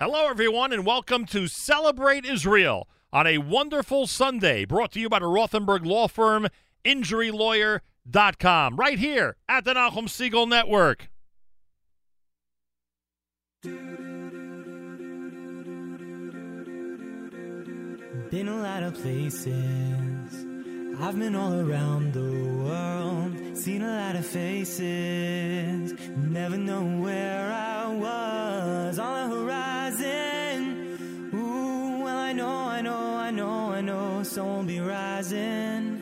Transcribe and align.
Hello, 0.00 0.28
everyone, 0.28 0.72
and 0.72 0.86
welcome 0.86 1.26
to 1.26 1.48
Celebrate 1.48 2.24
Israel 2.24 2.88
on 3.12 3.26
a 3.26 3.38
wonderful 3.38 4.06
Sunday, 4.06 4.64
brought 4.64 4.92
to 4.92 5.00
you 5.00 5.08
by 5.08 5.18
the 5.18 5.24
Rothenberg 5.24 5.84
Law 5.84 6.06
Firm, 6.06 6.46
InjuryLawyer.com, 6.84 8.76
right 8.76 8.96
here 8.96 9.34
at 9.48 9.64
the 9.64 9.74
Nachum 9.74 10.04
Segal 10.04 10.48
Network. 10.48 11.08
Been 18.30 18.46
a 18.46 18.62
lot 18.62 18.84
of 18.84 18.94
places 18.94 20.17
I've 21.00 21.16
been 21.16 21.36
all 21.36 21.54
around 21.54 22.12
the 22.12 22.64
world, 22.64 23.56
seen 23.56 23.82
a 23.82 23.96
lot 24.02 24.16
of 24.16 24.26
faces, 24.26 25.94
never 26.16 26.56
know 26.56 26.82
where 26.82 27.52
I 27.52 27.86
was 27.86 28.98
on 28.98 29.30
the 29.30 29.36
horizon. 29.36 30.98
Ooh, 31.32 32.02
well, 32.02 32.18
I 32.18 32.32
know, 32.32 32.48
I 32.48 32.80
know, 32.80 33.16
I 33.16 33.30
know, 33.30 33.72
I 33.72 33.80
know, 33.80 34.24
soul 34.24 34.64
be 34.64 34.80
rising 34.80 36.00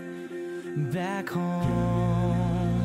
back 0.90 1.28
home. 1.28 2.80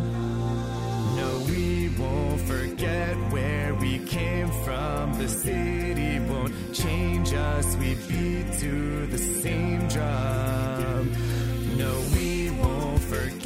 No, 1.16 1.46
we 1.48 1.96
won't 1.98 2.41
forget 2.41 3.16
where 3.32 3.74
we 3.76 4.00
came 4.00 4.50
from, 4.66 5.14
the 5.18 5.30
city 5.30 6.20
won't 6.30 6.74
change 6.74 7.34
us, 7.34 7.78
we 7.78 7.96
beat 8.10 8.52
to 8.60 9.08
the 9.08 9.18
same 9.18 9.88
drum. 9.88 11.30
No, 11.81 11.99
we 12.13 12.52
won't 12.52 13.02
forget. 13.02 13.41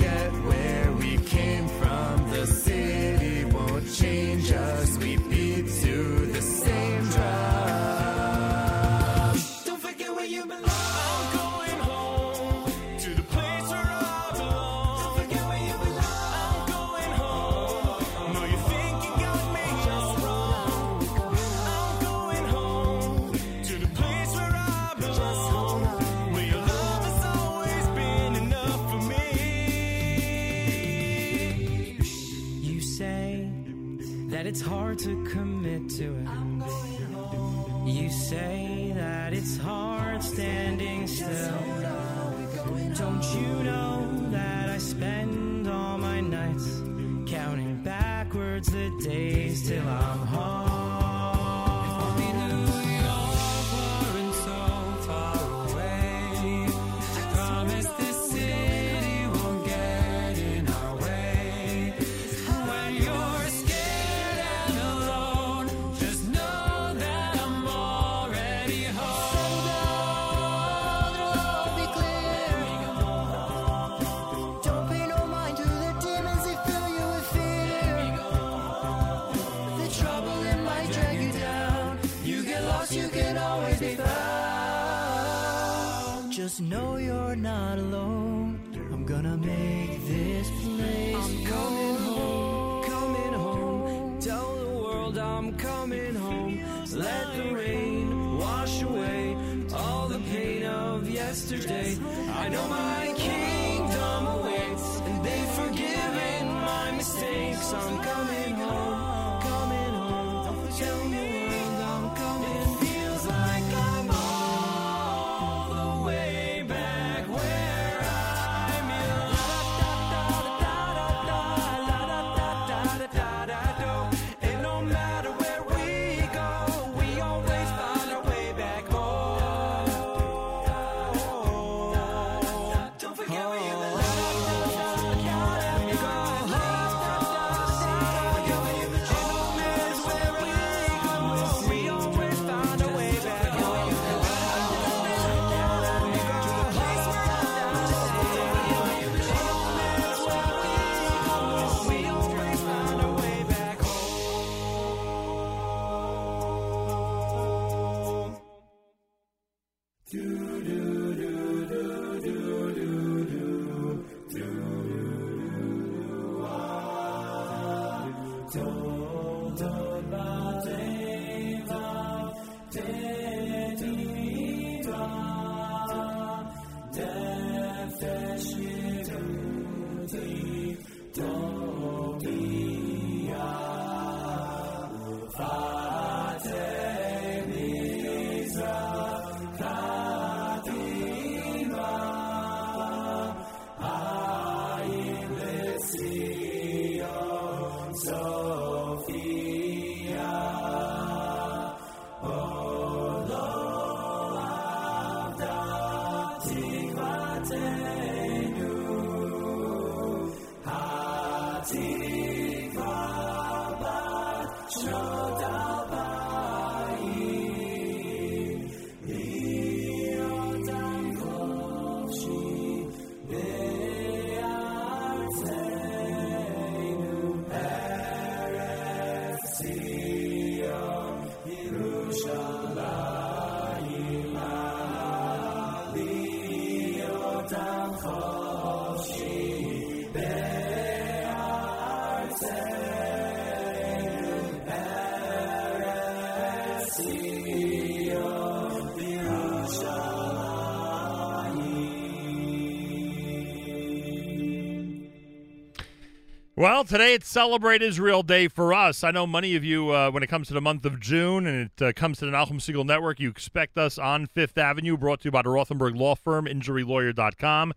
Well, 256.66 256.84
today 256.84 257.14
it's 257.14 257.28
Celebrate 257.28 257.84
Israel 257.84 258.24
Day 258.24 258.48
for 258.48 258.74
us. 258.74 259.04
I 259.04 259.12
know 259.12 259.28
many 259.28 259.56
of 259.56 259.64
you, 259.64 259.92
uh, 259.92 260.10
when 260.10 260.24
it 260.24 260.28
comes 260.30 260.48
to 260.48 260.56
the 260.56 260.62
month 260.62 260.84
of 260.84 261.00
June 261.00 261.46
and 261.46 261.70
it 261.70 261.80
uh, 261.80 261.94
comes 261.94 262.18
to 262.18 262.26
the 262.26 262.32
Nachum 262.32 262.54
Segal 262.54 262.84
Network, 262.84 263.20
you 263.20 263.30
expect 263.30 263.78
us 263.78 264.00
on 264.00 264.26
Fifth 264.26 264.58
Avenue, 264.58 264.98
brought 264.98 265.22
to 265.22 265.26
you 265.26 265.32
by 265.32 265.44
the 265.44 265.50
Rothenberg 265.50 265.96
Law 265.96 266.16
Firm, 266.16 266.48
InjuryLawyer.com, 266.48 267.74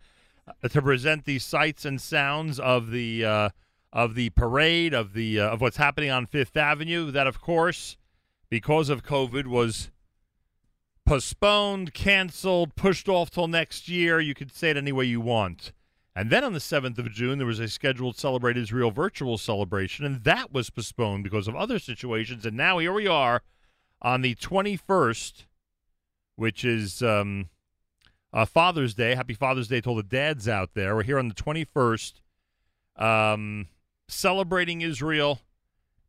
uh, 0.49 0.69
to 0.69 0.81
present 0.81 1.27
the 1.27 1.39
sights 1.39 1.85
and 1.85 2.01
sounds 2.01 2.59
of 2.59 2.91
the 2.91 3.27
uh, 3.27 3.51
of 3.93 4.15
the 4.15 4.31
parade 4.31 4.95
of 4.95 5.13
the 5.13 5.39
uh, 5.39 5.51
of 5.51 5.61
what's 5.61 5.77
happening 5.77 6.11
on 6.11 6.25
Fifth 6.25 6.57
Avenue. 6.57 7.11
That, 7.11 7.27
of 7.27 7.43
course, 7.43 7.99
because 8.49 8.89
of 8.89 9.05
COVID, 9.05 9.49
was 9.49 9.91
postponed, 11.05 11.93
canceled, 11.93 12.75
pushed 12.75 13.07
off 13.07 13.29
till 13.29 13.49
next 13.49 13.91
year. 13.91 14.19
You 14.19 14.33
could 14.33 14.51
say 14.51 14.71
it 14.71 14.79
any 14.79 14.93
way 14.93 15.05
you 15.05 15.21
want. 15.21 15.73
And 16.19 16.31
then 16.31 16.43
on 16.43 16.53
the 16.53 16.59
7th 16.59 16.99
of 16.99 17.13
June, 17.13 17.39
there 17.39 17.47
was 17.47 17.61
a 17.61 17.69
scheduled 17.69 18.17
Celebrate 18.17 18.57
Israel 18.57 18.91
virtual 18.91 19.39
celebration, 19.39 20.05
and 20.05 20.25
that 20.25 20.53
was 20.53 20.69
postponed 20.69 21.23
because 21.23 21.47
of 21.47 21.55
other 21.55 21.79
situations. 21.79 22.45
And 22.45 22.57
now 22.57 22.79
here 22.79 22.93
we 22.93 23.07
are 23.07 23.43
on 24.03 24.23
the 24.23 24.35
21st, 24.35 25.45
which 26.35 26.65
is 26.65 27.05
um, 27.05 27.51
uh, 28.33 28.47
Father's 28.47 28.95
Day. 28.95 29.15
Happy 29.15 29.33
Father's 29.33 29.69
Day 29.69 29.81
to 29.81 29.91
all 29.91 29.95
the 29.95 30.03
dads 30.03 30.49
out 30.49 30.71
there. 30.75 30.97
We're 30.97 31.05
here 31.05 31.21
on 31.21 31.29
the 31.29 31.37
21st, 31.37 32.15
um, 32.97 33.69
celebrating 34.09 34.81
Israel, 34.81 35.43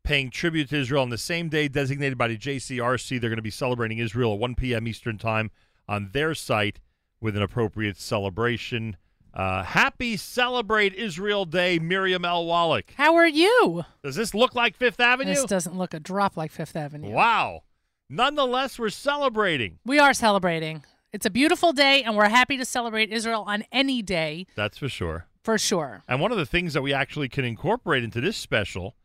paying 0.02 0.30
tribute 0.30 0.70
to 0.70 0.80
Israel 0.80 1.02
on 1.02 1.10
the 1.10 1.18
same 1.18 1.48
day 1.48 1.68
designated 1.68 2.18
by 2.18 2.26
the 2.26 2.36
JCRC. 2.36 3.20
They're 3.20 3.30
going 3.30 3.36
to 3.36 3.42
be 3.42 3.50
celebrating 3.50 3.98
Israel 3.98 4.32
at 4.32 4.40
1 4.40 4.56
p.m. 4.56 4.88
Eastern 4.88 5.18
Time 5.18 5.52
on 5.88 6.10
their 6.12 6.34
site 6.34 6.80
with 7.20 7.36
an 7.36 7.42
appropriate 7.42 7.96
celebration. 7.96 8.96
Uh, 9.32 9.62
happy 9.62 10.16
Celebrate 10.16 10.94
Israel 10.94 11.44
Day, 11.44 11.78
Miriam 11.78 12.24
L. 12.24 12.46
Wallach. 12.46 12.92
How 12.96 13.14
are 13.14 13.28
you? 13.28 13.84
Does 14.02 14.16
this 14.16 14.34
look 14.34 14.54
like 14.54 14.76
Fifth 14.76 15.00
Avenue? 15.00 15.34
This 15.34 15.44
doesn't 15.44 15.76
look 15.76 15.94
a 15.94 16.00
drop 16.00 16.36
like 16.36 16.50
Fifth 16.50 16.74
Avenue. 16.74 17.10
Wow. 17.10 17.62
Nonetheless, 18.08 18.78
we're 18.78 18.88
celebrating. 18.90 19.78
We 19.86 20.00
are 20.00 20.12
celebrating. 20.12 20.82
It's 21.12 21.26
a 21.26 21.30
beautiful 21.30 21.72
day, 21.72 22.02
and 22.02 22.16
we're 22.16 22.28
happy 22.28 22.56
to 22.56 22.64
celebrate 22.64 23.12
Israel 23.12 23.44
on 23.46 23.64
any 23.70 24.02
day 24.02 24.46
That's 24.56 24.78
for 24.78 24.88
sure. 24.88 25.26
for 25.44 25.58
sure. 25.58 26.02
And 26.08 26.20
one 26.20 26.32
of 26.32 26.38
the 26.38 26.46
things 26.46 26.72
that 26.74 26.82
we 26.82 26.92
actually 26.92 27.28
can 27.28 27.44
incorporate 27.44 28.02
into 28.02 28.20
this 28.20 28.36
special, 28.36 28.96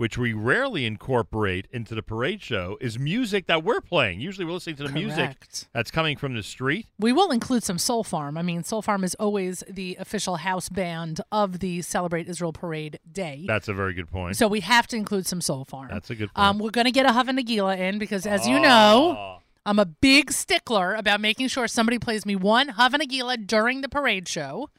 which 0.00 0.16
we 0.16 0.32
rarely 0.32 0.86
incorporate 0.86 1.66
into 1.70 1.94
the 1.94 2.02
parade 2.02 2.40
show, 2.40 2.78
is 2.80 2.98
music 2.98 3.46
that 3.46 3.62
we're 3.62 3.82
playing. 3.82 4.18
Usually 4.18 4.46
we're 4.46 4.52
listening 4.52 4.76
to 4.76 4.84
the 4.84 4.92
music 4.92 5.36
that's 5.74 5.90
coming 5.90 6.16
from 6.16 6.34
the 6.34 6.42
street. 6.42 6.86
We 6.98 7.12
will 7.12 7.30
include 7.30 7.64
some 7.64 7.76
Soul 7.76 8.02
Farm. 8.02 8.38
I 8.38 8.42
mean, 8.42 8.64
Soul 8.64 8.80
Farm 8.80 9.04
is 9.04 9.14
always 9.16 9.62
the 9.68 9.98
official 10.00 10.36
house 10.36 10.70
band 10.70 11.20
of 11.30 11.58
the 11.58 11.82
Celebrate 11.82 12.30
Israel 12.30 12.54
Parade 12.54 12.98
Day. 13.12 13.44
That's 13.46 13.68
a 13.68 13.74
very 13.74 13.92
good 13.92 14.10
point. 14.10 14.38
so 14.38 14.48
we 14.48 14.60
have 14.60 14.86
to 14.86 14.96
include 14.96 15.26
some 15.26 15.42
Soul 15.42 15.66
Farm. 15.66 15.88
That's 15.90 16.08
a 16.08 16.14
good 16.14 16.32
point. 16.32 16.48
Um, 16.48 16.58
we're 16.60 16.70
going 16.70 16.86
to 16.86 16.92
get 16.92 17.04
a 17.04 17.12
Hava 17.12 17.32
Nagila 17.32 17.78
in 17.78 17.98
because, 17.98 18.24
as 18.24 18.48
you 18.48 18.58
know, 18.58 19.16
Oh. 19.18 19.36
I'm 19.66 19.78
a 19.78 19.84
big 19.84 20.32
stickler 20.32 20.94
about 20.94 21.20
making 21.20 21.48
sure 21.48 21.68
somebody 21.68 21.98
plays 21.98 22.24
me 22.24 22.36
one 22.36 22.68
Hava 22.68 22.96
Nagila 22.96 23.46
during 23.46 23.82
the 23.82 23.88
parade 23.90 24.26
show. 24.28 24.70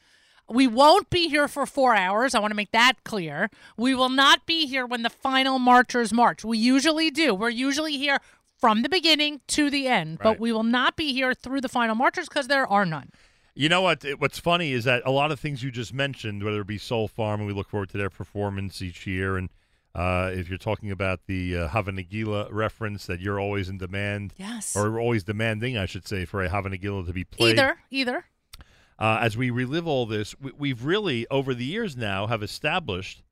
We 0.48 0.66
won't 0.66 1.08
be 1.10 1.28
here 1.28 1.48
for 1.48 1.64
four 1.66 1.94
hours. 1.94 2.34
I 2.34 2.40
want 2.40 2.50
to 2.50 2.56
make 2.56 2.72
that 2.72 3.04
clear. 3.04 3.48
We 3.76 3.94
will 3.94 4.08
not 4.10 4.44
be 4.46 4.66
here 4.66 4.84
when 4.86 5.02
the 5.02 5.10
final 5.10 5.58
marchers 5.58 6.12
march. 6.12 6.44
We 6.44 6.58
usually 6.58 7.10
do. 7.10 7.34
We're 7.34 7.48
usually 7.48 7.96
here 7.96 8.18
from 8.58 8.82
the 8.82 8.88
beginning 8.88 9.40
to 9.48 9.70
the 9.70 9.88
end, 9.88 10.18
Right. 10.20 10.32
but 10.34 10.40
we 10.40 10.52
will 10.52 10.62
not 10.62 10.96
be 10.96 11.12
here 11.12 11.34
through 11.34 11.62
the 11.62 11.68
final 11.68 11.94
marchers 11.94 12.28
because 12.28 12.48
there 12.48 12.66
are 12.66 12.84
none. 12.84 13.10
You 13.54 13.68
know 13.68 13.80
what? 13.82 14.04
It- 14.04 14.20
What's 14.20 14.38
funny 14.38 14.72
is 14.72 14.84
that 14.84 15.02
a 15.04 15.10
lot 15.10 15.30
of 15.32 15.40
things 15.40 15.62
you 15.62 15.70
just 15.70 15.92
mentioned, 15.92 16.42
whether 16.42 16.60
it 16.60 16.66
be 16.66 16.78
Soul 16.78 17.08
Farm, 17.08 17.40
and 17.40 17.46
we 17.46 17.52
look 17.54 17.68
forward 17.68 17.88
to 17.90 17.98
their 17.98 18.10
performance 18.10 18.80
each 18.82 19.06
year, 19.06 19.36
and 19.36 19.48
uh, 19.94 20.30
if 20.34 20.48
you're 20.48 20.56
talking 20.58 20.90
about 20.90 21.20
the 21.26 21.56
uh, 21.56 21.68
Hava 21.68 21.92
Nagila 21.92 22.48
reference, 22.50 23.04
that 23.06 23.20
you're 23.20 23.38
always 23.38 23.68
in 23.68 23.76
demand, 23.78 24.32
Yes. 24.38 24.74
or 24.74 24.98
always 24.98 25.22
demanding, 25.22 25.76
I 25.76 25.84
should 25.86 26.06
say, 26.08 26.24
for 26.24 26.42
a 26.42 26.48
Hava 26.48 26.70
Nagila 26.70 27.04
to 27.06 27.12
be 27.12 27.24
played. 27.24 27.58
either, 27.58 27.76
either. 27.90 28.24
Uh, 29.02 29.18
as 29.20 29.36
we 29.36 29.50
relive 29.50 29.86
all 29.86 30.06
this, 30.06 30.34
we, 30.40 30.52
we've 30.56 30.84
really, 30.84 31.26
over 31.28 31.52
the 31.54 31.64
years 31.64 31.96
now, 31.96 32.28
have 32.28 32.42
established 32.42 33.22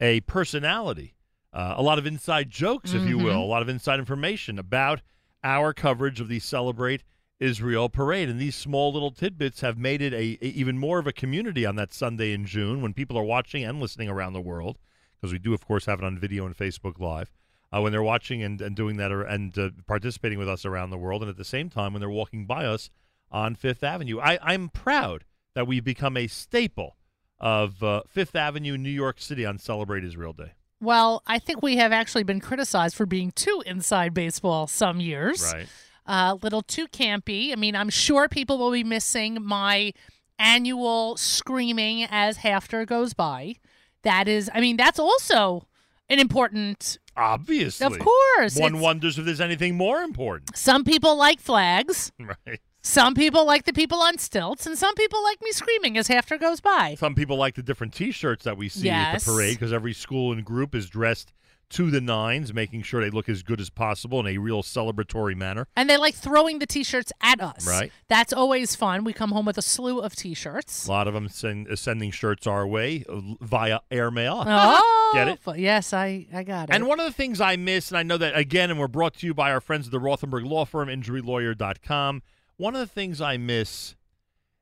a 0.00 0.20
personality, 0.20 1.14
uh, 1.52 1.74
a 1.76 1.82
lot 1.82 1.98
of 1.98 2.06
inside 2.06 2.50
jokes, 2.50 2.92
if 2.92 3.08
you 3.08 3.16
will, 3.18 3.42
a 3.42 3.52
lot 3.54 3.62
of 3.62 3.68
inside 3.68 3.98
information 3.98 4.58
about 4.58 5.00
our 5.42 5.72
coverage 5.72 6.20
of 6.20 6.28
the 6.28 6.38
Celebrate 6.38 7.02
Israel 7.40 7.88
parade. 7.88 8.28
And 8.28 8.38
these 8.38 8.54
small 8.54 8.92
little 8.92 9.10
tidbits 9.10 9.60
have 9.62 9.78
made 9.78 10.02
it 10.02 10.12
a, 10.12 10.38
a- 10.44 10.46
even 10.62 10.76
more 10.78 10.98
of 10.98 11.06
a 11.06 11.12
community 11.12 11.64
on 11.64 11.76
that 11.76 11.94
Sunday 11.94 12.32
in 12.32 12.44
June 12.44 12.82
when 12.82 12.92
people 12.92 13.16
are 13.16 13.24
watching 13.24 13.64
and 13.64 13.80
listening 13.80 14.08
around 14.10 14.34
the 14.34 14.40
world, 14.40 14.76
because 15.16 15.32
we 15.32 15.38
do, 15.38 15.54
of 15.54 15.66
course, 15.66 15.86
have 15.86 16.00
it 16.00 16.04
on 16.04 16.18
video 16.18 16.44
and 16.46 16.56
Facebook 16.56 17.00
Live. 17.00 17.32
Uh, 17.72 17.80
when 17.80 17.92
they're 17.92 18.02
watching 18.02 18.42
and, 18.42 18.60
and 18.60 18.76
doing 18.76 18.96
that 18.98 19.12
or, 19.12 19.22
and 19.22 19.58
uh, 19.58 19.70
participating 19.86 20.38
with 20.38 20.48
us 20.48 20.64
around 20.64 20.90
the 20.90 20.98
world, 20.98 21.22
and 21.22 21.30
at 21.30 21.36
the 21.36 21.44
same 21.44 21.70
time 21.70 21.92
when 21.92 22.00
they're 22.00 22.08
walking 22.10 22.46
by 22.46 22.64
us 22.64 22.90
on 23.30 23.54
Fifth 23.54 23.82
Avenue. 23.82 24.20
I, 24.20 24.38
I'm 24.42 24.68
proud 24.68 25.24
that 25.54 25.66
we've 25.66 25.84
become 25.84 26.16
a 26.16 26.26
staple 26.26 26.96
of 27.40 27.82
uh, 27.82 28.02
Fifth 28.08 28.34
Avenue, 28.36 28.76
New 28.76 28.90
York 28.90 29.20
City 29.20 29.44
on 29.44 29.58
Celebrate 29.58 30.04
Israel 30.04 30.32
Day. 30.32 30.52
Well, 30.80 31.22
I 31.26 31.38
think 31.38 31.62
we 31.62 31.76
have 31.76 31.92
actually 31.92 32.22
been 32.22 32.40
criticized 32.40 32.94
for 32.96 33.06
being 33.06 33.32
too 33.32 33.62
inside 33.66 34.14
baseball 34.14 34.66
some 34.66 35.00
years. 35.00 35.42
Right. 35.52 35.66
a 36.06 36.34
little 36.36 36.62
too 36.62 36.86
campy. 36.88 37.52
I 37.52 37.56
mean, 37.56 37.74
I'm 37.74 37.90
sure 37.90 38.28
people 38.28 38.58
will 38.58 38.70
be 38.70 38.84
missing 38.84 39.38
my 39.42 39.92
annual 40.38 41.16
screaming 41.16 42.06
as 42.10 42.38
Hafter 42.38 42.86
goes 42.86 43.12
by. 43.12 43.56
That 44.02 44.28
is, 44.28 44.48
I 44.54 44.60
mean, 44.60 44.76
that's 44.76 44.98
also 45.00 45.66
an 46.08 46.20
important. 46.20 46.98
Obviously. 47.16 47.84
Of 47.84 47.98
course, 47.98 48.56
One 48.56 48.78
wonders 48.78 49.18
if 49.18 49.24
there's 49.24 49.40
anything 49.40 49.76
more 49.76 50.02
important. 50.02 50.56
Some 50.56 50.84
people 50.84 51.16
like 51.16 51.40
flags. 51.40 52.12
Right. 52.20 52.60
Some 52.80 53.14
people 53.14 53.44
like 53.44 53.64
the 53.64 53.72
people 53.72 54.00
on 54.00 54.18
stilts, 54.18 54.66
and 54.66 54.78
some 54.78 54.94
people 54.94 55.22
like 55.22 55.42
me 55.42 55.52
screaming 55.52 55.98
as 55.98 56.08
Hafter 56.08 56.38
goes 56.38 56.60
by. 56.60 56.96
Some 56.98 57.14
people 57.14 57.36
like 57.36 57.54
the 57.54 57.62
different 57.62 57.92
T-shirts 57.92 58.44
that 58.44 58.56
we 58.56 58.68
see 58.68 58.88
at 58.88 59.18
the 59.18 59.32
parade 59.32 59.54
because 59.54 59.72
every 59.72 59.92
school 59.92 60.32
and 60.32 60.44
group 60.44 60.74
is 60.74 60.88
dressed 60.88 61.32
to 61.70 61.90
the 61.90 62.00
nines, 62.00 62.54
making 62.54 62.82
sure 62.82 63.02
they 63.02 63.10
look 63.10 63.28
as 63.28 63.42
good 63.42 63.60
as 63.60 63.68
possible 63.68 64.20
in 64.20 64.26
a 64.26 64.38
real 64.38 64.62
celebratory 64.62 65.36
manner. 65.36 65.66
And 65.76 65.90
they 65.90 65.96
like 65.98 66.14
throwing 66.14 66.60
the 66.60 66.66
t-shirts 66.66 67.12
at 67.20 67.40
us. 67.42 67.66
Right. 67.66 67.92
That's 68.08 68.32
always 68.32 68.74
fun. 68.74 69.04
We 69.04 69.12
come 69.12 69.32
home 69.32 69.44
with 69.44 69.58
a 69.58 69.62
slew 69.62 70.00
of 70.00 70.16
t-shirts. 70.16 70.86
A 70.86 70.90
lot 70.90 71.06
of 71.06 71.14
them 71.14 71.28
send, 71.28 71.68
uh, 71.68 71.76
sending 71.76 72.10
shirts 72.10 72.46
our 72.46 72.66
way 72.66 73.04
uh, 73.08 73.20
via 73.40 73.80
airmail. 73.90 74.44
Oh, 74.46 75.10
Get 75.14 75.28
it? 75.28 75.58
Yes, 75.58 75.92
I, 75.92 76.26
I 76.32 76.42
got 76.42 76.70
it. 76.70 76.74
And 76.74 76.86
one 76.86 77.00
of 77.00 77.06
the 77.06 77.12
things 77.12 77.40
I 77.40 77.56
miss, 77.56 77.90
and 77.90 77.98
I 77.98 78.02
know 78.02 78.16
that 78.16 78.36
again, 78.36 78.70
and 78.70 78.80
we're 78.80 78.88
brought 78.88 79.14
to 79.16 79.26
you 79.26 79.34
by 79.34 79.52
our 79.52 79.60
friends 79.60 79.86
at 79.86 79.92
the 79.92 80.00
Rothenberg 80.00 80.46
Law 80.48 80.64
Firm, 80.64 80.88
injurylawyer.com. 80.88 82.22
One 82.58 82.74
of 82.74 82.80
the 82.80 82.86
things 82.86 83.20
I 83.20 83.36
miss 83.36 83.94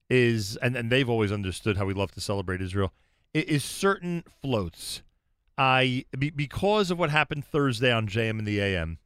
is, 0.08 0.56
and, 0.58 0.76
and 0.76 0.90
they've 0.90 1.08
always 1.08 1.32
understood 1.32 1.76
how 1.76 1.86
we 1.86 1.94
love 1.94 2.12
to 2.12 2.20
celebrate 2.20 2.60
Israel, 2.60 2.92
is 3.34 3.64
certain 3.64 4.22
floats. 4.40 5.02
I 5.58 6.04
be, 6.16 6.30
because 6.30 6.90
of 6.90 6.98
what 6.98 7.10
happened 7.10 7.44
Thursday 7.44 7.90
on 7.90 8.06
JM 8.06 8.38
in 8.38 8.44
the 8.44 8.60
AM, 8.60 8.98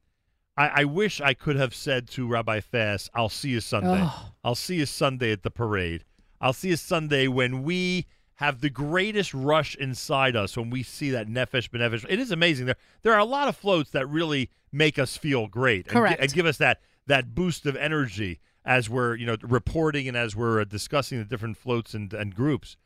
I, 0.56 0.68
I 0.68 0.84
wish 0.84 1.20
I 1.20 1.32
could 1.34 1.56
have 1.56 1.74
said 1.74 2.08
to 2.10 2.26
Rabbi 2.26 2.60
Fass, 2.60 3.08
"I'll 3.14 3.28
see 3.28 3.50
you 3.50 3.60
Sunday. 3.60 4.02
Oh. 4.02 4.32
I'll 4.42 4.54
see 4.56 4.76
you 4.76 4.86
Sunday 4.86 5.32
at 5.32 5.44
the 5.44 5.50
parade. 5.50 6.04
I'll 6.40 6.52
see 6.52 6.70
you 6.70 6.76
Sunday 6.76 7.28
when 7.28 7.62
we 7.62 8.06
have 8.36 8.60
the 8.60 8.70
greatest 8.70 9.34
rush 9.34 9.76
inside 9.76 10.34
us 10.34 10.56
when 10.56 10.70
we 10.70 10.82
see 10.82 11.10
that 11.10 11.28
Nefesh 11.28 11.68
B'Nefesh. 11.70 12.06
It 12.08 12.18
is 12.18 12.32
amazing. 12.32 12.66
There 12.66 12.76
there 13.02 13.12
are 13.12 13.20
a 13.20 13.24
lot 13.24 13.46
of 13.46 13.56
floats 13.56 13.90
that 13.90 14.08
really 14.08 14.50
make 14.72 14.98
us 14.98 15.16
feel 15.16 15.46
great 15.46 15.86
and, 15.86 15.92
Correct. 15.92 16.20
and 16.20 16.32
give 16.32 16.46
us 16.46 16.56
that 16.56 16.80
that 17.06 17.34
boost 17.34 17.66
of 17.66 17.76
energy 17.76 18.40
as 18.64 18.88
we're 18.90 19.14
you 19.16 19.26
know 19.26 19.36
reporting 19.42 20.08
and 20.08 20.16
as 20.16 20.36
we're 20.36 20.60
uh, 20.60 20.64
discussing 20.64 21.18
the 21.18 21.24
different 21.24 21.56
floats 21.56 21.94
and, 21.94 22.12
and 22.12 22.34
groups. 22.34 22.76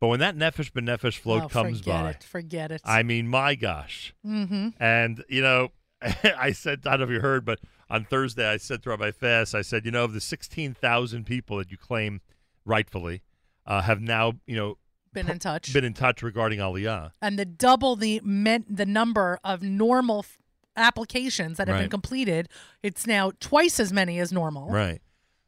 But 0.00 0.08
when 0.08 0.18
that 0.18 0.36
Nefesh 0.36 0.72
B'Nefesh 0.72 1.18
float 1.18 1.44
oh, 1.44 1.48
comes 1.48 1.78
forget 1.78 2.02
by, 2.02 2.10
it. 2.10 2.24
Forget 2.24 2.72
it. 2.72 2.80
I 2.84 3.04
mean, 3.04 3.28
my 3.28 3.54
gosh. 3.54 4.12
mm-hmm. 4.26 4.70
And, 4.80 5.22
you 5.28 5.42
know, 5.42 5.68
I 6.02 6.50
said, 6.50 6.80
I 6.86 6.96
don't 6.96 7.00
know 7.00 7.04
if 7.04 7.10
you 7.10 7.20
heard, 7.20 7.44
but 7.44 7.60
on 7.88 8.04
Thursday 8.06 8.44
I 8.50 8.56
said 8.56 8.82
to 8.82 8.90
Rabbi 8.90 9.12
Fass, 9.12 9.54
I 9.54 9.62
said, 9.62 9.84
you 9.84 9.92
know, 9.92 10.02
of 10.02 10.12
the 10.12 10.20
16,000 10.20 11.24
people 11.24 11.58
that 11.58 11.70
you 11.70 11.76
claim 11.76 12.20
rightfully 12.64 13.22
uh, 13.64 13.82
have 13.82 14.00
now, 14.00 14.32
you 14.44 14.56
know, 14.56 14.76
Been 15.12 15.30
in 15.30 15.38
touch. 15.38 15.72
been 15.72 15.84
in 15.84 15.94
touch 15.94 16.20
regarding 16.20 16.58
Aliyah. 16.58 17.12
and 17.22 17.38
the 17.38 17.44
double 17.44 17.94
the 17.94 18.20
meant 18.24 18.76
the 18.76 18.86
number 18.86 19.38
of 19.44 19.62
normal 19.62 20.20
f- 20.20 20.38
applications 20.74 21.58
that 21.58 21.68
have 21.68 21.78
been 21.78 21.90
completed. 21.90 22.48
It's 22.82 23.06
now 23.06 23.30
twice 23.38 23.78
as 23.78 23.92
many 23.92 24.18
as 24.18 24.32
normal. 24.32 24.68
Right. 24.68 25.00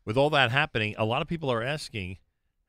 With 0.05 0.17
all 0.17 0.31
that 0.31 0.51
happening, 0.51 0.95
a 0.99 1.05
lot 1.05 1.23
of 1.23 1.29
people 1.29 1.51
are 1.51 1.63
asking, 1.63 2.19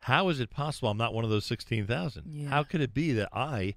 how 0.02 0.30
is 0.30 0.40
it 0.40 0.50
possible 0.50 0.90
I'm 0.90 0.98
not 0.98 1.14
one 1.14 1.24
of 1.24 1.30
those 1.30 1.46
16,000? 1.46 2.24
Yeah. 2.28 2.50
How 2.50 2.64
could 2.64 2.82
it 2.82 2.94
be 2.94 3.12
that 3.14 3.30
I 3.34 3.76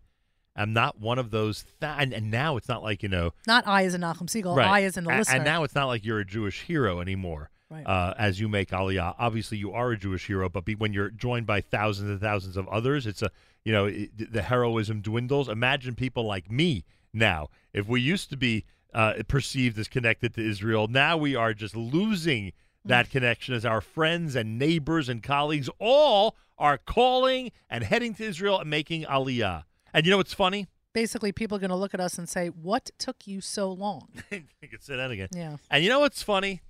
am 0.57 0.73
not 0.73 1.01
one 1.01 1.19
of 1.19 1.31
those? 1.31 1.65
Th- 1.81 1.93
and, 1.99 2.13
and 2.13 2.31
now 2.31 2.57
it's 2.57 2.69
not 2.69 2.83
like, 2.83 3.03
you 3.03 3.09
know, 3.09 3.33
Not 3.47 3.67
I 3.67 3.85
as 3.85 3.95
in 3.95 4.03
Nachum 4.03 4.27
Segal. 4.29 4.57
Right. 4.57 4.67
I 4.69 4.83
as 4.85 4.97
in 4.97 5.05
the 5.05 5.11
A- 5.15 5.19
listener. 5.19 5.37
And 5.37 5.45
now 5.45 5.65
it's 5.65 5.75
not 5.75 5.87
like 5.87 6.05
you're 6.05 6.21
a 6.21 6.25
Jewish 6.27 6.63
hero 6.63 7.01
anymore. 7.01 7.51
Right. 7.71 7.85
uh, 7.85 8.15
as 8.17 8.41
you 8.41 8.49
make 8.49 8.71
Aliyah. 8.71 9.15
Obviously, 9.19 9.59
you 9.59 9.73
are 9.73 9.91
a 9.91 9.97
Jewish 9.99 10.27
hero, 10.27 10.49
but 10.49 10.65
be, 10.65 10.75
when 10.75 10.95
you're 10.95 11.11
joined 11.11 11.47
by 11.47 11.61
thousands 11.61 12.09
and 12.09 12.19
thousands 12.19 12.57
of 12.57 12.67
others, 12.69 13.07
it's 13.07 13.21
a 13.21 13.31
you 13.63 13.73
know 13.75 13.85
it, 13.85 14.33
the 14.33 14.41
heroism 14.41 15.03
dwindles. 15.03 15.51
Imagine 15.51 15.95
people 15.95 16.25
like 16.25 16.51
me 16.51 16.87
now. 17.13 17.49
If 17.75 17.87
we 17.87 18.01
used 18.01 18.31
to 18.31 18.39
be 18.39 18.65
uh, 18.95 19.17
perceived 19.29 19.79
as 19.79 19.87
connected 19.87 20.33
to 20.37 20.41
Israel, 20.49 20.89
now 20.89 21.19
we 21.19 21.37
are 21.37 21.53
just 21.53 21.77
losing 21.77 22.53
that 22.89 23.11
connection 23.11 23.55
as 23.55 23.65
our 23.65 23.81
friends 23.81 24.35
and 24.35 24.59
neighbors 24.59 25.09
and 25.09 25.23
colleagues 25.23 25.69
all 25.79 26.37
are 26.59 26.79
calling 26.79 27.53
and 27.71 27.85
heading 27.85 28.15
to 28.15 28.25
Israel 28.25 28.59
and 28.61 28.69
making 28.69 29.05
Aliyah. 29.05 29.65
And 29.95 30.05
you 30.05 30.11
know 30.11 30.17
what's 30.17 30.35
funny? 30.35 30.69
Basically, 30.93 31.33
people 31.33 31.57
are 31.57 31.61
going 31.61 31.71
to 31.71 31.77
look 31.77 31.95
at 31.95 32.01
us 32.01 32.19
and 32.19 32.29
say, 32.29 32.49
"What 32.49 32.91
took 32.99 33.27
you 33.27 33.41
so 33.41 33.71
long?" 33.71 34.09
I 34.33 34.67
could 34.69 34.83
say 34.83 34.97
that 34.97 35.11
again. 35.11 35.29
Yeah. 35.33 35.57
And 35.71 35.85
you 35.85 35.91
know 35.91 36.01
what's 36.01 36.23
funny? 36.23 36.63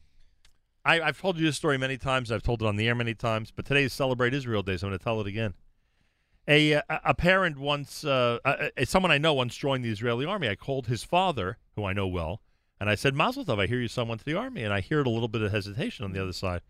I, 0.84 1.00
I've 1.00 1.20
told 1.20 1.38
you 1.38 1.46
this 1.46 1.56
story 1.56 1.78
many 1.78 1.96
times. 1.96 2.30
I've 2.30 2.42
told 2.42 2.62
it 2.62 2.66
on 2.66 2.76
the 2.76 2.88
air 2.88 2.94
many 2.94 3.14
times. 3.14 3.50
But 3.50 3.64
today 3.64 3.84
is 3.84 3.92
Celebrate 3.92 4.34
Israel 4.34 4.62
Day, 4.62 4.76
so 4.76 4.86
I'm 4.86 4.90
going 4.90 4.98
to 4.98 5.04
tell 5.04 5.20
it 5.20 5.26
again. 5.26 5.54
A 6.46 6.74
uh, 6.74 6.82
a 6.88 7.14
parent 7.14 7.58
once, 7.58 8.04
uh, 8.04 8.38
uh, 8.44 8.68
uh, 8.76 8.84
someone 8.84 9.12
I 9.12 9.18
know 9.18 9.34
once 9.34 9.56
joined 9.56 9.84
the 9.84 9.90
Israeli 9.90 10.26
army. 10.26 10.48
I 10.48 10.56
called 10.56 10.86
his 10.86 11.04
father, 11.04 11.58
who 11.76 11.84
I 11.84 11.92
know 11.92 12.06
well, 12.06 12.40
and 12.80 12.88
I 12.88 12.94
said, 12.94 13.14
"Mazel 13.14 13.44
tov, 13.44 13.60
I 13.60 13.66
hear 13.66 13.80
your 13.80 13.88
son 13.88 14.08
went 14.08 14.20
to 14.20 14.24
the 14.24 14.38
army." 14.38 14.62
And 14.62 14.72
I 14.72 14.80
heard 14.80 15.06
a 15.06 15.10
little 15.10 15.28
bit 15.28 15.42
of 15.42 15.50
hesitation 15.50 16.04
on 16.04 16.12
the 16.12 16.22
other 16.22 16.32
side. 16.32 16.62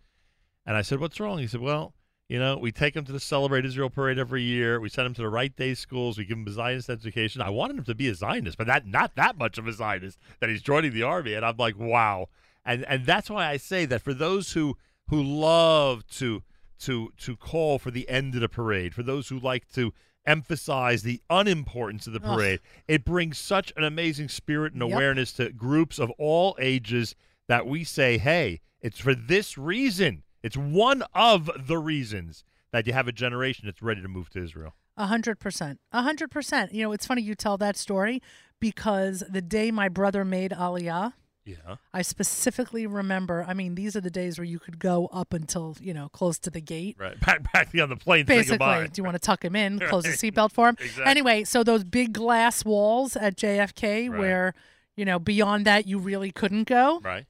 And 0.67 0.77
I 0.77 0.83
said, 0.83 1.01
"What's 1.01 1.21
wrong?" 1.21 1.39
He 1.39 1.47
said, 1.47 1.61
"Well." 1.61 1.95
You 2.29 2.39
know, 2.39 2.59
we 2.59 2.73
take 2.73 2.95
him 2.95 3.07
to 3.07 3.13
the 3.13 3.21
Celebrate 3.21 3.65
Israel 3.65 3.89
parade 3.89 4.19
every 4.19 4.43
year. 4.43 4.81
We 4.81 4.91
send 4.91 5.07
him 5.07 5.15
to 5.15 5.23
the 5.23 5.31
right 5.31 5.57
day 5.57 5.73
schools. 5.73 6.19
We 6.19 6.27
give 6.27 6.37
him 6.37 6.47
a 6.47 6.51
Zionist 6.51 6.91
education. 6.91 7.41
I 7.41 7.49
wanted 7.49 7.79
him 7.79 7.85
to 7.85 7.95
be 7.95 8.07
a 8.09 8.15
Zionist, 8.15 8.59
but 8.59 8.67
that 8.67 8.87
not 8.87 9.17
that 9.17 9.39
much 9.39 9.57
of 9.57 9.67
a 9.67 9.73
Zionist 9.73 10.19
that 10.41 10.51
he's 10.51 10.61
joining 10.61 10.93
the 10.93 11.05
army. 11.05 11.33
And 11.33 11.43
I'm 11.43 11.57
like, 11.57 11.79
wow. 11.79 12.29
And 12.67 12.85
and 12.85 13.07
that's 13.07 13.31
why 13.31 13.49
I 13.49 13.57
say 13.57 13.87
that 13.87 14.03
for 14.03 14.13
those 14.13 14.53
who 14.53 14.77
who 15.09 15.23
love 15.23 16.07
to 16.19 16.43
to 16.81 17.13
to 17.17 17.35
call 17.35 17.79
for 17.79 17.91
the 17.91 18.07
end 18.11 18.35
of 18.35 18.43
the 18.43 18.49
parade, 18.49 18.95
for 18.95 19.03
those 19.03 19.29
who 19.29 19.39
like 19.39 19.67
to 19.73 19.95
emphasize 20.29 21.03
the 21.03 21.21
unimportance 21.31 22.07
of 22.07 22.13
the 22.13 22.21
Ugh. 22.23 22.37
parade, 22.37 22.61
it 22.87 23.05
brings 23.05 23.39
such 23.39 23.73
an 23.77 23.83
amazing 23.85 24.29
spirit 24.29 24.73
and 24.75 24.83
Yep. 24.83 24.93
awareness 24.93 25.33
to 25.35 25.51
groups 25.51 25.99
of 25.99 26.11
all 26.19 26.57
ages 26.61 27.15
that 27.49 27.67
we 27.67 27.83
say, 27.83 28.19
hey, 28.19 28.61
it's 28.81 28.99
for 29.01 29.15
this 29.15 29.57
reason. 29.59 30.23
It's 30.43 30.57
one 30.57 31.03
of 31.15 31.51
the 31.67 31.79
reasons 31.79 32.45
that 32.71 32.87
you 32.87 32.93
have 32.93 33.09
a 33.09 33.13
generation 33.13 33.67
that's 33.67 33.83
ready 33.83 34.03
to 34.03 34.09
move 34.09 34.29
to 34.31 34.43
Israel. 34.45 34.75
A 34.97 35.07
hundred 35.07 35.39
percent. 35.41 35.81
A 35.93 36.03
hundred 36.03 36.31
percent. 36.31 36.73
You 36.73 36.83
know, 36.85 36.93
it's 36.93 37.07
funny 37.07 37.23
you 37.23 37.35
tell 37.35 37.57
that 37.59 37.77
story 37.77 38.21
because 38.61 39.23
the 39.29 39.41
day 39.41 39.71
my 39.71 39.89
brother 39.89 40.25
made 40.25 40.51
Aliyah, 40.53 41.15
Yeah. 41.49 41.77
I 41.95 42.03
specifically 42.03 42.87
remember. 42.87 43.45
I 43.49 43.55
mean, 43.55 43.75
these 43.75 43.97
are 43.97 44.01
the 44.01 44.11
days 44.11 44.39
where 44.39 44.45
you 44.45 44.59
could 44.59 44.79
go 44.79 45.07
up 45.13 45.33
until 45.33 45.77
you 45.81 45.95
know 45.95 46.09
close 46.11 46.39
to 46.41 46.51
the 46.51 46.61
gate. 46.61 46.97
Right. 46.99 47.19
Back 47.27 47.53
back 47.53 47.69
on 47.81 47.89
the 47.89 47.97
plane. 47.97 48.27
Basically, 48.27 48.89
do 48.89 48.93
you 49.01 49.05
want 49.05 49.15
to 49.15 49.19
tuck 49.21 49.45
him 49.45 49.57
in, 49.57 49.79
close 49.89 50.05
the 50.05 50.11
seatbelt 50.11 50.53
for 50.53 50.69
him? 50.69 50.77
Exactly. 50.81 51.05
Anyway, 51.07 51.45
so 51.45 51.63
those 51.65 51.85
big 51.85 52.13
glass 52.13 52.65
walls 52.65 53.17
at 53.17 53.37
JFK, 53.37 54.11
Right. 54.11 54.19
where 54.19 54.55
you 54.97 55.05
know 55.05 55.19
beyond 55.19 55.65
that 55.65 55.87
you 55.87 55.99
really 55.99 56.31
couldn't 56.31 56.69
go. 56.69 57.01
Right. 57.03 57.25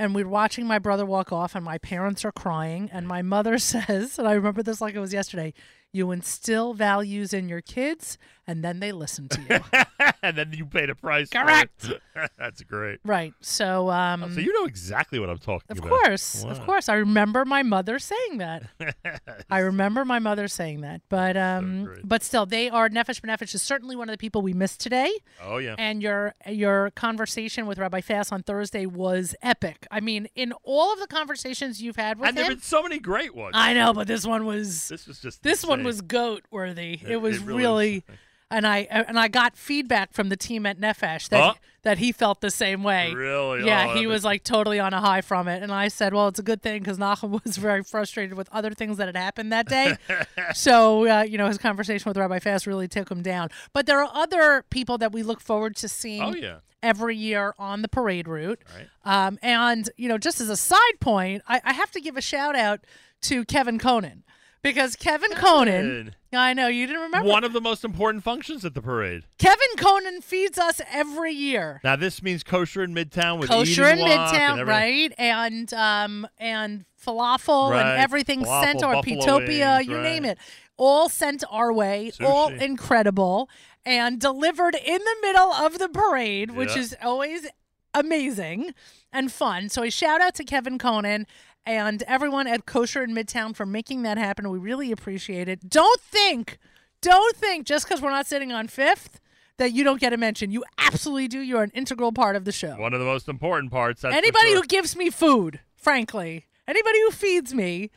and 0.00 0.14
we're 0.14 0.28
watching 0.28 0.66
my 0.66 0.78
brother 0.78 1.04
walk 1.04 1.32
off 1.32 1.54
and 1.54 1.64
my 1.64 1.76
parents 1.78 2.24
are 2.24 2.32
crying 2.32 2.88
and 2.92 3.06
my 3.08 3.20
mother 3.20 3.58
says 3.72 4.18
and 4.18 4.28
i 4.28 4.32
remember 4.32 4.62
this 4.62 4.80
like 4.80 4.94
it 4.94 5.00
was 5.00 5.12
yesterday 5.12 5.52
you 5.98 6.10
instill 6.12 6.72
values 6.74 7.32
in 7.34 7.48
your 7.48 7.60
kids 7.60 8.16
and 8.46 8.64
then 8.64 8.80
they 8.80 8.92
listen 8.92 9.28
to 9.28 9.40
you 9.50 9.82
and 10.22 10.34
then 10.38 10.50
you 10.54 10.64
paid 10.64 10.88
a 10.88 10.94
price. 10.94 11.28
for 11.28 11.38
Correct. 11.40 11.84
it. 11.90 12.00
That's 12.38 12.62
great. 12.62 12.98
right 13.04 13.34
so 13.40 13.90
um 13.90 14.24
Oh, 14.24 14.28
so 14.30 14.40
you 14.40 14.52
know 14.58 14.64
exactly 14.64 15.18
what 15.18 15.28
I'm 15.28 15.38
talking 15.38 15.66
of 15.70 15.78
about. 15.78 15.84
Of 15.84 15.90
course 16.00 16.44
of 16.44 16.64
course 16.64 16.88
i 16.88 16.94
remember 16.94 17.44
my 17.44 17.62
mother 17.62 17.98
saying 17.98 18.38
that 18.38 18.62
i 19.50 19.58
remember 19.58 20.04
my 20.04 20.18
mother 20.18 20.48
saying 20.48 20.80
that 20.80 21.02
but 21.08 21.36
um 21.36 21.84
great. 21.84 22.08
but 22.08 22.22
still 22.22 22.46
they 22.46 22.70
are 22.70 22.88
Nefesh 22.88 23.20
B'Nefesh 23.20 23.54
is 23.54 23.62
certainly 23.62 23.96
one 23.96 24.08
of 24.08 24.12
the 24.14 24.18
people 24.18 24.40
we 24.42 24.52
missed 24.54 24.80
today 24.80 25.10
Oh 25.44 25.58
yeah. 25.58 25.74
and 25.78 26.02
your 26.02 26.34
your 26.48 26.90
conversation 26.92 27.66
with 27.66 27.78
rabbi 27.78 28.00
Fass 28.00 28.32
on 28.32 28.42
thursday 28.42 28.86
was 28.86 29.34
epic 29.42 29.86
i 29.90 30.00
mean 30.00 30.26
in 30.34 30.52
all 30.62 30.92
of 30.92 31.00
the 31.00 31.06
conversations 31.06 31.82
you've 31.82 31.96
had 31.96 32.18
with 32.18 32.28
And 32.28 32.36
there've 32.36 32.48
been 32.48 32.60
so 32.62 32.82
many 32.82 32.98
great 32.98 33.34
ones. 33.34 33.52
I 33.54 33.74
know, 33.74 33.92
but 33.92 34.06
this 34.06 34.24
one 34.26 34.44
was 34.46 34.88
this 34.88 35.06
was 35.06 35.18
just 35.20 35.42
this 35.42 35.64
one 35.64 35.80
insane. 35.80 35.86
Was 35.88 36.00
goat 36.02 36.44
worthy. 36.50 36.94
It, 37.02 37.10
It- 37.12 37.16
was 37.20 37.36
it 37.38 37.42
really 37.42 37.58
really, 37.58 38.04
and 38.50 38.66
I 38.66 38.78
and 38.90 39.18
I 39.18 39.28
got 39.28 39.56
feedback 39.56 40.12
from 40.12 40.28
the 40.30 40.36
team 40.36 40.64
at 40.66 40.78
Nefesh 40.80 41.28
that 41.30 41.42
Huh? 41.42 41.54
that 41.82 41.98
he 41.98 42.12
felt 42.12 42.40
the 42.40 42.50
same 42.50 42.82
way. 42.82 43.12
Really? 43.14 43.64
Yeah, 43.66 43.88
Oh, 43.90 43.94
he 43.98 44.06
was 44.06 44.24
like 44.24 44.42
totally 44.44 44.78
on 44.80 44.92
a 44.94 45.00
high 45.00 45.20
from 45.20 45.48
it, 45.48 45.62
and 45.62 45.70
I 45.72 45.88
said, 45.88 46.12
"Well, 46.14 46.28
it's 46.28 46.38
a 46.38 46.42
good 46.42 46.62
thing 46.62 46.80
because 46.82 46.98
Nachum 46.98 47.42
was 47.44 47.56
very 47.56 47.82
frustrated 47.82 48.36
with 48.36 48.48
other 48.52 48.70
things 48.70 48.96
that 48.98 49.06
had 49.06 49.16
happened 49.16 49.52
that 49.52 49.66
day." 49.68 49.96
so 50.54 51.06
uh, 51.08 51.22
you 51.22 51.38
know, 51.38 51.46
his 51.48 51.58
conversation 51.58 52.08
with 52.08 52.16
Rabbi 52.16 52.38
Fass 52.38 52.66
really 52.66 52.88
took 52.88 53.10
him 53.10 53.22
down. 53.22 53.48
But 53.72 53.86
there 53.86 54.00
are 54.02 54.10
other 54.14 54.64
people 54.70 54.98
that 54.98 55.12
we 55.12 55.22
look 55.22 55.40
forward 55.40 55.76
to 55.76 55.88
seeing 55.88 56.22
Oh 56.22 56.34
yeah. 56.34 56.56
every 56.82 57.16
year 57.16 57.54
on 57.58 57.82
the 57.82 57.88
parade 57.88 58.28
route. 58.28 58.60
Right. 58.74 59.26
Um, 59.26 59.38
and 59.42 59.88
you 59.96 60.08
know, 60.08 60.18
just 60.18 60.40
as 60.40 60.48
a 60.48 60.56
side 60.56 61.00
point, 61.00 61.42
I, 61.48 61.60
I 61.64 61.72
have 61.74 61.90
to 61.92 62.00
give 62.00 62.16
a 62.16 62.22
shout 62.22 62.56
out 62.56 62.80
to 63.22 63.44
Kevin 63.44 63.78
Conan 63.78 64.22
because 64.62 64.96
Kevin 64.96 65.30
Conan. 65.32 66.14
I 66.32 66.52
know 66.52 66.66
you 66.68 66.86
didn't 66.86 67.00
remember. 67.02 67.28
One 67.28 67.42
of 67.44 67.52
the 67.54 67.60
most 67.60 67.84
important 67.84 68.22
functions 68.22 68.64
at 68.64 68.74
the 68.74 68.82
parade. 68.82 69.22
Kevin 69.38 69.76
Conan 69.78 70.20
feeds 70.20 70.58
us 70.58 70.80
every 70.92 71.32
year. 71.32 71.80
Now 71.82 71.96
this 71.96 72.22
means 72.22 72.42
kosher 72.42 72.82
in 72.82 72.92
Midtown 72.94 73.38
with 73.38 73.48
Kosher 73.48 73.88
in 73.88 73.98
wok 74.00 74.08
and 74.10 74.60
Midtown, 74.60 74.66
right? 74.66 75.12
And 75.16 75.72
um 75.72 76.28
and 76.38 76.84
falafel 77.02 77.70
Right. 77.70 77.80
and 77.80 78.00
everything 78.02 78.42
Falafel, 78.44 78.62
sent 78.64 78.82
or 78.84 78.92
buffalo 78.94 79.20
Petopia, 79.20 79.76
wings, 79.78 79.88
you 79.88 79.96
right. 79.96 80.02
name 80.02 80.24
it. 80.26 80.38
All 80.76 81.08
sent 81.08 81.44
our 81.50 81.72
way, 81.72 82.12
all 82.20 82.48
incredible, 82.48 83.48
and 83.86 84.20
delivered 84.20 84.74
in 84.74 84.98
the 85.02 85.16
middle 85.22 85.50
of 85.52 85.78
the 85.78 85.88
parade, 85.88 86.50
which 86.50 86.76
Yeah. 86.76 86.82
is 86.82 86.96
always 87.02 87.46
amazing 87.94 88.74
and 89.12 89.32
fun. 89.32 89.68
So 89.68 89.82
a 89.82 89.90
shout 89.90 90.20
out 90.20 90.34
to 90.36 90.44
Kevin 90.44 90.78
Conan 90.78 91.26
and 91.66 92.02
everyone 92.04 92.46
at 92.46 92.66
Kosher 92.66 93.02
in 93.02 93.14
Midtown 93.14 93.54
for 93.54 93.66
making 93.66 94.02
that 94.02 94.18
happen. 94.18 94.48
We 94.50 94.58
really 94.58 94.92
appreciate 94.92 95.48
it. 95.48 95.68
Don't 95.68 96.00
think, 96.00 96.58
don't 97.02 97.36
think 97.36 97.66
just 97.66 97.86
because 97.86 98.00
we're 98.00 98.10
not 98.10 98.26
sitting 98.26 98.52
on 98.52 98.68
fifth 98.68 99.20
that 99.58 99.72
you 99.72 99.84
don't 99.84 100.00
get 100.00 100.12
a 100.12 100.16
mention. 100.16 100.50
You 100.50 100.64
absolutely 100.78 101.28
do. 101.28 101.40
You're 101.40 101.62
an 101.62 101.72
integral 101.74 102.12
part 102.12 102.36
of 102.36 102.44
the 102.44 102.52
show. 102.52 102.76
One 102.76 102.94
of 102.94 103.00
the 103.00 103.06
most 103.06 103.28
important 103.28 103.70
parts. 103.70 104.02
That's 104.02 104.14
Anybody 104.14 104.50
sure. 104.50 104.62
who 104.62 104.66
gives 104.66 104.96
me 104.96 105.10
food, 105.10 105.60
frankly, 105.76 106.46
anybody 106.66 107.00
who 107.02 107.10
feeds 107.10 107.52
me, 107.52 107.90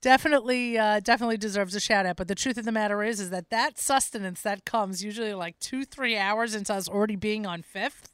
definitely, 0.00 0.78
uh, 0.78 1.00
definitely 1.00 1.36
deserves 1.36 1.74
a 1.74 1.80
shout 1.80 2.06
out. 2.06 2.16
But 2.16 2.28
the 2.28 2.34
truth 2.34 2.56
of 2.56 2.64
the 2.64 2.72
matter 2.72 3.02
is, 3.02 3.20
is 3.20 3.30
that 3.30 3.50
that 3.50 3.78
sustenance 3.78 4.42
that 4.42 4.64
comes 4.64 5.02
usually 5.04 5.34
like 5.34 5.58
two, 5.58 5.84
three 5.84 6.16
hours 6.16 6.54
into 6.54 6.72
us 6.72 6.88
already 6.88 7.16
being 7.16 7.46
on 7.46 7.62
fifth. 7.62 8.12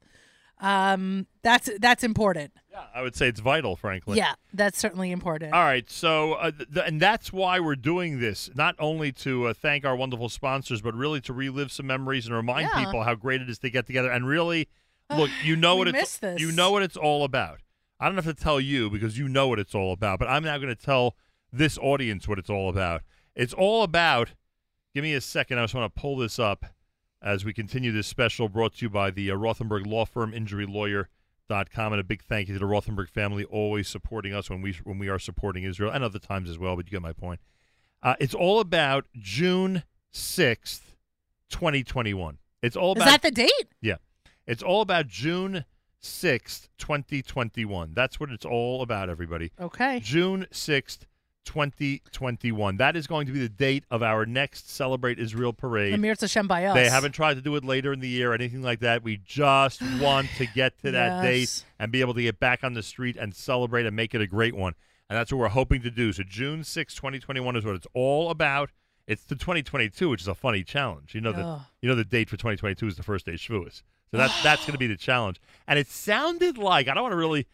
Um, 0.60 1.26
that's 1.42 1.68
that's 1.80 2.04
important. 2.04 2.52
Yeah, 2.70 2.84
I 2.94 3.02
would 3.02 3.14
say 3.16 3.28
it's 3.28 3.40
vital, 3.40 3.76
frankly. 3.76 4.16
Yeah, 4.16 4.34
that's 4.52 4.78
certainly 4.78 5.10
important. 5.10 5.52
All 5.52 5.62
right, 5.64 5.88
so 5.90 6.34
uh, 6.34 6.50
th- 6.52 6.86
and 6.86 7.00
that's 7.00 7.32
why 7.32 7.60
we're 7.60 7.76
doing 7.76 8.20
this, 8.20 8.50
not 8.54 8.74
only 8.78 9.12
to 9.12 9.48
uh, 9.48 9.54
thank 9.54 9.84
our 9.84 9.94
wonderful 9.96 10.28
sponsors, 10.28 10.80
but 10.80 10.94
really 10.94 11.20
to 11.22 11.32
relive 11.32 11.70
some 11.72 11.86
memories 11.86 12.26
and 12.26 12.34
remind 12.34 12.68
Yeah. 12.72 12.84
people 12.84 13.02
how 13.02 13.14
great 13.14 13.42
it 13.42 13.50
is 13.50 13.58
to 13.60 13.70
get 13.70 13.86
together 13.86 14.10
and 14.10 14.26
really 14.26 14.68
look. 15.10 15.30
You 15.44 15.56
know 15.56 15.76
what 15.76 15.88
it's 15.88 16.18
this. 16.18 16.40
you 16.40 16.50
know 16.52 16.70
what 16.70 16.82
it's 16.82 16.96
all 16.96 17.24
about. 17.24 17.60
I 18.00 18.06
don't 18.06 18.16
have 18.16 18.24
to 18.24 18.34
tell 18.34 18.60
you 18.60 18.90
because 18.90 19.18
you 19.18 19.28
know 19.28 19.48
what 19.48 19.58
it's 19.58 19.74
all 19.74 19.92
about, 19.92 20.18
but 20.18 20.28
I'm 20.28 20.42
now 20.44 20.56
going 20.58 20.74
to 20.74 20.80
tell 20.82 21.14
this 21.52 21.78
audience 21.78 22.26
what 22.26 22.38
it's 22.38 22.50
all 22.50 22.68
about. 22.68 23.02
It's 23.36 23.52
all 23.54 23.82
about. 23.82 24.30
Give 24.94 25.02
me 25.04 25.14
a 25.14 25.20
second. 25.20 25.58
I 25.58 25.62
just 25.64 25.74
want 25.74 25.92
to 25.94 26.00
pull 26.00 26.16
this 26.16 26.38
up 26.38 26.64
as 27.24 27.44
we 27.44 27.52
continue 27.52 27.90
this 27.90 28.06
special 28.06 28.48
brought 28.48 28.74
to 28.74 28.84
you 28.84 28.90
by 28.90 29.10
the 29.10 29.30
uh, 29.30 29.34
Rothenberg 29.34 29.86
Law 29.86 30.04
Firm, 30.04 30.34
injury 30.34 30.66
InjuryLawyer.com, 30.66 31.92
and 31.92 32.00
a 32.00 32.04
big 32.04 32.22
thank 32.22 32.48
you 32.48 32.54
to 32.54 32.60
the 32.60 32.66
Rothenberg 32.66 33.08
family, 33.08 33.44
always 33.44 33.88
supporting 33.88 34.34
us 34.34 34.50
when 34.50 34.60
we 34.60 34.74
when 34.84 34.98
we 34.98 35.08
are 35.08 35.18
supporting 35.18 35.64
Israel 35.64 35.90
and 35.90 36.04
other 36.04 36.18
times 36.18 36.48
as 36.50 36.58
well. 36.58 36.76
But 36.76 36.86
you 36.86 36.92
get 36.92 37.02
my 37.02 37.14
point. 37.14 37.40
Uh, 38.02 38.14
it's 38.20 38.34
all 38.34 38.60
about 38.60 39.06
June 39.14 39.82
sixth, 40.12 40.94
twenty 41.48 41.82
twenty 41.82 42.14
one. 42.14 42.38
It's 42.62 42.76
all 42.76 42.92
is 42.92 43.02
about 43.02 43.22
that 43.22 43.22
the 43.22 43.30
date? 43.30 43.68
yeah. 43.80 43.96
It's 44.46 44.62
all 44.62 44.82
about 44.82 45.06
June 45.06 45.64
6th, 46.02 46.68
2021. 46.78 47.94
That's 47.94 48.20
what 48.20 48.30
it's 48.30 48.44
all 48.44 48.82
about, 48.82 49.08
everybody. 49.08 49.52
Okay. 49.58 50.00
June 50.00 50.46
6th, 50.52 51.06
2021. 51.44 52.76
That 52.78 52.96
is 52.96 53.06
going 53.06 53.26
to 53.26 53.32
be 53.32 53.38
the 53.38 53.48
date 53.48 53.84
of 53.90 54.02
our 54.02 54.26
next 54.26 54.70
Celebrate 54.70 55.18
Israel 55.18 55.52
parade. 55.52 55.94
Amir 55.94 56.14
Hashem 56.18 56.46
by 56.46 56.64
us. 56.64 56.74
They 56.74 56.88
haven't 56.88 57.12
tried 57.12 57.34
to 57.34 57.40
do 57.40 57.54
it 57.56 57.64
later 57.64 57.92
in 57.92 58.00
the 58.00 58.08
year 58.08 58.32
or 58.32 58.34
anything 58.34 58.62
like 58.62 58.80
that. 58.80 59.02
We 59.02 59.18
just 59.24 59.82
want 60.00 60.28
to 60.38 60.46
get 60.46 60.78
to 60.82 60.90
that 60.92 61.22
date 61.22 61.64
and 61.78 61.92
be 61.92 62.00
able 62.00 62.14
to 62.14 62.22
get 62.22 62.40
back 62.40 62.64
on 62.64 62.74
the 62.74 62.82
street 62.82 63.16
and 63.16 63.34
celebrate 63.34 63.86
and 63.86 63.94
make 63.94 64.14
it 64.14 64.20
a 64.20 64.26
great 64.26 64.54
one. 64.54 64.74
And 65.08 65.18
that's 65.18 65.30
what 65.30 65.38
we're 65.38 65.48
hoping 65.48 65.82
to 65.82 65.90
do. 65.90 66.12
So 66.12 66.22
June 66.22 66.64
6, 66.64 66.94
2021 66.94 67.56
is 67.56 67.64
what 67.64 67.74
it's 67.76 67.86
all 67.94 68.30
about. 68.30 68.70
It's 69.06 69.24
the 69.24 69.36
2022, 69.36 70.08
which 70.08 70.22
is 70.22 70.28
a 70.28 70.34
funny 70.34 70.64
challenge. 70.64 71.14
You 71.14 71.20
know 71.20 71.32
that 71.32 71.60
you 71.82 71.88
know 71.88 71.94
the 71.94 72.04
date 72.04 72.30
for 72.30 72.36
2022 72.36 72.86
is 72.86 72.96
the 72.96 73.02
first 73.02 73.26
day 73.26 73.34
of 73.34 73.38
Shavuos. 73.38 73.82
So 74.10 74.16
that's 74.16 74.42
that's 74.42 74.62
going 74.62 74.72
to 74.72 74.78
be 74.78 74.86
the 74.86 74.96
challenge. 74.96 75.40
And 75.68 75.78
it 75.78 75.88
sounded 75.88 76.56
like 76.56 76.88
I 76.88 76.94
don't 76.94 77.02
want 77.02 77.12
to 77.12 77.18
really 77.18 77.46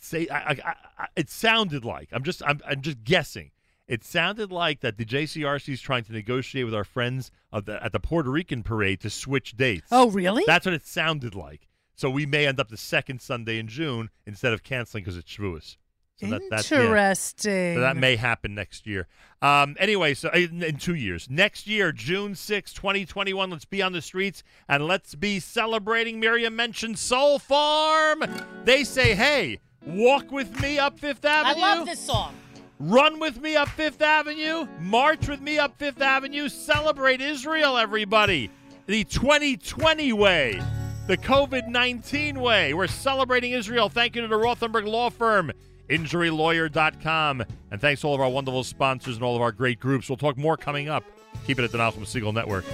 say 0.00 0.28
I, 0.28 0.38
I, 0.38 0.74
I, 0.98 1.06
it 1.16 1.30
sounded 1.30 1.84
like 1.84 2.08
I'm 2.12 2.22
just 2.22 2.42
I'm, 2.44 2.60
I'm 2.66 2.80
just 2.80 3.04
guessing. 3.04 3.50
It 3.88 4.02
sounded 4.02 4.50
like 4.50 4.80
that 4.80 4.98
the 4.98 5.04
JCRC 5.04 5.72
is 5.72 5.80
trying 5.80 6.02
to 6.04 6.12
negotiate 6.12 6.64
with 6.64 6.74
our 6.74 6.84
friends 6.84 7.30
of 7.52 7.66
the, 7.66 7.82
at 7.84 7.92
the 7.92 8.00
Puerto 8.00 8.28
Rican 8.30 8.64
parade 8.64 9.00
to 9.02 9.10
switch 9.10 9.56
dates. 9.56 9.86
Oh, 9.92 10.10
really? 10.10 10.42
That's 10.44 10.66
what 10.66 10.74
it 10.74 10.84
sounded 10.84 11.36
like. 11.36 11.68
So 11.94 12.10
we 12.10 12.26
may 12.26 12.46
end 12.46 12.58
up 12.58 12.68
the 12.68 12.76
second 12.76 13.22
Sunday 13.22 13.58
in 13.58 13.68
June 13.68 14.10
instead 14.26 14.52
of 14.52 14.64
canceling 14.64 15.04
because 15.04 15.16
it's 15.16 15.30
Shavuos. 15.30 15.76
So 16.18 16.26
that, 16.28 16.42
that's, 16.50 16.70
yeah. 16.70 16.80
Interesting. 16.80 17.74
So 17.76 17.80
that 17.80 17.96
may 17.96 18.16
happen 18.16 18.54
next 18.54 18.86
year. 18.86 19.06
Um, 19.42 19.76
anyway, 19.78 20.14
so 20.14 20.30
in, 20.30 20.62
in 20.62 20.76
two 20.78 20.94
years. 20.94 21.28
Next 21.28 21.66
year, 21.66 21.92
June 21.92 22.34
sixth, 22.34 22.74
2021, 22.74 23.50
let's 23.50 23.66
be 23.66 23.82
on 23.82 23.92
the 23.92 24.00
streets 24.00 24.42
and 24.68 24.86
let's 24.86 25.14
be 25.14 25.40
celebrating. 25.40 26.18
Miriam 26.18 26.56
mentioned 26.56 26.98
Soul 26.98 27.38
Farm. 27.38 28.24
They 28.64 28.82
say, 28.82 29.14
hey, 29.14 29.60
walk 29.84 30.32
with 30.32 30.58
me 30.62 30.78
up 30.78 30.98
Fifth 30.98 31.24
Avenue. 31.24 31.62
I 31.62 31.74
love 31.74 31.86
this 31.86 32.00
song. 32.00 32.34
Run 32.78 33.20
with 33.20 33.40
me 33.40 33.56
up 33.56 33.68
Fifth 33.68 34.02
Avenue. 34.02 34.66
March 34.80 35.28
with 35.28 35.40
me 35.40 35.58
up 35.58 35.78
Fifth 35.78 36.00
Avenue. 36.00 36.48
Celebrate 36.48 37.20
Israel, 37.20 37.76
everybody. 37.76 38.50
The 38.86 39.04
2020 39.04 40.12
way, 40.12 40.62
the 41.06 41.16
COVID 41.16 41.68
19 41.68 42.40
way. 42.40 42.72
We're 42.74 42.86
celebrating 42.86 43.52
Israel. 43.52 43.88
Thank 43.88 44.14
you 44.16 44.22
to 44.22 44.28
the 44.28 44.36
Rothenberg 44.36 44.86
Law 44.86 45.10
Firm, 45.10 45.52
injurylawyer.com. 45.88 47.44
And 47.70 47.80
thanks 47.80 48.00
to 48.00 48.06
all 48.06 48.14
of 48.14 48.20
our 48.20 48.30
wonderful 48.30 48.64
sponsors 48.64 49.16
and 49.16 49.24
all 49.24 49.36
of 49.36 49.42
our 49.42 49.52
great 49.52 49.80
groups. 49.80 50.08
We'll 50.08 50.16
talk 50.16 50.36
more 50.36 50.56
coming 50.56 50.88
up. 50.88 51.04
Keep 51.46 51.58
it 51.58 51.64
at 51.64 51.72
the 51.72 51.78
Nachum 51.78 52.02
Segal 52.02 52.34
Network. 52.34 52.64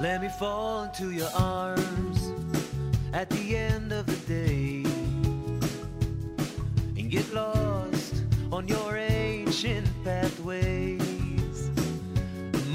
Let 0.00 0.22
me 0.22 0.28
fall 0.28 0.84
into 0.84 1.10
your 1.10 1.28
arms 1.34 2.32
at 3.12 3.28
the 3.30 3.56
end 3.56 3.92
of 3.92 4.06
the 4.06 4.32
day 4.32 4.84
and 6.96 7.10
get 7.10 7.32
lost 7.34 8.14
on 8.52 8.68
your 8.68 8.96
ancient 8.96 9.88
pathways. 10.04 11.70
Of 12.54 12.72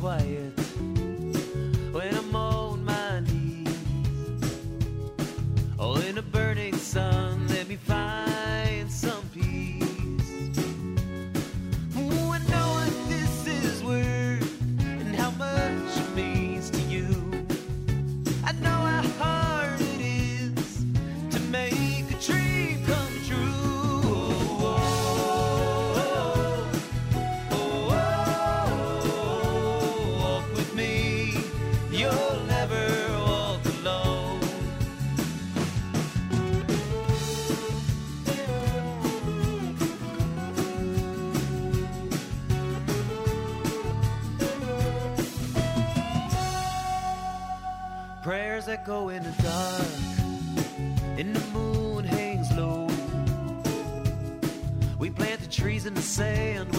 quiet 0.00 0.57
Echo 48.88 49.10
in 49.10 49.22
the 49.22 49.42
dark, 49.42 49.86
and 51.18 51.36
the 51.36 51.46
moon 51.52 52.04
hangs 52.04 52.50
low. 52.56 52.88
We 54.98 55.10
planted 55.10 55.50
trees 55.50 55.84
in 55.84 55.92
the 55.92 56.00
sand 56.00 56.74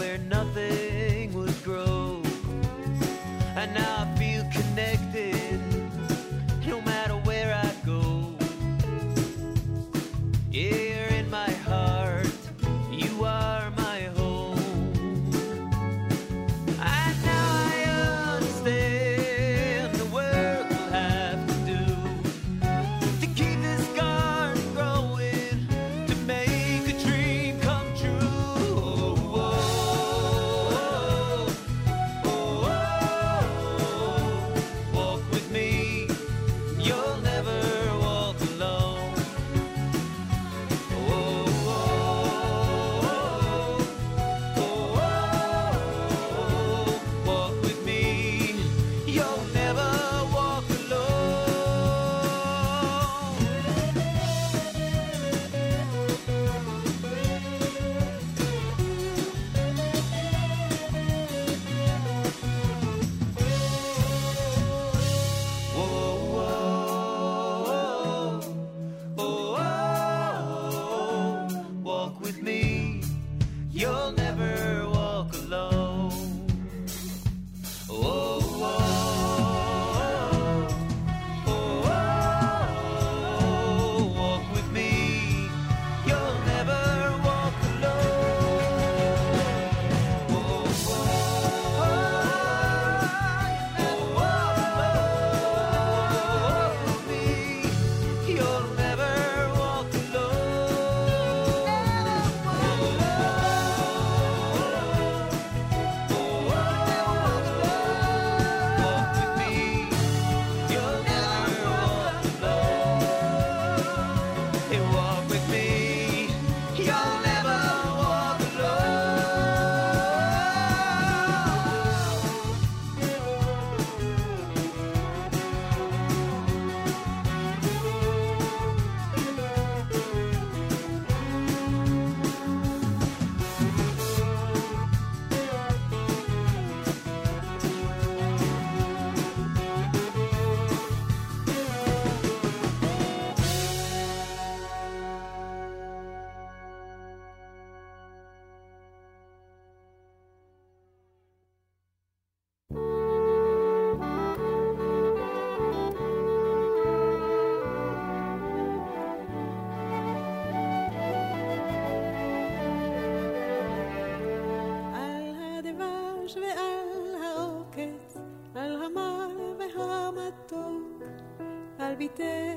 על 172.22 172.49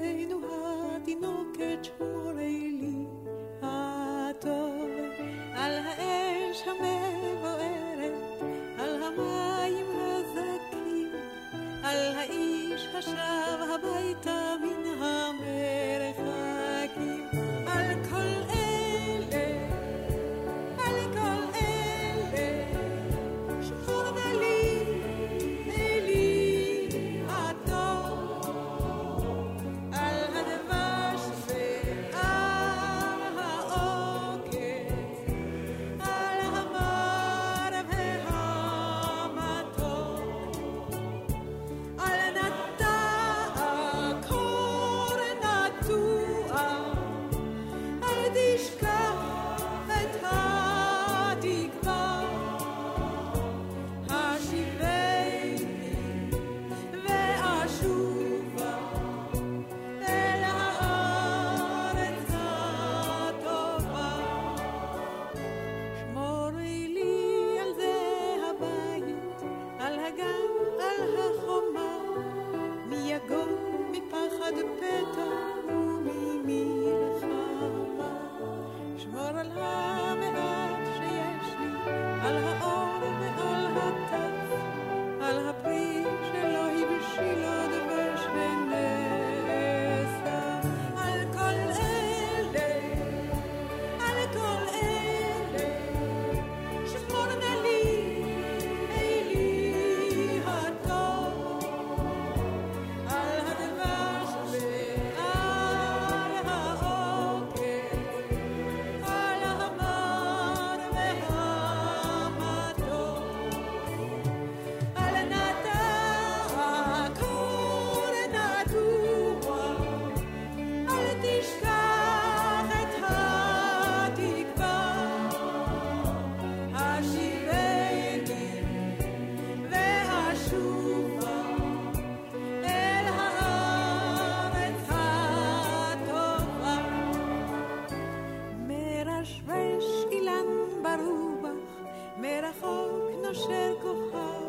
כוכב, 143.83 144.43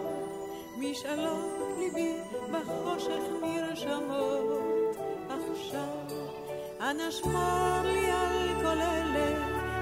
משאלות 0.78 1.78
ליבי 1.78 2.14
בחושך 2.52 3.24
נרשמות 3.42 4.98
עכשיו. 5.30 6.18
אנא 6.82 7.12
שמור 7.12 7.82
לי 7.84 8.12
על 8.12 8.62
כל 8.62 8.82
אלה 8.82 9.32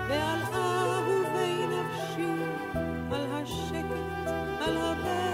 ועל 0.10 0.40
אהובי 0.54 1.66
נפשי, 1.68 2.44
על 3.12 3.28
השקט, 3.32 4.32
על 4.62 4.78
הבכי 4.78 5.31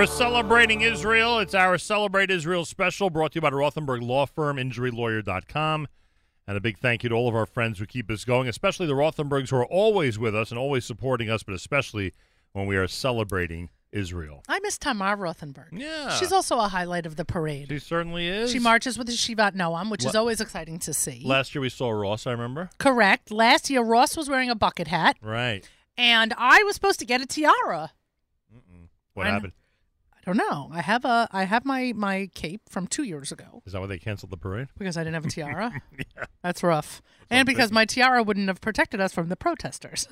We're 0.00 0.06
celebrating 0.06 0.80
Israel. 0.80 1.40
It's 1.40 1.54
our 1.54 1.76
Celebrate 1.76 2.30
Israel 2.30 2.64
special 2.64 3.10
brought 3.10 3.32
to 3.32 3.34
you 3.36 3.40
by 3.42 3.50
the 3.50 3.56
Rothenberg 3.56 4.00
Law 4.00 4.24
Firm, 4.24 4.56
injurylawyer.com. 4.56 5.88
And 6.48 6.56
a 6.56 6.58
big 6.58 6.78
thank 6.78 7.02
you 7.02 7.10
to 7.10 7.14
all 7.14 7.28
of 7.28 7.34
our 7.34 7.44
friends 7.44 7.78
who 7.78 7.84
keep 7.84 8.10
us 8.10 8.24
going, 8.24 8.48
especially 8.48 8.86
the 8.86 8.94
Rothenbergs 8.94 9.50
who 9.50 9.56
are 9.56 9.66
always 9.66 10.18
with 10.18 10.34
us 10.34 10.50
and 10.50 10.58
always 10.58 10.86
supporting 10.86 11.28
us, 11.28 11.42
but 11.42 11.54
especially 11.54 12.14
when 12.54 12.64
we 12.64 12.78
are 12.78 12.88
celebrating 12.88 13.68
Israel. 13.92 14.42
I 14.48 14.58
miss 14.60 14.78
Tamar 14.78 15.18
Rothenberg. 15.18 15.68
Yeah. 15.72 16.08
She's 16.14 16.32
also 16.32 16.58
a 16.58 16.68
highlight 16.68 17.04
of 17.04 17.16
the 17.16 17.26
parade. 17.26 17.68
She 17.68 17.78
certainly 17.78 18.26
is. 18.26 18.52
She 18.52 18.58
marches 18.58 18.96
with 18.96 19.06
the 19.06 19.12
Yeshivat 19.12 19.54
Noam, 19.54 19.90
which 19.90 20.06
is 20.06 20.14
always 20.14 20.40
exciting 20.40 20.78
to 20.78 20.94
see. 20.94 21.20
Last 21.26 21.54
year 21.54 21.60
we 21.60 21.68
saw 21.68 21.90
Ross, 21.90 22.26
I 22.26 22.30
remember. 22.30 22.70
Correct. 22.78 23.30
Last 23.30 23.68
year, 23.68 23.82
Ross 23.82 24.16
was 24.16 24.30
wearing 24.30 24.48
a 24.48 24.54
bucket 24.54 24.88
hat, 24.88 25.18
Right. 25.20 25.68
and 25.98 26.32
I 26.38 26.62
was 26.62 26.74
supposed 26.74 27.00
to 27.00 27.04
get 27.04 27.20
a 27.20 27.26
tiara. 27.26 27.92
What 29.12 29.26
I 29.26 29.30
happened? 29.32 29.52
Don't 30.32 30.48
know. 30.50 30.70
I 30.72 30.80
have 30.82 31.04
a 31.04 31.26
I 31.32 31.44
have 31.44 31.64
my 31.64 31.92
my 31.96 32.28
cape 32.34 32.62
from 32.68 32.86
two 32.86 33.02
years 33.02 33.32
ago 33.32 33.62
Is 33.66 33.72
that 33.72 33.80
why 33.80 33.86
they 33.88 33.98
canceled 33.98 34.30
the 34.30 34.36
parade? 34.36 34.68
because 34.78 34.96
I 34.96 35.00
didn't 35.02 35.14
have 35.14 35.24
a 35.26 35.30
tiara. 35.30 35.72
yeah, 35.98 36.24
That's 36.42 36.62
rough. 36.62 37.02
and 37.28 37.46
because 37.46 37.72
my 37.72 37.84
tiara 37.84 38.22
wouldn't 38.22 38.46
have 38.48 38.60
protected 38.60 39.00
us 39.00 39.12
from 39.12 39.28
the 39.28 39.36
protesters. 39.36 40.06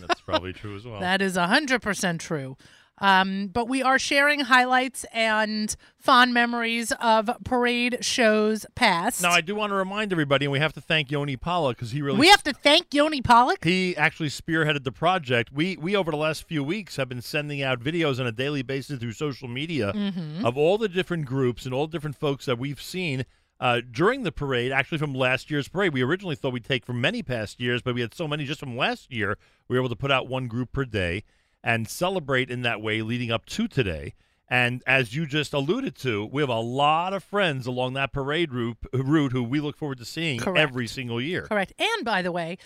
That's 0.00 0.20
probably 0.20 0.52
true 0.52 0.74
as 0.76 0.84
well. 0.84 1.00
That 1.00 1.22
is 1.22 1.36
100% 1.36 2.18
true. 2.18 2.56
Um, 3.02 3.48
but 3.48 3.68
we 3.68 3.82
are 3.82 3.98
sharing 3.98 4.40
highlights 4.40 5.04
and 5.12 5.74
fond 5.98 6.32
memories 6.32 6.92
of 7.00 7.28
parade 7.44 7.98
shows 8.00 8.64
past. 8.76 9.20
now, 9.22 9.30
I 9.32 9.40
do 9.40 9.54
want 9.56 9.70
to 9.72 9.74
remind 9.74 10.12
everybody, 10.12 10.44
and 10.46 10.52
we 10.52 10.60
have 10.60 10.72
to 10.74 10.80
thank 10.80 11.10
Yoni 11.10 11.36
Pollock 11.36 11.76
because 11.76 11.90
he 11.90 12.00
really 12.00 12.18
we 12.18 12.28
have 12.28 12.42
to 12.44 12.52
thank 12.52 12.94
Yoni 12.94 13.20
Pollock. 13.20 13.64
he 13.64 13.96
actually 13.96 14.28
spearheaded 14.28 14.84
the 14.84 14.92
project. 14.92 15.52
We 15.52 15.76
we 15.76 15.96
over 15.96 16.10
the 16.12 16.16
last 16.16 16.46
few 16.46 16.62
weeks 16.62 16.96
have 16.96 17.08
been 17.08 17.20
sending 17.22 17.60
out 17.60 17.80
videos 17.80 18.20
on 18.20 18.26
a 18.26 18.32
daily 18.32 18.62
basis 18.62 19.00
through 19.00 19.12
social 19.12 19.48
media 19.48 19.92
Mm-hmm. 19.92 20.46
of 20.46 20.56
all 20.56 20.78
the 20.78 20.88
different 20.88 21.24
groups 21.26 21.64
and 21.64 21.74
all 21.74 21.86
the 21.88 21.92
different 21.92 22.16
folks 22.16 22.46
that 22.46 22.58
we've 22.58 22.80
seen 22.80 23.24
uh, 23.60 23.80
during 23.90 24.22
the 24.22 24.30
parade. 24.32 24.70
Actually, 24.70 24.98
from 24.98 25.12
last 25.14 25.50
year's 25.50 25.68
parade, 25.68 25.92
we 25.92 26.02
originally 26.02 26.36
thought 26.36 26.52
we'd 26.52 26.64
take 26.64 26.84
from 26.86 27.00
many 27.00 27.22
past 27.22 27.60
years, 27.60 27.82
but 27.82 27.94
we 27.94 28.00
had 28.00 28.14
so 28.14 28.28
many 28.28 28.44
just 28.44 28.60
from 28.60 28.76
last 28.76 29.12
year. 29.12 29.36
We 29.68 29.76
were 29.76 29.82
able 29.82 29.88
to 29.88 29.96
put 29.96 30.10
out 30.12 30.28
one 30.28 30.46
group 30.46 30.72
per 30.72 30.84
day 30.84 31.24
and 31.62 31.88
celebrate 31.88 32.50
in 32.50 32.62
that 32.62 32.80
way 32.80 33.02
leading 33.02 33.30
up 33.30 33.46
to 33.46 33.68
today. 33.68 34.14
And 34.48 34.82
as 34.86 35.14
you 35.14 35.24
just 35.24 35.54
alluded 35.54 35.96
to, 36.00 36.26
we 36.26 36.42
have 36.42 36.50
a 36.50 36.60
lot 36.60 37.14
of 37.14 37.24
friends 37.24 37.66
along 37.66 37.94
that 37.94 38.12
parade 38.12 38.52
route, 38.52 38.76
route 38.92 39.32
who 39.32 39.42
we 39.42 39.60
look 39.60 39.78
forward 39.78 39.98
to 39.98 40.04
seeing 40.04 40.40
Correct. 40.40 40.58
every 40.58 40.86
single 40.86 41.20
year. 41.20 41.46
Correct. 41.46 41.72
And 41.78 42.04
by 42.04 42.20
the 42.20 42.32
way, 42.32 42.58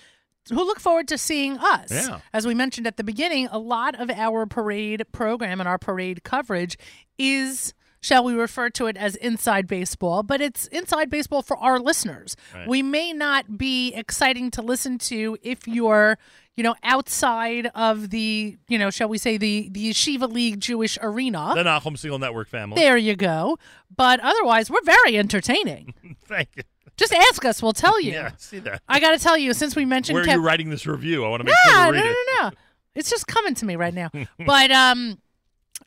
who 0.48 0.56
look 0.56 0.80
forward 0.80 1.08
to 1.08 1.18
seeing 1.18 1.58
us. 1.58 1.90
Yeah. 1.90 2.20
As 2.32 2.46
we 2.46 2.54
mentioned 2.54 2.86
at 2.86 2.96
the 2.96 3.04
beginning, 3.04 3.48
a 3.50 3.58
lot 3.58 4.00
of 4.00 4.10
our 4.10 4.46
parade 4.46 5.04
program 5.12 5.60
and 5.60 5.68
our 5.68 5.78
parade 5.78 6.24
coverage 6.24 6.76
is, 7.18 7.74
shall 8.00 8.24
we 8.24 8.34
refer 8.34 8.70
to 8.70 8.86
it 8.86 8.96
as 8.96 9.16
inside 9.16 9.66
baseball, 9.66 10.22
but 10.22 10.40
it's 10.40 10.66
inside 10.68 11.10
baseball 11.10 11.42
for 11.42 11.56
our 11.58 11.78
listeners. 11.78 12.36
Right. 12.54 12.68
We 12.68 12.82
may 12.82 13.12
not 13.12 13.58
be 13.58 13.92
exciting 13.94 14.50
to 14.52 14.62
listen 14.62 14.98
to 14.98 15.36
if 15.42 15.66
you're, 15.66 16.18
you 16.56 16.62
know, 16.62 16.74
outside 16.82 17.70
of 17.74 18.10
the, 18.10 18.56
you 18.68 18.78
know, 18.78 18.90
shall 18.90 19.08
we 19.08 19.18
say 19.18 19.36
the 19.38 19.68
the 19.70 19.90
Yeshiva 19.90 20.30
League 20.30 20.60
Jewish 20.60 20.98
arena. 21.02 21.52
The 21.54 21.64
Nachum 21.64 21.96
Segal 21.96 22.20
Network 22.20 22.48
family. 22.48 22.76
there 22.76 22.96
you 22.96 23.16
go. 23.16 23.58
But 23.94 24.20
otherwise, 24.20 24.70
we're 24.70 24.82
very 24.84 25.18
entertaining. 25.18 25.94
Thank 26.26 26.50
you. 26.56 26.62
Just 26.96 27.12
ask 27.12 27.44
us, 27.44 27.62
we'll 27.62 27.72
tell 27.74 28.00
you. 28.00 28.12
Yeah, 28.16 28.30
see 28.38 28.58
that. 28.60 28.80
I 28.88 29.00
got 29.00 29.10
to 29.10 29.18
tell 29.18 29.36
you, 29.36 29.52
since 29.52 29.76
we 29.76 29.84
mentioned 29.84 30.14
Where 30.14 30.22
are 30.24 30.26
Kev- 30.26 30.36
you 30.36 30.42
writing 30.46 30.70
this 30.70 30.86
review? 30.86 31.24
I 31.26 31.28
want 31.28 31.40
to 31.40 31.44
make 31.44 31.54
no, 31.66 31.72
sure 31.72 31.84
no, 31.84 31.92
to 31.92 31.98
read 31.98 32.04
no, 32.04 32.10
it. 32.10 32.16
no, 32.42 32.48
no. 32.48 32.50
It's 32.94 33.10
just 33.10 33.26
coming 33.26 33.54
to 33.56 33.66
me 33.66 33.76
right 33.76 33.92
now. 33.92 34.08
but 34.46 34.70
um, 34.70 35.18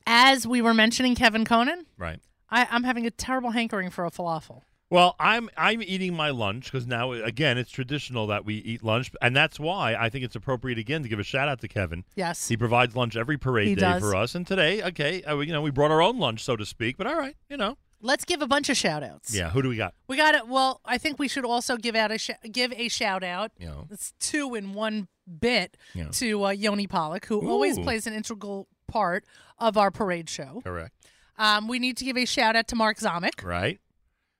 as 0.05 0.47
we 0.47 0.61
were 0.61 0.73
mentioning 0.73 1.15
Kevin 1.15 1.45
Conan, 1.45 1.85
Right. 1.97 2.19
I, 2.49 2.67
I'm 2.71 2.83
having 2.83 3.05
a 3.05 3.11
terrible 3.11 3.51
hankering 3.51 3.89
for 3.91 4.05
a 4.05 4.11
falafel. 4.11 4.61
Well, 4.91 5.15
I'm 5.19 5.51
I'm 5.55 5.83
eating 5.83 6.15
my 6.15 6.31
lunch 6.31 6.65
because 6.65 6.87
now 6.87 7.11
again 7.11 7.59
it's 7.59 7.69
traditional 7.69 8.25
that 8.27 8.43
we 8.43 8.55
eat 8.55 8.83
lunch, 8.83 9.11
and 9.21 9.35
that's 9.35 9.59
why 9.59 9.93
I 9.95 10.09
think 10.09 10.25
it's 10.25 10.35
appropriate 10.35 10.79
again 10.79 11.03
to 11.03 11.09
give 11.09 11.19
a 11.19 11.23
shout 11.23 11.47
out 11.47 11.61
to 11.61 11.67
Kevin. 11.67 12.05
Yes. 12.15 12.47
He 12.47 12.57
provides 12.57 12.95
lunch 12.95 13.15
every 13.15 13.37
parade 13.37 13.67
He 13.67 13.75
day 13.75 13.81
does. 13.81 14.01
for 14.01 14.15
us, 14.15 14.33
and 14.33 14.47
today, 14.47 14.81
okay, 14.81 15.21
uh, 15.23 15.35
we- 15.37 15.45
you 15.45 15.53
know, 15.53 15.61
we 15.61 15.69
brought 15.69 15.91
our 15.91 16.01
own 16.01 16.17
lunch, 16.17 16.43
so 16.43 16.55
to 16.55 16.65
speak. 16.65 16.97
But 16.97 17.05
all 17.05 17.15
right, 17.17 17.35
you 17.49 17.57
know, 17.57 17.77
Let's 18.01 18.23
give 18.25 18.41
a 18.41 18.47
bunch 18.47 18.69
of 18.69 18.77
shout 18.77 19.03
outs. 19.03 19.35
yeah. 19.35 19.49
Who 19.51 19.61
do 19.61 19.67
we 19.69 19.75
got? 19.75 19.93
We 20.07 20.15
got 20.17 20.33
it. 20.33 20.47
Well, 20.47 20.79
I 20.85 20.97
think 20.97 21.19
we 21.19 21.27
should 21.27 21.43
also 21.45 21.75
give 21.77 21.95
out 21.95 22.11
a 22.11 22.17
sh- 22.17 22.31
give 22.51 22.71
a 22.73 22.87
shout 22.87 23.23
out. 23.23 23.51
Know, 23.59 23.87
It's 23.91 24.13
two 24.19 24.55
in 24.55 24.73
one 24.73 25.07
bit 25.39 25.75
Yeah. 25.93 26.07
to 26.13 26.45
uh, 26.45 26.49
Yoni 26.51 26.87
Pollock, 26.87 27.25
who 27.25 27.47
always 27.47 27.77
plays 27.77 28.07
an 28.07 28.13
integral 28.13 28.67
part 28.87 29.23
of 29.59 29.77
our 29.77 29.91
parade 29.91 30.29
show. 30.29 30.61
correct, 30.63 30.93
Um, 31.37 31.67
we 31.67 31.79
need 31.79 31.97
to 31.97 32.05
give 32.05 32.17
a 32.17 32.25
shout 32.25 32.55
out 32.55 32.67
to 32.69 32.75
Mark 32.75 32.97
Zomick. 32.97 33.43
right? 33.43 33.79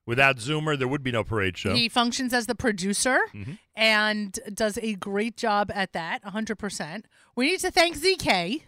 Without 0.05 0.37
Zoomer, 0.37 0.77
there 0.77 0.87
would 0.87 1.03
be 1.03 1.11
no 1.11 1.23
parade 1.23 1.55
show. 1.57 1.75
He 1.75 1.87
functions 1.87 2.33
as 2.33 2.47
the 2.47 2.55
producer 2.55 3.19
Mhm. 3.33 3.59
and 3.75 4.39
does 4.53 4.77
a 4.79 4.95
great 4.95 5.37
job 5.37 5.71
at 5.73 5.93
that, 5.93 6.23
100%. 6.23 7.05
We 7.35 7.51
need 7.51 7.59
to 7.59 7.69
thank 7.69 7.95
ZK. 7.95 8.63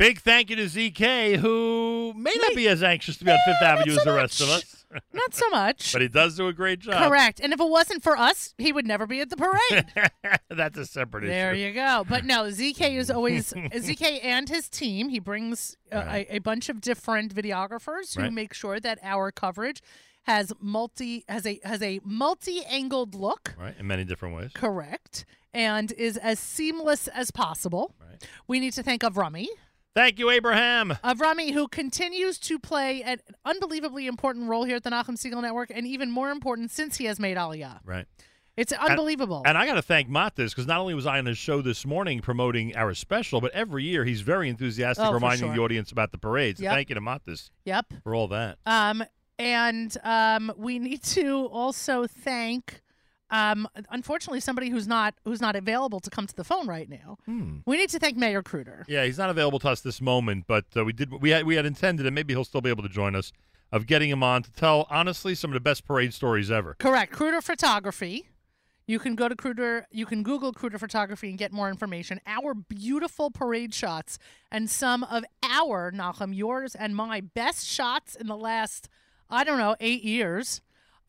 Big 0.00 0.18
thank 0.20 0.48
you 0.48 0.56
to 0.56 0.64
ZK, 0.64 1.36
who 1.36 2.14
may 2.16 2.32
not 2.34 2.54
be 2.56 2.66
as 2.68 2.82
anxious 2.82 3.18
to 3.18 3.24
be 3.26 3.30
on 3.30 3.38
Fifth 3.44 3.60
Avenue 3.62 3.92
so 3.92 3.98
as 4.00 4.04
the 4.06 4.12
rest 4.14 4.40
of 4.40 4.48
us, 4.48 4.84
Not 5.12 5.34
so 5.34 5.46
much. 5.50 5.92
but 5.92 6.00
he 6.00 6.08
does 6.08 6.36
do 6.36 6.48
a 6.48 6.54
great 6.54 6.78
job. 6.80 7.06
Correct. 7.06 7.38
And 7.38 7.52
if 7.52 7.60
it 7.60 7.68
wasn't 7.68 8.02
for 8.02 8.16
us, 8.16 8.54
he 8.56 8.72
would 8.72 8.86
never 8.86 9.06
be 9.06 9.20
at 9.20 9.28
the 9.28 9.36
parade. 9.36 9.84
That's 10.48 10.78
a 10.78 10.86
separate 10.86 11.24
issue. 11.24 11.30
there 11.32 11.52
issue. 11.52 11.60
you 11.66 11.72
go. 11.74 12.06
But 12.08 12.24
no, 12.24 12.44
ZK 12.44 12.96
is 12.96 13.10
always 13.10 13.52
ZK 13.52 14.24
and 14.24 14.48
his 14.48 14.70
team. 14.70 15.10
He 15.10 15.18
brings 15.18 15.76
uh, 15.92 15.96
Right. 15.96 16.26
a, 16.30 16.36
a 16.36 16.38
bunch 16.38 16.70
of 16.70 16.80
different 16.80 17.34
videographers 17.34 18.16
who 18.16 18.22
Right. 18.22 18.32
make 18.32 18.54
sure 18.54 18.80
that 18.80 18.98
our 19.02 19.30
coverage 19.30 19.82
has 20.22 20.50
multi 20.60 21.24
has 21.28 21.44
a 21.46 21.60
has 21.62 21.82
a 21.82 22.00
multi-angled 22.04 23.14
look. 23.14 23.54
Right, 23.58 23.74
in 23.78 23.86
many 23.86 24.04
different 24.04 24.34
ways. 24.34 24.50
Correct. 24.54 25.26
And 25.52 25.92
is 25.92 26.16
as 26.16 26.38
seamless 26.38 27.06
as 27.08 27.30
possible. 27.30 27.94
Right. 28.00 28.26
We 28.48 28.60
need 28.60 28.72
to 28.74 28.82
thank 28.82 29.02
Avrami. 29.02 29.46
Thank 29.94 30.18
you, 30.20 30.30
Abraham. 30.30 30.90
Avrami, 31.02 31.52
who 31.52 31.66
continues 31.66 32.38
to 32.40 32.58
play 32.58 33.02
an 33.02 33.18
unbelievably 33.44 34.06
important 34.06 34.48
role 34.48 34.64
here 34.64 34.76
at 34.76 34.84
the 34.84 34.90
Nachum 34.90 35.16
Segal 35.16 35.42
Network, 35.42 35.70
and 35.74 35.86
even 35.86 36.10
more 36.10 36.30
important 36.30 36.70
since 36.70 36.96
he 36.96 37.06
has 37.06 37.18
made 37.18 37.36
Aliyah. 37.36 37.80
Right. 37.84 38.06
It's 38.56 38.72
unbelievable. 38.72 39.42
And 39.46 39.56
I 39.56 39.64
got 39.66 39.74
to 39.74 39.82
thank 39.82 40.08
Matis 40.08 40.50
because 40.50 40.66
not 40.66 40.80
only 40.80 40.92
was 40.94 41.06
I 41.06 41.18
on 41.18 41.26
his 41.26 41.38
show 41.38 41.62
this 41.62 41.86
morning 41.86 42.20
promoting 42.20 42.76
our 42.76 42.94
special, 42.94 43.40
but 43.40 43.52
every 43.52 43.84
year 43.84 44.04
he's 44.04 44.20
very 44.20 44.48
enthusiastic, 44.48 45.06
Oh, 45.06 45.12
reminding 45.12 45.48
sure. 45.48 45.54
the 45.54 45.60
audience 45.62 45.90
about 45.90 46.12
the 46.12 46.18
parade. 46.18 46.58
So 46.58 46.64
Yep. 46.64 46.72
thank 46.72 46.88
you 46.90 46.94
to 46.96 47.00
Matis 47.00 47.50
yep. 47.64 47.86
for 48.04 48.14
all 48.14 48.28
that. 48.28 48.58
Um, 48.66 49.02
and 49.38 49.96
um, 50.04 50.52
we 50.56 50.78
need 50.78 51.02
to 51.04 51.46
also 51.46 52.06
thank, 52.06 52.82
um, 53.30 53.68
unfortunately, 53.90 54.40
somebody 54.40 54.70
who's 54.70 54.86
not 54.86 55.14
who's 55.24 55.40
not 55.40 55.56
available 55.56 56.00
to 56.00 56.10
come 56.10 56.26
to 56.26 56.34
the 56.34 56.44
phone 56.44 56.66
right 56.66 56.88
now. 56.88 57.18
We 57.64 57.76
need 57.76 57.90
to 57.90 57.98
thank 57.98 58.16
Mayor 58.16 58.42
Kruder. 58.42 58.84
Yeah, 58.88 59.04
he's 59.04 59.18
not 59.18 59.30
available 59.30 59.58
to 59.60 59.68
us 59.68 59.80
this 59.80 60.00
moment, 60.00 60.44
but 60.46 60.64
uh, 60.76 60.84
we 60.84 60.92
did 60.92 61.12
we 61.20 61.30
had 61.30 61.44
we 61.44 61.54
had 61.54 61.66
intended, 61.66 62.06
and 62.06 62.14
maybe 62.14 62.34
he'll 62.34 62.44
still 62.44 62.60
be 62.60 62.70
able 62.70 62.82
to 62.82 62.88
join 62.88 63.14
us, 63.14 63.32
of 63.72 63.86
getting 63.86 64.10
him 64.10 64.22
on 64.22 64.42
to 64.42 64.52
tell 64.52 64.86
honestly 64.90 65.34
some 65.34 65.50
of 65.50 65.54
the 65.54 65.60
best 65.60 65.86
parade 65.86 66.12
stories 66.12 66.50
ever. 66.50 66.74
Correct. 66.78 67.12
Kruder 67.12 67.40
Photography. 67.40 68.26
You 68.86 68.98
can 68.98 69.14
go 69.14 69.28
to 69.28 69.36
Kruder, 69.36 69.84
you 69.92 70.04
can 70.04 70.24
Google 70.24 70.52
Kruder 70.52 70.76
Photography 70.76 71.28
and 71.28 71.38
get 71.38 71.52
more 71.52 71.68
information. 71.68 72.20
Our 72.26 72.54
beautiful 72.54 73.30
parade 73.30 73.72
shots 73.72 74.18
and 74.50 74.68
some 74.68 75.04
of 75.04 75.24
our, 75.44 75.92
Nachum, 75.92 76.34
yours 76.34 76.74
and 76.74 76.96
my 76.96 77.20
best 77.20 77.64
shots 77.68 78.16
in 78.16 78.26
the 78.26 78.36
last, 78.36 78.88
I 79.28 79.44
don't 79.44 79.58
know, 79.58 79.76
eight 79.78 80.02
years 80.02 80.60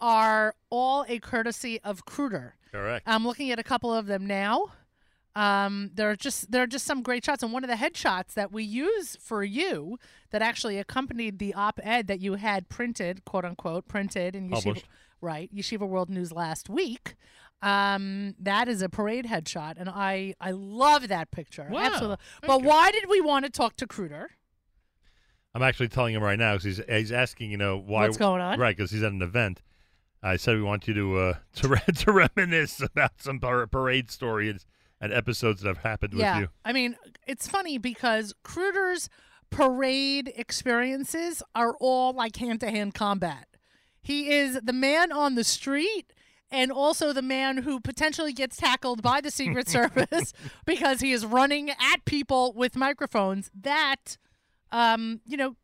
are 0.01 0.55
all 0.69 1.05
a 1.07 1.19
courtesy 1.19 1.79
of 1.81 2.05
Kruder. 2.05 2.53
Correct. 2.71 3.03
I'm 3.07 3.25
looking 3.25 3.51
at 3.51 3.59
a 3.59 3.63
couple 3.63 3.93
of 3.93 4.07
them 4.07 4.25
now. 4.25 4.71
Um, 5.33 5.91
there 5.93 6.09
are 6.09 6.15
just 6.17 6.51
there 6.51 6.63
are 6.63 6.67
just 6.67 6.85
some 6.85 7.01
great 7.03 7.23
shots, 7.23 7.41
and 7.41 7.53
one 7.53 7.63
of 7.63 7.69
the 7.69 7.77
headshots 7.77 8.33
that 8.33 8.51
we 8.51 8.63
use 8.63 9.15
for 9.21 9.43
you 9.45 9.97
that 10.31 10.41
actually 10.41 10.77
accompanied 10.77 11.39
the 11.39 11.53
op-ed 11.53 12.07
that 12.07 12.19
you 12.19 12.33
had 12.33 12.67
printed, 12.67 13.23
quote 13.23 13.45
unquote, 13.45 13.87
printed 13.87 14.35
in 14.35 14.49
Yeshiva, 14.49 14.63
Published. 14.63 14.85
right, 15.21 15.49
Yeshiva 15.55 15.87
World 15.87 16.09
News 16.09 16.33
last 16.33 16.67
week. 16.69 17.15
Um, 17.61 18.33
that 18.39 18.67
is 18.67 18.81
a 18.81 18.89
parade 18.89 19.25
headshot, 19.25 19.75
and 19.77 19.87
I 19.87 20.33
I 20.41 20.51
love 20.51 21.07
that 21.07 21.31
picture. 21.31 21.67
Wow. 21.69 21.79
Absolutely. 21.79 22.17
Thank 22.41 22.47
But 22.47 22.61
you. 22.63 22.67
why 22.67 22.91
did 22.91 23.05
we 23.09 23.21
want 23.21 23.45
to 23.45 23.51
talk 23.51 23.77
to 23.77 23.87
Kruder? 23.87 24.27
I'm 25.53 25.61
actually 25.61 25.89
telling 25.89 26.13
him 26.13 26.23
right 26.23 26.39
now 26.39 26.53
because 26.57 26.63
he's 26.77 26.81
he's 26.89 27.11
asking, 27.11 27.51
you 27.51 27.57
know, 27.57 27.77
why 27.77 28.03
What's 28.03 28.17
going 28.17 28.41
on? 28.41 28.59
Right, 28.59 28.75
because 28.75 28.91
he's 28.91 29.03
at 29.03 29.11
an 29.11 29.21
event. 29.21 29.61
I 30.23 30.37
said 30.37 30.55
we 30.55 30.61
want 30.61 30.87
you 30.87 30.93
to 30.93 31.17
uh, 31.17 31.33
to 31.55 31.67
re- 31.67 31.93
to 31.95 32.11
reminisce 32.11 32.81
about 32.81 33.21
some 33.21 33.39
par- 33.39 33.67
parade 33.67 34.11
stories 34.11 34.65
and 34.99 35.11
episodes 35.11 35.61
that 35.61 35.67
have 35.67 35.79
happened 35.79 36.13
yeah, 36.13 36.35
with 36.35 36.41
you. 36.43 36.49
I 36.63 36.73
mean, 36.73 36.95
it's 37.25 37.47
funny 37.47 37.77
because 37.77 38.33
Kruder's 38.43 39.09
parade 39.49 40.31
experiences 40.35 41.41
are 41.55 41.75
all 41.79 42.13
like 42.13 42.35
hand 42.37 42.59
to 42.61 42.69
hand 42.69 42.93
combat. 42.93 43.47
He 44.01 44.31
is 44.31 44.59
the 44.63 44.73
man 44.73 45.11
on 45.11 45.35
the 45.35 45.43
street 45.43 46.13
and 46.51 46.71
also 46.71 47.13
the 47.13 47.21
man 47.21 47.57
who 47.57 47.79
potentially 47.79 48.33
gets 48.33 48.57
tackled 48.57 49.01
by 49.01 49.21
the 49.21 49.31
Secret 49.31 49.67
Service 49.69 50.33
because 50.65 50.99
he 51.01 51.11
is 51.11 51.25
running 51.25 51.69
at 51.69 52.05
people 52.05 52.53
with 52.55 52.75
microphones 52.75 53.49
that, 53.59 54.17
um, 54.71 55.21
you 55.25 55.37
know, 55.37 55.55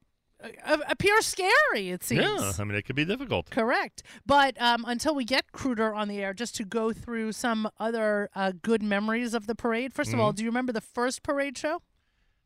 appear 0.87 1.21
scary, 1.21 1.89
it 1.89 2.03
seems. 2.03 2.21
Yeah, 2.23 2.51
I 2.59 2.63
mean 2.63 2.75
it 2.77 2.83
could 2.85 2.95
be 2.95 3.05
difficult. 3.05 3.49
Correct. 3.49 4.03
But 4.25 4.59
um, 4.61 4.85
until 4.87 5.15
we 5.15 5.25
get 5.25 5.51
Kruder 5.51 5.95
on 5.95 6.07
the 6.07 6.19
air, 6.19 6.33
just 6.33 6.55
to 6.57 6.63
go 6.63 6.93
through 6.93 7.31
some 7.33 7.69
other 7.79 8.29
uh, 8.35 8.51
good 8.61 8.81
memories 8.83 9.33
of 9.33 9.47
the 9.47 9.55
parade. 9.55 9.93
1st 9.93 10.13
of 10.13 10.19
all, 10.19 10.29
Mm-hmm. 10.31 10.35
do 10.37 10.43
you 10.43 10.49
remember 10.49 10.71
the 10.73 10.81
first 10.81 11.23
parade 11.23 11.57
show? 11.57 11.81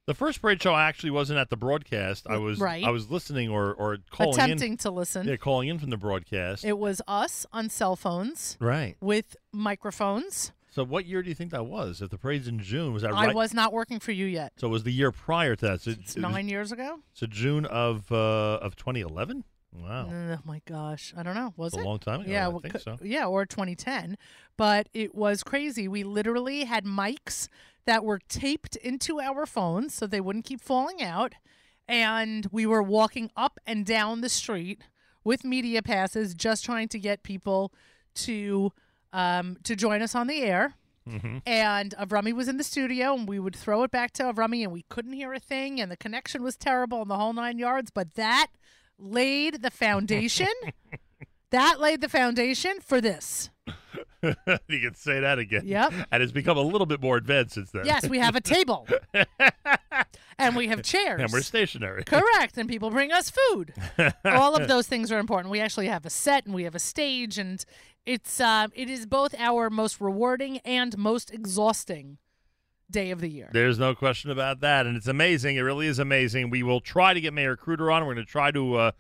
The 0.08 0.14
first 0.16 0.42
parade 0.42 0.62
show 0.62 0.74
I 0.74 0.88
actually 0.88 1.12
wasn't 1.12 1.40
at 1.40 1.50
the 1.50 1.58
broadcast. 1.58 2.26
I 2.28 2.38
was 2.38 2.60
Right. 2.60 2.84
I 2.84 2.90
was 2.90 3.10
listening 3.12 3.50
or 3.50 3.72
or 3.74 3.98
calling 4.10 4.34
Attempting 4.34 4.72
in. 4.74 4.78
to 4.80 4.92
listen. 4.92 5.28
Yeah, 5.28 5.36
calling 5.38 5.70
in 5.70 5.78
from 5.80 5.90
the 5.92 5.98
broadcast. 5.98 6.66
It 6.66 6.78
was 6.80 7.02
us 7.08 7.46
on 7.54 7.70
cell 7.70 7.96
phones 7.96 8.58
right. 8.60 8.98
with 9.00 9.36
microphones. 9.54 10.52
So 10.72 10.84
what 10.86 11.06
year 11.06 11.22
do 11.22 11.30
you 11.30 11.36
think 11.36 11.52
that 11.52 11.66
was? 11.66 12.02
If 12.02 12.10
the 12.10 12.18
parade's 12.18 12.48
in 12.48 12.60
June, 12.60 12.94
was 12.94 13.04
that 13.04 13.12
right? 13.12 13.30
I 13.30 13.34
was 13.34 13.54
not 13.54 13.74
working 13.74 14.00
for 14.00 14.12
you 14.14 14.26
yet. 14.26 14.54
So 14.58 14.68
it 14.68 14.72
was 14.72 14.84
the 14.84 14.92
year 14.92 15.12
prior 15.12 15.56
to 15.56 15.66
that. 15.68 15.82
So, 15.82 15.92
It's 15.92 16.16
it 16.16 16.24
was- 16.24 16.32
nine 16.34 16.48
years 16.48 16.72
ago. 16.72 17.00
so 17.14 17.26
June 17.28 17.66
of 17.66 18.12
uh, 18.12 18.16
of 18.62 18.76
2011. 18.76 19.44
Wow, 19.74 20.10
Oh 20.12 20.38
my 20.44 20.62
gosh, 20.68 21.14
I 21.16 21.24
don't 21.24 21.34
know. 21.36 21.54
Was 21.56 21.74
It's 21.74 21.82
a 21.82 21.86
long 21.86 22.00
time 22.00 22.22
ago. 22.22 22.30
yeah, 22.32 22.46
I 22.46 22.50
well, 22.50 22.62
so. 22.78 22.98
yeah, 23.02 23.26
or 23.26 23.46
2010. 23.46 24.18
But 24.58 24.90
it 24.94 25.16
was 25.16 25.44
crazy. 25.44 25.88
We 25.88 26.04
literally 26.04 26.66
had 26.66 26.84
mics 26.84 27.48
that 27.86 28.04
were 28.04 28.20
taped 28.28 28.76
into 28.76 29.22
our 29.22 29.46
phones 29.46 29.94
so 29.94 30.08
they 30.08 30.20
wouldn't 30.20 30.44
keep 30.44 30.60
falling 30.60 31.02
out, 31.02 31.36
and 31.88 32.48
we 32.52 32.66
were 32.66 32.84
walking 32.84 33.32
up 33.38 33.60
and 33.66 33.86
down 33.86 34.20
the 34.22 34.28
street 34.30 34.82
with 35.24 35.46
media 35.46 35.82
passes, 35.82 36.34
just 36.36 36.66
trying 36.66 36.90
to 36.90 37.00
get 37.00 37.24
people 37.24 37.72
to 38.16 38.74
um, 39.14 39.58
to 39.64 39.76
join 39.76 40.02
us 40.02 40.16
on 40.16 40.28
the 40.28 40.42
air. 40.42 40.76
Mm-hmm. 41.10 41.40
And 41.46 41.96
Avrami 42.00 42.34
was 42.34 42.48
in 42.48 42.58
the 42.58 42.64
studio, 42.64 43.14
and 43.14 43.28
we 43.28 43.40
would 43.40 43.56
throw 43.56 43.84
it 43.84 43.92
back 43.92 44.12
to 44.14 44.24
Avrami, 44.24 44.64
and 44.64 44.72
we 44.72 44.86
couldn't 44.90 45.14
hear 45.14 45.34
a 45.34 45.40
thing, 45.40 45.82
and 45.82 45.92
the 45.92 45.98
connection 45.98 46.44
was 46.44 46.56
terrible, 46.56 47.02
and 47.02 47.10
the 47.10 47.18
whole 47.18 47.34
nine 47.34 47.58
yards. 47.58 47.90
But 47.90 48.14
that 48.16 48.48
laid 49.00 49.64
the 49.64 49.72
foundation. 49.72 50.48
that 51.52 51.80
laid 51.80 52.02
the 52.02 52.10
foundation 52.10 52.80
for 52.82 53.02
this. 53.02 53.50
you 54.24 54.80
can 54.80 54.94
say 54.94 55.20
that 55.20 55.40
again. 55.40 55.64
Yep. 55.66 55.94
And 56.12 56.22
it's 56.22 56.32
become 56.32 56.58
a 56.58 56.62
little 56.62 56.86
bit 56.86 57.02
more 57.02 57.18
advanced 57.18 57.56
since 57.56 57.72
then. 57.72 57.86
Yes, 57.86 58.08
we 58.08 58.20
have 58.20 58.36
a 58.36 58.42
table. 58.42 58.88
and 60.38 60.56
we 60.56 60.68
have 60.68 60.84
chairs. 60.84 61.22
and 61.22 61.32
we're 61.32 61.42
stationary. 61.42 62.04
Correct, 62.04 62.58
and 62.58 62.70
people 62.70 62.92
bring 62.92 63.12
us 63.12 63.32
food. 63.32 63.74
All 64.24 64.56
of 64.56 64.68
those 64.68 64.88
things 64.88 65.12
are 65.12 65.18
important. 65.18 65.52
We 65.52 65.60
actually 65.60 65.88
have 65.88 66.06
a 66.06 66.10
set 66.12 66.46
and 66.46 66.54
we 66.54 66.64
have 66.64 66.76
a 66.76 66.80
stage, 66.80 67.40
and 67.40 67.66
it's 68.06 68.40
uh, 68.40 68.68
it 68.74 68.90
is 68.90 69.06
both 69.06 69.36
our 69.38 69.70
most 69.70 70.02
rewarding 70.02 70.58
and 70.60 70.98
most 70.98 71.32
exhausting 71.32 72.18
day 72.90 73.12
of 73.12 73.22
the 73.22 73.30
year. 73.30 73.50
There's 73.54 73.80
no 73.80 73.96
question 73.96 74.32
about 74.32 74.60
that, 74.62 74.86
and 74.86 74.98
it's 74.98 75.08
amazing. 75.08 75.56
It 75.56 75.62
really 75.62 75.88
is 75.88 76.00
amazing. 76.00 76.50
We 76.50 76.64
will 76.64 76.82
try 76.82 77.14
to 77.14 77.22
get 77.22 77.34
Mayor 77.34 77.56
Kruder 77.56 77.92
on. 77.92 78.06
We're 78.06 78.14
going 78.14 78.26
to 78.26 78.32
try 78.32 78.52
to 78.52 78.76
uh, 78.76 78.92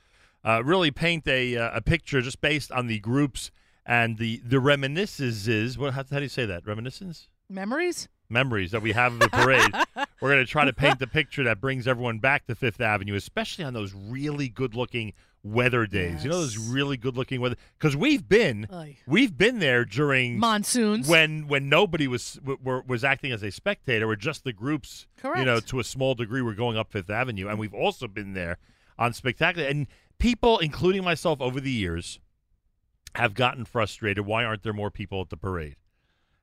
uh, 0.44 0.64
really 0.64 0.92
paint 0.92 1.28
a 1.28 1.58
uh, 1.58 1.78
a 1.78 1.82
picture 1.82 2.22
just 2.22 2.42
based 2.42 2.72
on 2.72 2.88
the 2.88 3.00
groups 3.00 3.52
and 3.86 4.18
the 4.18 4.42
the 4.46 4.60
reminiscences. 4.60 5.78
What 5.78 5.94
how, 5.94 6.04
how 6.10 6.18
do 6.18 6.24
you 6.24 6.30
say 6.30 6.46
that? 6.46 6.66
Reminiscence. 6.66 7.28
Memories? 7.50 8.08
memories 8.32 8.72
that 8.72 8.82
we 8.82 8.94
have 8.94 9.14
of 9.14 9.20
the 9.20 9.30
parade. 9.30 9.72
We're 10.22 10.32
going 10.32 10.46
to 10.46 10.50
try 10.50 10.66
to 10.66 10.74
paint 10.74 11.00
the 11.00 11.08
picture 11.08 11.44
that 11.44 11.60
brings 11.60 11.88
everyone 11.88 12.20
back 12.20 12.48
to 12.48 12.56
Fifth 12.56 12.80
Avenue, 12.80 13.16
especially 13.16 13.66
on 13.66 13.74
those 13.74 13.94
really 13.94 14.48
good-looking 14.48 15.14
weather 15.43 15.86
days. 15.88 16.23
You 16.23 16.30
know 16.30 16.39
those 16.41 16.56
Yes. 16.58 16.67
really 16.69 16.97
good-looking 16.97 17.41
weather 17.41 17.56
because 17.80 17.95
we've 17.95 18.27
been 18.30 18.67
Oy. 18.71 18.97
we've 19.08 19.36
been 19.38 19.60
there 19.60 19.86
during 19.86 20.38
Monsoons. 20.39 21.08
when 21.08 21.47
when 21.47 21.67
nobody 21.69 22.08
was 22.08 22.34
w- 22.36 22.60
were, 22.63 22.82
was 22.82 23.04
acting 23.04 23.32
as 23.32 23.41
a 23.43 23.51
spectator, 23.51 24.08
or 24.10 24.15
just 24.15 24.43
the 24.43 24.54
groups. 24.54 25.08
You 25.23 25.45
know, 25.45 25.60
to 25.60 25.80
a 25.80 25.84
small 25.84 26.13
degree, 26.15 26.41
we're 26.41 26.54
going 26.54 26.77
up 26.77 26.91
Fifth 26.91 27.10
Avenue, 27.10 27.47
and 27.47 27.58
we've 27.58 27.73
also 27.73 28.08
been 28.08 28.34
there 28.34 28.58
on 28.99 29.13
spectacular. 29.13 29.67
And 29.67 29.88
people, 30.19 30.60
including 30.60 31.04
myself, 31.04 31.41
over 31.41 31.60
the 31.60 31.71
years, 31.71 32.19
have 33.15 33.34
gotten 33.34 33.65
frustrated. 33.65 34.25
Why 34.25 34.43
aren't 34.45 34.63
there 34.63 34.73
more 34.73 34.91
people 34.91 35.21
at 35.21 35.30
the 35.30 35.38
parade? 35.38 35.75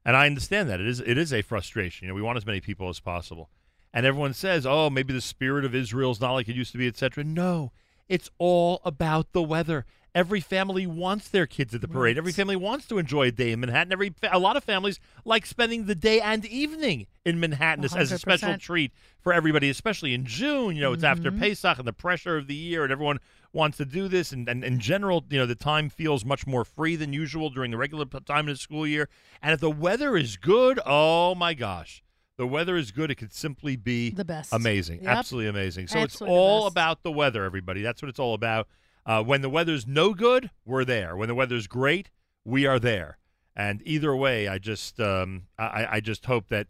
And 0.04 0.16
I 0.16 0.26
understand 0.26 0.68
that 0.70 0.80
it 0.80 0.86
is 0.88 1.00
it 1.00 1.18
is 1.18 1.32
a 1.32 1.42
frustration. 1.42 2.06
You 2.06 2.08
know, 2.08 2.14
we 2.14 2.22
want 2.22 2.36
as 2.36 2.46
many 2.46 2.60
people 2.60 2.88
as 2.88 2.98
possible. 3.00 3.50
And 3.92 4.04
everyone 4.04 4.34
says, 4.34 4.66
"Oh, 4.66 4.90
maybe 4.90 5.12
the 5.12 5.20
spirit 5.20 5.64
of 5.64 5.74
Israel 5.74 6.10
is 6.10 6.20
not 6.20 6.32
like 6.32 6.48
it 6.48 6.56
used 6.56 6.72
to 6.72 6.78
be, 6.78 6.86
etc." 6.88 7.24
No, 7.24 7.72
it's 8.08 8.30
all 8.38 8.80
about 8.84 9.32
the 9.32 9.42
weather. 9.42 9.84
Every 10.14 10.40
family 10.40 10.86
wants 10.86 11.28
their 11.28 11.46
kids 11.46 11.74
at 11.74 11.80
the 11.80 11.86
parade. 11.86 12.18
Every 12.18 12.32
family 12.32 12.56
wants 12.56 12.86
to 12.86 12.98
enjoy 12.98 13.28
a 13.28 13.30
day 13.30 13.52
in 13.52 13.60
Manhattan. 13.60 13.92
Every 13.92 14.10
fa- 14.10 14.30
a 14.32 14.38
lot 14.38 14.56
of 14.56 14.64
families 14.64 14.98
like 15.24 15.46
spending 15.46 15.84
the 15.84 15.94
day 15.94 16.20
and 16.20 16.44
evening 16.46 17.06
in 17.24 17.38
Manhattan 17.38 17.84
as, 17.84 17.94
as 17.94 18.10
a 18.10 18.18
special 18.18 18.56
treat 18.58 18.90
for 19.20 19.32
everybody, 19.32 19.68
especially 19.68 20.14
in 20.14 20.24
June. 20.24 20.74
You 20.74 20.80
know, 20.82 20.92
it's 20.94 21.04
after 21.04 21.30
Mm-hmm. 21.30 21.40
Pesach 21.40 21.78
and 21.78 21.86
the 21.86 21.92
pressure 21.92 22.36
of 22.36 22.48
the 22.48 22.54
year, 22.54 22.82
and 22.82 22.90
everyone 22.90 23.18
wants 23.52 23.76
to 23.76 23.84
do 23.84 24.08
this. 24.08 24.32
And, 24.32 24.48
and 24.48 24.64
in 24.64 24.80
general, 24.80 25.24
you 25.30 25.38
know, 25.38 25.46
the 25.46 25.54
time 25.54 25.88
feels 25.88 26.24
much 26.24 26.46
more 26.46 26.64
free 26.64 26.96
than 26.96 27.12
usual 27.12 27.50
during 27.50 27.70
the 27.70 27.76
regular 27.76 28.06
time 28.06 28.48
of 28.48 28.54
the 28.54 28.56
school 28.56 28.86
year. 28.86 29.08
And 29.42 29.52
if 29.52 29.60
the 29.60 29.70
weather 29.70 30.16
is 30.16 30.36
good, 30.36 30.80
oh 30.84 31.34
my 31.36 31.54
gosh, 31.54 32.02
the 32.38 32.46
weather 32.46 32.76
is 32.76 32.90
good. 32.92 33.10
It 33.10 33.16
could 33.16 33.32
simply 33.34 33.76
be 33.76 34.10
The 34.10 34.24
best. 34.24 34.52
amazing, 34.54 35.02
Yep. 35.02 35.16
absolutely 35.16 35.48
amazing. 35.50 35.88
So 35.88 35.98
it's 35.98 36.14
Absolutely 36.14 36.34
the 36.36 36.40
all 36.40 36.60
best. 36.64 36.72
about 36.72 37.02
the 37.02 37.12
weather, 37.12 37.44
everybody. 37.44 37.82
That's 37.82 38.00
what 38.00 38.08
it's 38.08 38.18
all 38.18 38.32
about. 38.34 38.66
Uh, 39.04 39.22
when 39.22 39.42
the 39.42 39.50
weather's 39.50 39.86
no 39.86 40.14
good, 40.14 40.50
we're 40.64 40.84
there. 40.84 41.16
When 41.16 41.28
the 41.28 41.34
weather's 41.34 41.66
great, 41.66 42.10
we 42.44 42.64
are 42.66 42.78
there. 42.78 43.18
And 43.56 43.82
either 43.84 44.14
way, 44.16 44.48
I 44.48 44.58
just 44.58 45.00
um, 45.00 45.44
I, 45.58 45.86
I 45.96 46.00
just 46.00 46.24
hope 46.26 46.48
that, 46.48 46.68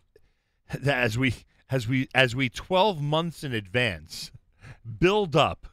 that 0.72 1.02
as 1.02 1.18
we 1.18 1.34
as 1.70 1.86
we 1.86 2.08
as 2.14 2.34
we 2.34 2.48
twelve 2.48 3.02
months 3.02 3.44
in 3.44 3.52
advance 3.52 4.30
build 4.98 5.36
up 5.36 5.66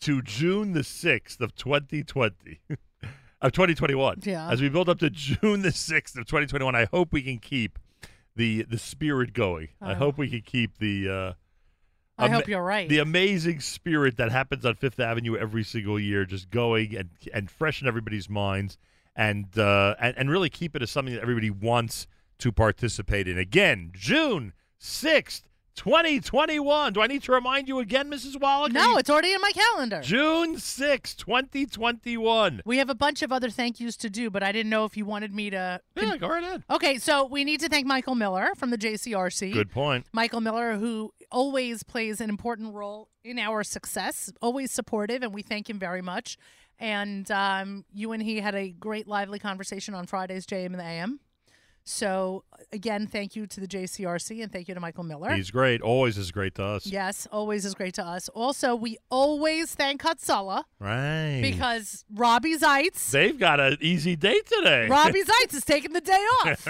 to 0.00 0.20
June 0.20 0.72
the 0.74 0.84
sixth 0.84 1.40
of 1.40 1.54
twenty 1.56 2.02
twenty. 2.04 2.60
Of 3.42 3.52
2021. 3.52 4.18
Yeah. 4.24 4.50
As 4.50 4.60
we 4.60 4.68
build 4.68 4.90
up 4.90 4.98
to 4.98 5.08
June 5.08 5.62
the 5.62 5.70
6th 5.70 6.14
of 6.18 6.26
2021, 6.26 6.74
I 6.74 6.84
hope 6.92 7.10
we 7.10 7.22
can 7.22 7.38
keep 7.38 7.78
the 8.40 8.62
the 8.62 8.78
spirit 8.78 9.34
going. 9.34 9.68
I 9.82 9.92
Oh. 9.92 9.96
hope 9.96 10.16
we 10.18 10.28
can 10.30 10.40
keep 10.40 10.78
the 10.78 11.08
uh, 11.08 11.32
I 12.18 12.28
hope 12.28 12.48
you're 12.48 12.62
right. 12.62 12.88
the 12.88 12.98
amazing 12.98 13.60
spirit 13.60 14.16
that 14.16 14.30
happens 14.32 14.64
on 14.64 14.74
Fifth 14.76 14.98
Avenue 14.98 15.36
every 15.36 15.62
single 15.64 16.00
year, 16.00 16.24
just 16.24 16.48
going 16.50 16.96
and 16.96 17.10
and 17.34 17.50
freshen 17.50 17.86
everybody's 17.86 18.28
minds, 18.30 18.78
and 19.14 19.46
uh, 19.58 19.94
and 20.00 20.16
and 20.16 20.30
really 20.30 20.48
keep 20.48 20.74
it 20.74 20.80
as 20.82 20.90
something 20.90 21.14
that 21.14 21.22
everybody 21.22 21.50
wants 21.50 22.06
to 22.38 22.50
participate 22.50 23.28
in. 23.28 23.36
Again, 23.36 23.90
June 23.94 24.54
sixth, 24.78 25.49
twenty 25.74 26.20
twenty 26.20 26.58
one. 26.58 26.92
Do 26.92 27.00
I 27.00 27.06
need 27.06 27.22
to 27.24 27.32
remind 27.32 27.68
you 27.68 27.78
again, 27.78 28.10
Mrs. 28.10 28.40
Wallach? 28.40 28.72
No, 28.72 28.96
it's 28.96 29.10
already 29.10 29.32
in 29.32 29.40
my 29.40 29.52
calendar. 29.52 30.00
June 30.02 30.58
sixth, 30.58 31.16
twenty 31.16 31.66
twenty 31.66 32.16
one. 32.16 32.62
We 32.64 32.78
have 32.78 32.90
a 32.90 32.94
bunch 32.94 33.22
of 33.22 33.32
other 33.32 33.50
thank 33.50 33.80
yous 33.80 33.96
to 33.98 34.10
do, 34.10 34.30
but 34.30 34.42
I 34.42 34.52
didn't 34.52 34.70
know 34.70 34.84
if 34.84 34.96
you 34.96 35.04
wanted 35.04 35.34
me 35.34 35.50
to. 35.50 35.80
Yeah, 35.96 36.16
go 36.16 36.28
right 36.28 36.42
ahead. 36.42 36.64
Okay, 36.70 36.98
so 36.98 37.26
we 37.26 37.44
need 37.44 37.60
to 37.60 37.68
thank 37.68 37.86
Michael 37.86 38.14
Miller 38.14 38.50
from 38.56 38.70
the 38.70 38.78
JCRC. 38.78 39.52
Good 39.52 39.70
point. 39.70 40.06
Michael 40.12 40.40
Miller, 40.40 40.74
who 40.74 41.12
always 41.30 41.82
plays 41.82 42.20
an 42.20 42.28
important 42.28 42.74
role 42.74 43.08
in 43.24 43.38
our 43.38 43.62
success, 43.64 44.32
always 44.40 44.70
supportive, 44.72 45.22
and 45.22 45.32
we 45.32 45.42
thank 45.42 45.68
him 45.68 45.78
very 45.78 46.02
much. 46.02 46.36
And 46.78 47.30
um, 47.30 47.84
you 47.92 48.12
and 48.12 48.22
he 48.22 48.40
had 48.40 48.54
a 48.54 48.70
great, 48.70 49.06
lively 49.06 49.38
conversation 49.38 49.94
on 49.94 50.06
Friday's 50.06 50.46
JM 50.46 50.66
in 50.66 50.72
the 50.72 50.82
AM. 50.84 51.20
So, 51.84 52.44
again, 52.72 53.06
thank 53.06 53.34
you 53.34 53.46
to 53.48 53.58
the 53.60 53.66
JCRC 53.66 54.42
and 54.42 54.52
thank 54.52 54.68
you 54.68 54.74
to 54.74 54.80
Michael 54.80 55.02
Miller. 55.02 55.32
He's 55.32 55.50
great. 55.50 55.80
Always 55.80 56.18
is 56.18 56.30
great 56.30 56.54
to 56.56 56.62
us. 56.64 56.86
yes, 56.86 57.26
always 57.32 57.64
is 57.64 57.74
great 57.74 57.94
to 57.94 58.04
us. 58.06 58.28
Also, 58.28 58.76
we 58.76 58.98
always 59.10 59.74
thank 59.74 60.02
Hatzalah 60.02 60.64
Right. 60.78 61.40
because 61.42 62.04
Robbie 62.14 62.56
Zeitz. 62.56 63.10
they've 63.10 63.38
got 63.38 63.58
an 63.60 63.78
easy 63.80 64.14
day 64.14 64.40
today. 64.46 64.86
Robbie 64.88 65.22
Zeitz 65.24 65.54
is 65.54 65.64
taking 65.64 65.92
the 65.92 66.00
day 66.00 66.24
off. 66.44 66.68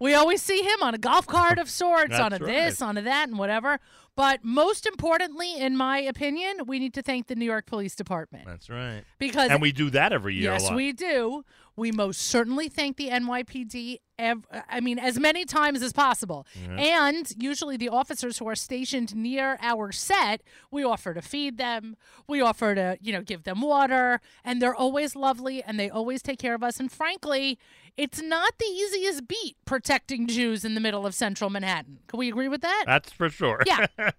we 0.00 0.14
always 0.14 0.40
see 0.40 0.62
him 0.62 0.82
on 0.82 0.94
a 0.94 0.98
golf 0.98 1.26
cart 1.26 1.58
of 1.58 1.68
sorts, 1.68 2.18
on 2.18 2.32
a 2.32 2.38
That's 2.38 2.44
this, 2.50 2.82
on 2.82 2.96
a 2.96 3.02
that, 3.02 3.28
and 3.28 3.38
whatever. 3.38 3.78
But 4.16 4.44
most 4.44 4.86
importantly, 4.86 5.58
in 5.58 5.76
my 5.76 5.98
opinion, 5.98 6.66
we 6.66 6.78
need 6.78 6.94
to 6.94 7.02
thank 7.02 7.26
the 7.26 7.34
New 7.34 7.44
York 7.44 7.66
Police 7.66 7.96
Department 7.96 8.46
That's 8.46 8.70
right. 8.70 9.02
because 9.18 9.50
And 9.50 9.60
we 9.60 9.72
do 9.72 9.90
that 9.90 10.12
every 10.12 10.34
year. 10.36 10.52
yes, 10.52 10.70
we 10.70 10.92
do. 10.92 11.44
We 11.76 11.90
most 11.90 12.20
certainly 12.22 12.68
thank 12.68 12.96
the 12.96 13.08
NYPD. 13.08 13.98
Ev- 14.16 14.46
I 14.70 14.78
mean, 14.80 15.00
as 15.00 15.18
many 15.18 15.44
times 15.44 15.82
as 15.82 15.92
possible. 15.92 16.46
And 16.78 17.32
usually, 17.36 17.76
the 17.76 17.88
officers 17.88 18.38
who 18.38 18.46
are 18.46 18.54
stationed 18.54 19.14
near 19.16 19.58
our 19.60 19.90
set, 19.90 20.42
we 20.70 20.84
offer 20.84 21.14
to 21.14 21.20
feed 21.22 21.58
them. 21.58 21.96
We 22.28 22.40
offer 22.40 22.76
to, 22.76 22.96
you 23.00 23.12
know, 23.12 23.22
give 23.22 23.42
them 23.42 23.60
water, 23.60 24.20
and 24.44 24.62
they're 24.62 24.74
always 24.74 25.16
lovely, 25.16 25.64
and 25.64 25.80
they 25.80 25.90
always 25.90 26.22
take 26.22 26.38
care 26.38 26.54
of 26.54 26.62
us. 26.62 26.78
And 26.78 26.92
frankly, 26.92 27.58
it's 27.96 28.22
not 28.22 28.52
the 28.58 28.66
easiest 28.66 29.26
beat 29.26 29.56
protecting 29.64 30.28
Jews 30.28 30.64
in 30.64 30.74
the 30.74 30.80
middle 30.80 31.04
of 31.06 31.14
central 31.14 31.50
Manhattan. 31.50 31.98
Can 32.06 32.18
we 32.20 32.28
agree 32.28 32.48
with 32.48 32.60
that? 32.60 32.84
That's 32.86 33.10
for 33.10 33.28
sure. 33.28 33.62
Yeah. 33.66 33.86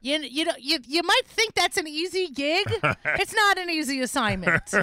you, 0.00 0.18
you 0.20 0.44
know 0.46 0.52
you, 0.58 0.78
you 0.86 1.02
might 1.02 1.26
think 1.26 1.54
that's 1.54 1.76
an 1.76 1.86
easy 1.86 2.28
gig. 2.28 2.66
it's 3.04 3.34
not 3.34 3.58
an 3.58 3.68
easy 3.68 4.00
assignment. 4.00 4.74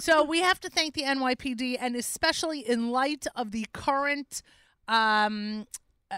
so 0.00 0.22
we 0.22 0.40
have 0.40 0.60
to 0.60 0.68
thank 0.68 0.94
the 0.94 1.02
NYPD 1.02 1.45
and 1.78 1.96
especially 1.96 2.60
in 2.60 2.90
light 2.90 3.26
of 3.34 3.52
the 3.52 3.66
current 3.72 4.42
um 4.88 5.66
uh, 6.10 6.16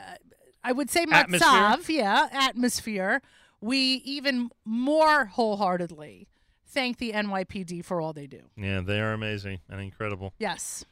I 0.62 0.72
would 0.72 0.90
say 0.90 1.06
Atmosphere? 1.10 1.96
Yeah, 1.96 2.28
atmosphere. 2.32 3.22
We 3.60 3.78
even 4.04 4.50
more 4.64 5.26
wholeheartedly 5.26 6.28
thank 6.66 6.98
the 6.98 7.12
NYPD 7.12 7.84
for 7.84 8.00
all 8.00 8.12
they 8.12 8.26
do. 8.26 8.42
Yeah, 8.56 8.80
they 8.80 9.00
are 9.00 9.12
amazing 9.12 9.60
and 9.68 9.80
incredible. 9.80 10.34
Yes. 10.38 10.84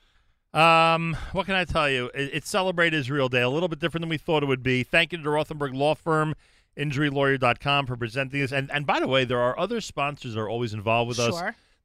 Um, 0.54 1.16
what 1.32 1.46
can 1.46 1.54
I 1.54 1.64
tell 1.64 1.90
you? 1.90 2.10
It, 2.14 2.30
it's 2.32 2.48
Celebrate 2.48 2.94
Israel 2.94 3.28
Day, 3.28 3.42
a 3.42 3.48
little 3.48 3.68
bit 3.68 3.78
different 3.78 4.02
than 4.02 4.08
we 4.08 4.16
thought 4.16 4.42
it 4.42 4.46
would 4.46 4.62
be. 4.62 4.82
Thank 4.82 5.12
you 5.12 5.18
to 5.18 5.24
the 5.24 5.30
Rothenberg 5.30 5.74
Law 5.74 5.94
Firm, 5.94 6.34
injurylawyer.com 6.78 7.86
for 7.86 7.96
presenting 7.96 8.40
this. 8.40 8.52
And 8.52 8.70
and 8.70 8.86
by 8.86 9.00
the 9.00 9.08
way, 9.08 9.24
there 9.24 9.40
are 9.40 9.58
other 9.58 9.80
sponsors 9.80 10.34
that 10.34 10.40
are 10.40 10.48
always 10.48 10.72
involved 10.72 11.08
with 11.08 11.18
us. 11.18 11.34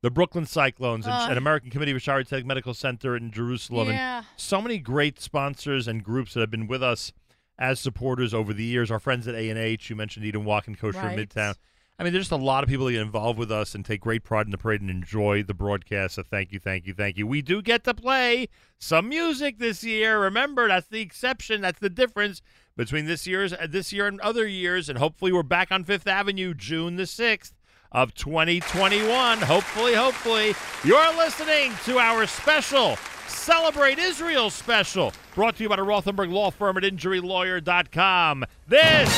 The 0.02 0.10
Brooklyn 0.12 0.46
Cyclones, 0.48 1.06
and 1.06 1.14
Uh. 1.14 1.28
an 1.32 1.38
American 1.38 1.70
Committee 1.70 1.94
for 1.94 2.00
Shaare 2.00 2.28
Zedek 2.28 2.44
Medical 2.46 2.74
Center 2.74 3.16
in 3.16 3.32
Jerusalem, 3.32 3.90
Yeah. 3.90 4.18
and 4.20 4.26
so 4.36 4.60
many 4.62 4.80
great 4.80 5.20
sponsors 5.20 5.88
and 5.88 6.04
groups 6.04 6.34
that 6.34 6.40
have 6.40 6.50
been 6.50 6.66
with 6.68 6.82
us 6.82 7.14
as 7.60 7.80
supporters 7.80 8.34
over 8.34 8.52
the 8.54 8.64
years. 8.64 8.90
Our 8.90 9.00
friends 9.00 9.28
at 9.28 9.36
A 9.36 9.50
and 9.50 9.60
H, 9.60 9.92
you 9.92 9.96
mentioned 9.96 10.26
Eden 10.26 10.44
Wok 10.44 10.66
and 10.68 10.78
Kosher 10.78 10.98
Right. 10.98 11.18
in 11.20 11.28
Midtown. 11.28 11.54
I 12.00 12.04
mean, 12.04 12.14
there's 12.14 12.24
just 12.26 12.32
a 12.32 12.44
lot 12.44 12.64
of 12.64 12.70
people 12.70 12.88
that 12.88 12.94
get 12.94 13.02
involved 13.02 13.38
with 13.38 13.52
us 13.52 13.76
and 13.76 13.86
take 13.86 14.02
great 14.02 14.24
pride 14.24 14.48
in 14.48 14.52
the 14.52 14.58
parade 14.58 14.82
and 14.82 14.90
enjoy 14.90 15.44
the 15.44 15.54
broadcast. 15.54 16.16
So 16.16 16.24
thank 16.24 16.52
you, 16.52 16.58
thank 16.60 16.88
you, 16.88 16.96
thank 16.96 17.16
you. 17.16 17.28
We 17.28 17.44
do 17.44 17.62
get 17.62 17.84
to 17.84 17.94
play 17.94 18.48
some 18.80 19.08
music 19.08 19.60
this 19.60 19.84
year. 19.84 20.20
Remember, 20.20 20.68
that's 20.68 20.88
the 20.88 21.02
exception. 21.02 21.62
That's 21.62 21.80
the 21.80 21.92
difference 21.92 22.42
between 22.76 23.06
this 23.06 23.28
year's 23.28 23.54
this 23.70 23.94
year 23.94 24.08
and 24.08 24.20
other 24.22 24.48
years. 24.48 24.90
And 24.90 24.98
hopefully, 24.98 25.32
we're 25.32 25.44
back 25.44 25.72
on 25.72 25.84
Fifth 25.84 26.08
Avenue 26.08 26.56
June 26.56 26.96
the 26.96 27.06
sixth 27.06 27.54
of 27.92 28.14
2021. 28.16 29.40
Hopefully, 29.40 29.94
hopefully, 29.94 30.56
you're 30.84 31.18
listening 31.18 31.74
to 31.86 32.00
our 32.00 32.26
special 32.28 32.98
Celebrate 33.28 33.98
Israel 33.98 34.50
special 34.50 35.14
brought 35.34 35.56
to 35.56 35.64
you 35.64 35.70
by 35.70 35.78
the 35.78 35.82
Rothenberg 35.82 36.32
Law 36.32 36.52
Firm 36.52 36.78
at 36.78 36.84
InjuryLawyer.com. 36.84 38.46
This 38.68 39.10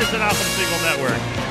is 0.00 0.08
a 0.12 0.18
Nachum 0.18 0.34
Segal 0.56 0.82
Network. 0.82 1.50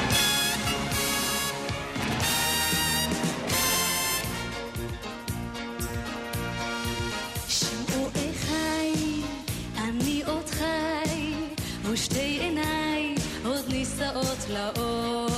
לאור 14.49 15.28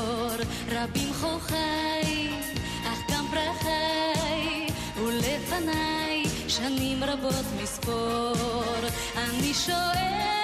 רבות 7.03 7.45
מספור. 7.63 8.33
אני 9.17 9.53
שואל 9.53 10.40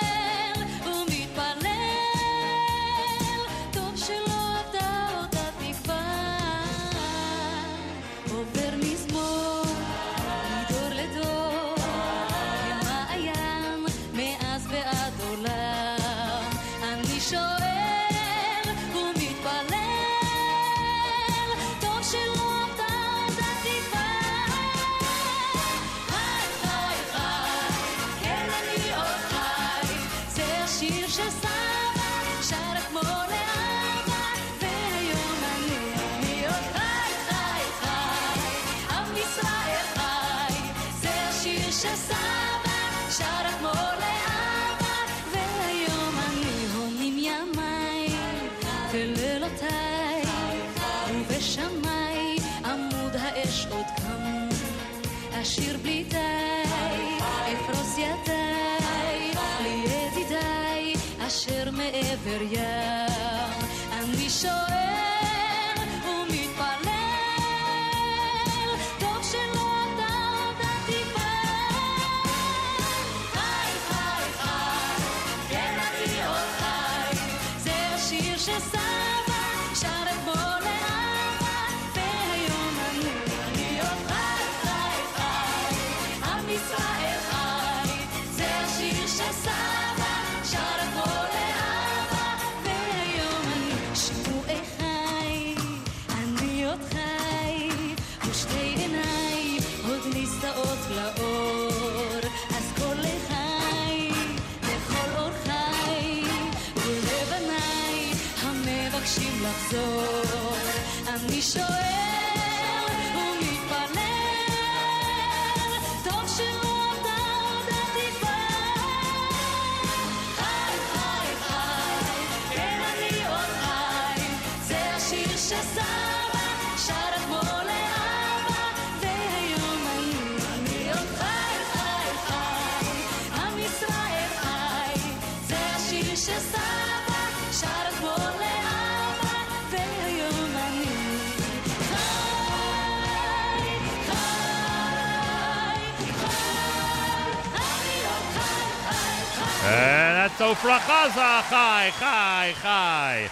Ofra 150.37 150.77
Haza. 150.77 151.49
Chai, 151.49 151.91
chai, 151.99 152.53
chai. 152.61 153.29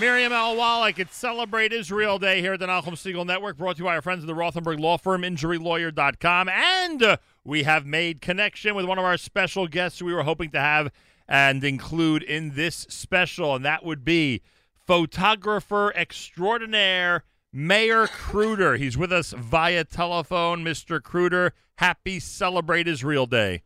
Miriam 0.00 0.32
L. 0.32 0.56
Wallach, 0.56 0.98
it's 0.98 1.14
Celebrate 1.14 1.74
Israel 1.74 2.18
Day 2.18 2.40
here 2.40 2.54
at 2.54 2.60
the 2.60 2.66
Nachum 2.66 2.94
Segal 2.94 3.26
Network, 3.26 3.58
brought 3.58 3.76
to 3.76 3.80
you 3.80 3.84
by 3.84 3.96
our 3.96 4.00
friends 4.00 4.22
at 4.22 4.26
the 4.26 4.34
Rothenberg 4.34 4.80
Law 4.80 4.96
Firm, 4.96 5.22
injurylawyer.com. 5.22 6.48
And 6.48 7.02
uh, 7.02 7.16
we 7.44 7.64
have 7.64 7.84
made 7.84 8.22
connection 8.22 8.74
with 8.74 8.86
one 8.86 8.98
of 8.98 9.04
our 9.04 9.18
special 9.18 9.66
guests 9.66 10.00
we 10.00 10.14
were 10.14 10.22
hoping 10.22 10.50
to 10.52 10.58
have 10.58 10.90
and 11.28 11.62
include 11.62 12.22
in 12.22 12.54
this 12.54 12.86
special, 12.88 13.54
and 13.54 13.64
that 13.66 13.84
would 13.84 14.02
be 14.02 14.40
photographer 14.86 15.92
extraordinaire 15.94 17.24
Meir 17.52 18.06
Kruter. 18.06 18.78
He's 18.78 18.96
with 18.96 19.12
us 19.12 19.32
via 19.32 19.84
telephone. 19.84 20.64
Mr. 20.64 20.98
Kruter, 20.98 21.50
happy 21.76 22.20
Celebrate 22.20 22.88
Israel 22.88 23.26
Day. 23.26 23.64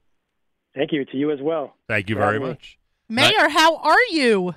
Thank 0.75 0.93
you 0.93 1.05
to 1.05 1.17
you 1.17 1.31
as 1.31 1.41
well. 1.41 1.75
Thank 1.89 2.09
you 2.09 2.17
very 2.17 2.41
much. 2.41 2.79
Meir, 3.09 3.49
how 3.49 3.77
are 3.77 4.03
you? 4.11 4.55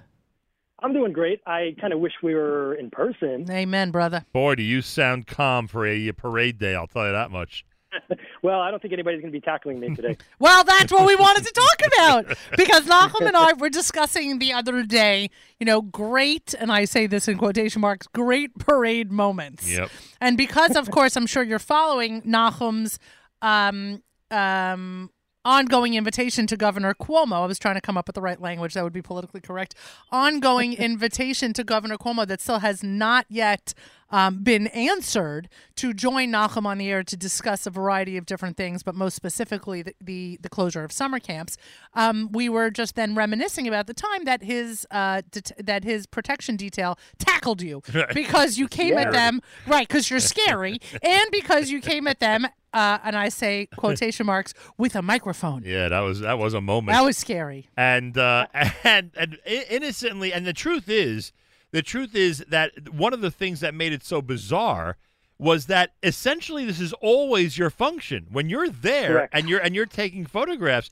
I'm 0.80 0.94
doing 0.94 1.14
great. 1.14 1.42
I 1.46 1.76
kind 1.80 1.94
of 1.94 2.00
wish 2.00 2.14
we 2.22 2.36
were 2.36 2.76
in 2.76 2.90
person. 2.90 3.50
Amen, 3.50 3.92
brother. 3.92 4.26
Boy, 4.34 4.56
do 4.56 4.64
you 4.64 4.82
sound 4.82 5.28
calm 5.28 5.68
for 5.68 5.86
a 5.86 6.12
parade 6.12 6.58
day, 6.58 6.76
I'll 6.76 6.88
tell 6.88 7.06
you 7.06 7.12
that 7.12 7.32
much. 7.32 7.66
Well, 8.42 8.60
I 8.60 8.70
don't 8.70 8.80
think 8.80 8.94
anybody's 8.94 9.22
going 9.22 9.34
to 9.34 9.40
be 9.40 9.42
tackling 9.42 9.80
me 9.80 9.96
today. 9.96 10.18
Well, 10.40 10.64
that's 10.64 10.92
what 10.92 11.08
we 11.08 11.16
wanted 11.16 11.46
to 11.46 11.52
talk 11.52 11.82
about 11.94 12.38
because 12.56 12.86
Nachum 12.86 13.26
and 13.26 13.36
I 13.36 13.54
were 13.54 13.70
discussing 13.70 14.38
the 14.38 14.54
other 14.54 14.84
day, 14.84 15.32
you 15.60 15.66
know, 15.66 15.82
great, 15.82 16.54
and 16.54 16.72
I 16.72 16.86
say 16.86 17.08
this 17.08 17.28
in 17.28 17.40
quotation 17.40 17.82
marks, 17.82 18.06
great 18.06 18.56
parade 18.60 19.12
moments. 19.12 19.68
Yep. 19.72 19.90
And 20.22 20.38
because, 20.38 20.76
of 20.76 20.92
course, 20.92 21.16
I'm 21.16 21.26
sure 21.26 21.42
you're 21.42 21.58
following 21.58 22.22
Nachum's 22.22 23.00
um, 23.42 24.04
um, 24.30 25.10
ongoing 25.46 25.94
invitation 25.94 26.48
to 26.48 26.58
Governor 26.58 26.94
Cuomo. 26.94 27.44
I 27.44 27.46
was 27.46 27.60
trying 27.60 27.76
to 27.76 27.82
come 27.82 27.98
up 27.98 28.08
with 28.08 28.16
the 28.16 28.22
right 28.22 28.42
language 28.42 28.74
that 28.74 28.84
would 28.84 28.92
be 28.92 29.04
politically 29.04 29.40
correct. 29.40 29.76
Ongoing 30.12 30.74
invitation 30.78 31.54
to 31.54 31.64
Governor 31.64 31.98
Cuomo 31.98 32.28
that 32.28 32.42
still 32.42 32.60
has 32.60 32.84
not 32.84 33.26
yet 33.30 33.74
um, 34.10 34.44
been 34.44 34.68
answered 34.68 35.50
to 35.76 35.94
join 35.94 36.30
Nachum 36.32 36.66
on 36.66 36.78
the 36.78 36.90
air 36.90 37.04
to 37.04 37.18
discuss 37.18 37.66
a 37.66 37.70
variety 37.70 38.18
of 38.18 38.26
different 38.26 38.56
things, 38.56 38.84
but 38.84 38.96
most 38.96 39.16
specifically 39.16 39.82
the 39.82 39.96
the, 40.02 40.38
the 40.42 40.50
closure 40.50 40.84
of 40.84 40.92
summer 40.92 41.20
camps. 41.20 41.58
Um, 41.94 42.32
we 42.32 42.48
were 42.48 42.70
just 42.70 42.96
then 42.96 43.16
reminiscing 43.16 43.68
about 43.68 43.88
the 43.88 43.94
time 43.94 44.26
that 44.26 44.44
his 44.44 44.86
uh, 44.92 45.22
det- 45.32 45.52
that 45.58 45.84
his 45.84 46.06
protection 46.06 46.56
detail 46.56 46.98
tackled 47.18 47.62
you 47.62 47.82
because 48.14 48.58
you 48.58 48.68
came 48.68 48.98
at 48.98 49.12
them 49.12 49.42
right 49.68 49.88
because 49.88 50.10
you're 50.10 50.20
scary 50.20 50.80
and 51.02 51.26
because 51.32 51.70
you 51.70 51.82
came 51.82 52.08
at 52.08 52.20
them. 52.20 52.48
Uh, 52.76 53.00
and 53.06 53.16
I 53.16 53.30
say 53.30 53.68
quotation 53.78 54.26
marks 54.26 54.54
with 54.78 54.96
a 54.96 55.02
microphone. 55.02 55.64
Yeah, 55.66 55.88
that 55.88 56.02
was 56.02 56.20
that 56.20 56.38
was 56.38 56.54
a 56.54 56.62
moment. 56.62 56.96
That 56.96 57.06
was 57.06 57.18
scary. 57.18 57.70
and 57.78 58.18
uh, 58.18 58.48
and 58.84 59.12
and 59.16 59.40
innocently, 59.46 60.34
and 60.34 60.46
the 60.46 60.54
truth 60.54 60.90
is, 60.90 61.32
the 61.72 61.82
truth 61.82 62.14
is 62.14 62.40
that 62.50 62.94
one 62.94 63.14
of 63.14 63.22
the 63.22 63.32
things 63.32 63.62
that 63.62 63.74
made 63.74 63.94
it 63.94 64.04
so 64.04 64.22
bizarre 64.22 64.98
was 65.38 65.66
that 65.68 65.94
essentially 66.04 66.66
this 66.66 66.80
is 66.80 66.94
always 66.94 67.58
your 67.58 67.70
function 67.70 68.28
when 68.32 68.50
you're 68.50 68.70
there 68.70 69.08
Correct. 69.14 69.34
and 69.34 69.50
you're 69.50 69.60
and 69.60 69.74
you're 69.74 69.86
taking 69.86 70.26
photographs. 70.26 70.90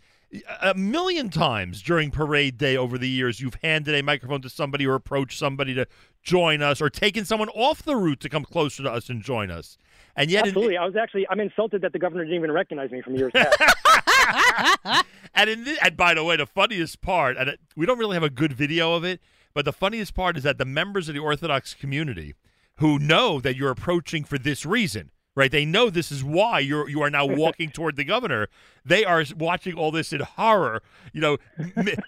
A 0.61 0.73
million 0.73 1.29
times 1.29 1.81
during 1.81 2.09
parade 2.09 2.57
day 2.57 2.75
over 2.75 2.97
the 2.97 3.07
years, 3.09 3.39
you've 3.39 3.57
handed 3.63 3.93
a 3.93 4.01
microphone 4.01 4.41
to 4.41 4.49
somebody 4.49 4.87
or 4.87 4.95
approached 4.95 5.37
somebody 5.37 5.73
to 5.75 5.85
join 6.23 6.61
us, 6.61 6.81
or 6.81 6.89
taken 6.89 7.25
someone 7.25 7.49
off 7.49 7.83
the 7.83 7.95
route 7.95 8.19
to 8.21 8.29
come 8.29 8.43
closer 8.43 8.81
to 8.83 8.91
us 8.91 9.09
and 9.09 9.21
join 9.21 9.51
us. 9.51 9.77
And 10.15 10.31
yet, 10.31 10.45
in- 10.45 10.49
Absolutely. 10.49 10.77
I 10.77 10.85
was 10.85 10.95
actually 10.95 11.27
I'm 11.29 11.39
insulted 11.39 11.81
that 11.81 11.93
the 11.93 11.99
governor 11.99 12.23
didn't 12.23 12.37
even 12.37 12.51
recognize 12.51 12.91
me 12.91 13.01
from 13.01 13.15
years 13.15 13.31
past. 13.35 15.05
and 15.33 15.49
in 15.49 15.67
and 15.81 15.97
by 15.97 16.13
the 16.13 16.23
way, 16.23 16.35
the 16.35 16.45
funniest 16.45 17.01
part, 17.01 17.37
and 17.37 17.49
it, 17.49 17.59
we 17.75 17.85
don't 17.85 17.99
really 17.99 18.15
have 18.15 18.23
a 18.23 18.29
good 18.29 18.53
video 18.53 18.93
of 18.93 19.03
it, 19.03 19.19
but 19.53 19.65
the 19.65 19.73
funniest 19.73 20.13
part 20.13 20.37
is 20.37 20.43
that 20.43 20.57
the 20.57 20.65
members 20.65 21.09
of 21.09 21.15
the 21.15 21.21
Orthodox 21.21 21.73
community 21.73 22.33
who 22.77 22.97
know 22.97 23.39
that 23.39 23.55
you're 23.55 23.69
approaching 23.71 24.23
for 24.23 24.37
this 24.39 24.65
reason, 24.65 25.11
right? 25.35 25.51
They 25.51 25.65
know 25.65 25.89
this 25.89 26.11
is 26.11 26.23
why 26.23 26.59
you're 26.59 26.89
you 26.89 27.01
are 27.01 27.09
now 27.09 27.25
walking 27.25 27.69
toward 27.73 27.95
the 27.95 28.03
governor. 28.03 28.47
They 28.85 29.05
are 29.05 29.23
watching 29.37 29.73
all 29.75 29.91
this 29.91 30.13
in 30.13 30.21
horror, 30.21 30.81
you 31.13 31.21
know, 31.21 31.37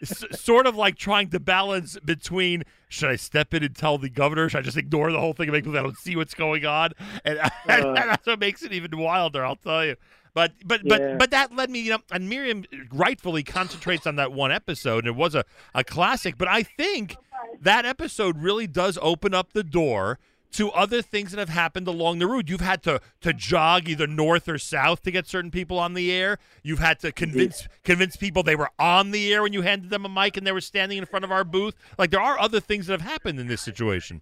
s- 0.02 0.26
sort 0.32 0.68
of 0.68 0.76
like 0.76 0.98
trying 0.98 1.30
to 1.30 1.40
balance 1.40 1.98
between 2.04 2.64
should 2.88 3.10
I 3.10 3.16
step 3.16 3.54
in 3.54 3.64
and 3.64 3.76
tell 3.76 3.98
the 3.98 4.10
governor? 4.10 4.50
Should 4.50 4.60
I 4.60 4.62
just 4.62 4.78
ignore 4.78 5.12
the 5.12 5.20
whole 5.20 5.34
thing 5.34 5.48
and 5.48 5.54
make 5.54 5.64
people 5.64 5.80
I 5.80 5.84
don't 5.84 5.98
see 5.98 6.16
what's 6.16 6.34
going 6.34 6.66
on? 6.66 6.92
And, 7.24 7.40
and 7.68 7.96
that's 7.96 8.28
what 8.28 8.40
makes 8.40 8.62
it 8.64 8.72
even 8.74 8.98
wilder. 8.98 9.46
I'll 9.46 9.56
tell 9.56 9.86
you. 9.86 9.96
But 10.34 10.52
but 10.66 10.82
but 10.86 11.18
but 11.18 11.32
that 11.32 11.56
led 11.56 11.70
me, 11.70 11.80
you 11.80 11.92
know, 11.92 12.00
and 12.12 12.28
Miriam 12.30 12.66
rightfully 12.92 13.42
concentrates 13.42 14.06
on 14.06 14.18
that 14.18 14.34
one 14.34 14.52
episode, 14.52 15.06
and 15.06 15.08
it 15.08 15.16
was 15.16 15.34
a, 15.34 15.46
a 15.74 15.82
classic. 15.86 16.38
But 16.38 16.50
I 16.50 16.62
think 16.62 17.16
that 17.62 17.86
episode 17.86 18.38
really 18.40 18.68
does 18.68 19.00
open 19.02 19.34
up 19.34 19.54
the 19.54 19.64
door 19.64 20.20
to 20.56 20.72
other 20.72 21.02
things 21.02 21.32
that 21.32 21.40
have 21.40 21.50
happened 21.50 21.88
along 21.88 22.20
the 22.20 22.28
route. 22.28 22.50
You've 22.50 22.62
had 22.62 22.82
to 22.84 23.02
to 23.22 23.34
jog 23.34 23.90
either 23.90 24.08
north 24.08 24.48
or 24.48 24.58
south 24.58 25.02
to 25.04 25.12
get 25.12 25.28
certain 25.28 25.52
people 25.52 25.78
on 25.80 25.94
the 25.94 26.12
air. 26.12 26.38
You've 26.64 26.80
had 26.80 27.00
to 27.02 27.12
convince 27.12 27.68
convince 27.84 28.16
people 28.16 28.44
they 28.44 28.56
were 28.56 28.72
on 28.80 29.12
the 29.12 29.34
air 29.34 29.44
when 29.44 29.54
you 29.54 29.62
handed 29.62 29.90
them 29.90 30.06
a 30.06 30.10
mic 30.10 30.38
and 30.38 30.48
they 30.48 30.52
were 30.52 30.62
standing 30.62 30.98
in 30.98 31.06
front 31.06 31.26
of 31.26 31.32
our 31.32 31.44
booth. 31.44 31.76
Like 31.98 32.12
there 32.12 32.22
are 32.22 32.40
other 32.40 32.60
things 32.60 32.88
that 32.88 33.00
have 33.00 33.10
happened 33.10 33.40
in 33.40 33.48
this 33.48 33.62
situation. 33.62 34.22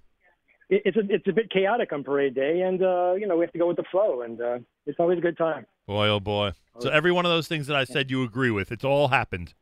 It's 0.69 0.97
a 0.97 1.01
it's 1.09 1.27
a 1.27 1.33
bit 1.33 1.51
chaotic 1.51 1.93
on 1.93 2.03
parade 2.03 2.33
day, 2.33 2.61
and 2.61 2.81
uh, 2.81 3.13
you 3.13 3.27
know 3.27 3.37
we 3.37 3.45
have 3.45 3.51
to 3.53 3.59
go 3.59 3.67
with 3.67 3.77
the 3.77 3.83
flow, 3.91 4.21
and 4.21 4.41
uh, 4.41 4.59
it's 4.87 4.99
always 4.99 5.19
a 5.19 5.21
good 5.21 5.37
time. 5.37 5.67
Boy, 5.85 6.07
oh 6.07 6.19
boy. 6.19 6.53
So 6.79 6.89
every 6.89 7.11
one 7.11 7.25
of 7.25 7.31
those 7.31 7.47
things 7.47 7.67
that 7.67 7.75
I 7.75 7.83
said 7.83 8.09
you 8.09 8.23
agree 8.23 8.49
with. 8.49 8.71
It's 8.71 8.83
all 8.83 9.09
happened. 9.09 9.53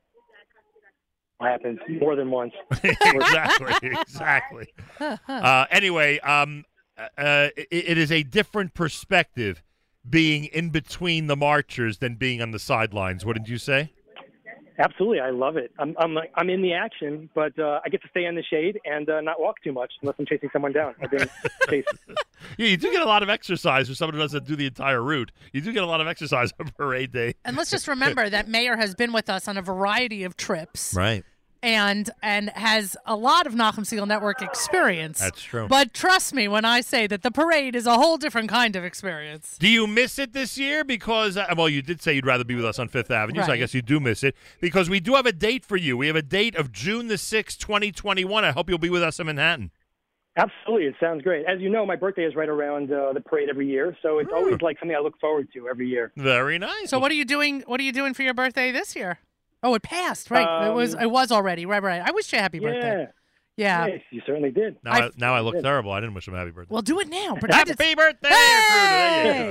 Happens 1.42 1.80
more 1.89 2.16
than 2.16 2.30
once. 2.30 2.54
exactly, 2.84 3.74
exactly. 3.82 4.68
Uh, 5.00 5.66
anyway, 5.72 6.20
um, 6.20 6.66
uh, 6.98 7.50
it, 7.58 7.68
it 7.72 7.98
is 7.98 8.12
a 8.12 8.24
different 8.24 8.74
perspective 8.74 9.64
being 10.08 10.46
in 10.46 10.70
between 10.70 11.28
the 11.28 11.36
marchers 11.36 11.98
than 11.98 12.16
being 12.16 12.42
on 12.42 12.52
the 12.52 12.60
sidelines. 12.60 13.26
Wouldn't 13.26 13.48
you 13.48 13.58
say? 13.58 13.92
Absolutely, 14.80 15.20
I 15.20 15.30
love 15.30 15.58
it. 15.58 15.72
I'm 15.78 15.96
I'm 16.00 16.16
like, 16.16 16.32
I'm 16.36 16.50
in 16.50 16.62
the 16.62 16.74
action, 16.74 17.30
but 17.36 17.58
uh, 17.60 17.82
I 17.86 17.89
get 17.89 18.02
to 18.02 18.08
stay 18.10 18.26
in 18.26 18.36
the 18.36 18.42
shade 18.42 18.80
and 18.84 19.08
uh, 19.10 19.22
not 19.22 19.39
walk 19.39 19.58
too 19.64 19.72
much 19.72 19.92
unless 20.02 20.16
I'm 20.18 20.26
chasing 20.26 20.50
someone 20.52 20.72
down 20.72 20.96
or 21.00 21.08
being 21.08 21.30
chased. 21.70 21.89
Yeah, 22.58 22.68
you 22.68 22.78
do 22.78 22.92
get 22.92 23.02
a 23.02 23.06
lot 23.06 23.22
of 23.22 23.30
exercise 23.30 23.89
for 23.89 23.96
someone 23.96 24.16
who 24.16 24.22
doesn't 24.22 24.48
do 24.48 24.56
the 24.56 24.66
entire 24.66 25.04
route. 25.04 25.32
You 25.54 25.62
do 25.62 25.72
get 25.72 25.84
a 25.84 25.86
lot 25.86 26.02
of 26.02 26.08
exercise 26.08 26.52
on 26.60 26.70
parade 26.70 27.12
day. 27.12 27.36
And 27.46 27.56
let's 27.56 27.70
just 27.70 27.88
remember 27.88 28.30
that 28.30 28.48
Meir 28.48 28.78
has 28.78 28.96
been 28.96 29.14
with 29.14 29.30
us 29.30 29.48
on 29.48 29.58
a 29.58 29.62
variety 29.62 30.24
of 30.24 30.36
trips. 30.36 30.94
Right. 30.96 31.24
And 31.64 32.09
and 32.24 32.49
has 32.51 32.97
a 33.05 33.16
lot 33.16 33.45
of 33.45 33.53
Nachum 33.53 33.82
Segal 33.86 34.07
Network 34.07 34.41
experience. 34.41 35.20
That's 35.20 35.43
true. 35.43 35.68
But 35.68 35.93
trust 35.93 36.34
me 36.34 36.47
when 36.47 36.66
I 36.66 36.82
say 36.82 37.05
that 37.05 37.22
the 37.22 37.30
parade 37.30 37.76
is 37.76 37.86
a 37.86 37.93
whole 37.93 38.18
different 38.18 38.49
kind 38.49 38.76
of 38.76 38.84
experience. 38.84 39.57
Do 39.59 39.68
you 39.68 39.86
miss 39.86 40.18
it 40.18 40.34
this 40.34 40.57
year? 40.57 40.84
Because 40.84 41.38
uh, 41.38 41.45
well, 41.55 41.70
you 41.70 41.84
did 41.84 42.01
say 42.01 42.14
you'd 42.14 42.26
rather 42.26 42.43
be 42.43 42.55
with 42.55 42.66
us 42.66 42.80
on 42.80 42.88
Fifth 42.88 43.12
Avenue, 43.12 43.43
so 43.43 43.51
I 43.51 43.57
guess 43.57 43.76
you 43.76 43.84
do 43.84 43.99
miss 43.99 44.24
it. 44.24 44.36
Because 44.59 44.89
we 44.89 44.99
do 44.99 45.14
have 45.14 45.28
a 45.28 45.32
date 45.32 45.64
for 45.64 45.78
you. 45.78 45.95
We 45.95 46.07
have 46.07 46.16
a 46.16 46.24
date 46.24 46.55
of 46.55 46.72
June 46.72 47.09
the 47.09 47.18
sixth, 47.20 47.59
twenty 47.59 47.91
twenty 47.91 48.26
one. 48.26 48.43
I 48.43 48.51
hope 48.51 48.68
you'll 48.68 48.80
be 48.80 48.89
with 48.89 49.03
us 49.03 49.20
in 49.20 49.28
Manhattan. 49.28 49.70
Absolutely, 50.38 50.88
it 50.88 50.95
sounds 50.99 51.22
great. 51.22 51.45
As 51.45 51.59
you 51.59 51.70
know, 51.70 51.86
my 51.86 51.97
birthday 51.97 52.24
is 52.24 52.36
right 52.36 52.47
around 52.47 52.91
uh, 52.91 53.12
the 53.14 53.20
parade 53.20 53.49
every 53.49 53.68
year, 53.68 53.95
so 54.01 54.20
it's 54.20 54.32
always 54.34 54.62
like 54.62 54.80
something 54.80 54.95
I 54.95 55.01
look 55.01 55.20
forward 55.20 55.49
to 55.53 55.68
every 55.68 55.89
year. 55.89 56.12
Very 56.16 56.57
nice. 56.57 56.89
So 56.89 56.99
what 56.99 57.12
are 57.12 57.16
you 57.16 57.26
doing? 57.26 57.64
What 57.68 57.80
are 57.82 57.84
you 57.84 57.91
doing 57.91 58.14
for 58.14 58.24
your 58.24 58.34
birthday 58.34 58.72
this 58.72 58.95
year? 58.95 59.20
Oh, 59.64 59.74
it 59.76 59.84
passed, 59.84 60.32
right? 60.32 60.68
it 60.68 60.74
was 60.74 60.95
Um, 60.95 61.01
it 61.01 61.12
was 61.12 61.32
already, 61.32 61.66
right? 61.66 61.82
Right. 61.84 62.01
I 62.03 62.12
wish 62.12 62.32
you 62.34 62.39
a 62.39 62.41
happy 62.41 62.59
birthday. 62.59 63.07
Yeah, 63.57 63.86
Yeah. 63.88 63.97
You 64.09 64.22
certainly 64.26 64.49
did. 64.51 64.78
now, 64.84 64.91
I, 64.91 64.97
I- 65.05 65.09
now 65.18 65.34
I 65.36 65.41
look 65.41 65.59
terrible. 65.62 65.91
I 65.91 65.99
didn't 65.99 66.16
wish 66.16 66.28
him 66.28 66.34
a 66.34 66.38
happy 66.38 66.51
birthday. 66.51 66.74
Well, 66.74 66.82
do 66.82 66.99
it 66.99 67.09
now. 67.09 67.36
Happy 67.49 67.74
birthday, 67.74 67.93
Kruter. 67.95 68.14
There. 68.22 68.32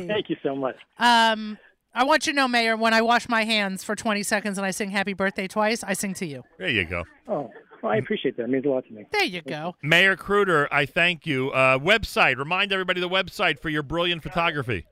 Hey! 0.00 0.06
Thank 0.08 0.30
you 0.30 0.36
so 0.42 0.56
much. 0.56 0.76
Um, 0.98 1.58
I 1.94 2.04
want 2.04 2.26
you 2.26 2.32
to 2.32 2.36
know, 2.36 2.48
Meir, 2.48 2.76
when 2.76 2.94
I 2.94 3.02
wash 3.02 3.28
my 3.28 3.44
hands 3.44 3.82
for 3.84 3.94
20 3.96 4.22
seconds 4.22 4.58
and 4.58 4.64
I 4.66 4.70
sing 4.70 4.90
happy 4.90 5.12
birthday 5.12 5.46
twice, 5.48 5.82
I 5.84 5.92
sing 5.92 6.14
to 6.14 6.26
you. 6.26 6.42
There 6.58 6.68
you 6.68 6.84
go. 6.84 7.04
Oh, 7.28 7.50
well, 7.82 7.92
I 7.92 7.96
appreciate 7.96 8.36
that. 8.36 8.44
It 8.44 8.50
means 8.50 8.64
a 8.64 8.68
lot 8.68 8.84
to 8.86 8.92
me. 8.92 9.06
There 9.12 9.24
you 9.24 9.42
go. 9.42 9.74
Meir 9.82 10.14
Kruter, 10.16 10.66
I 10.70 10.86
thank 10.86 11.26
you. 11.26 11.50
Uh, 11.50 11.78
website. 11.78 12.36
Remind 12.36 12.72
everybody 12.72 13.00
the 13.00 13.08
website 13.08 13.58
for 13.58 13.68
your 13.70 13.82
brilliant 13.82 14.22
photography. 14.22 14.86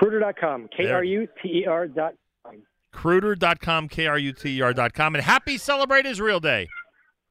Kruter.com. 0.00 0.68
K 0.76 0.90
R 0.90 1.04
U 1.04 1.28
T 1.42 1.48
E 1.60 1.66
R 1.66 1.86
dot 1.86 2.14
com. 2.96 3.10
Kruter.com, 3.12 3.88
K-R-U-T-E-R.com. 3.88 5.14
And 5.14 5.24
happy 5.24 5.58
Celebrate 5.58 6.06
Israel 6.06 6.40
Day. 6.40 6.68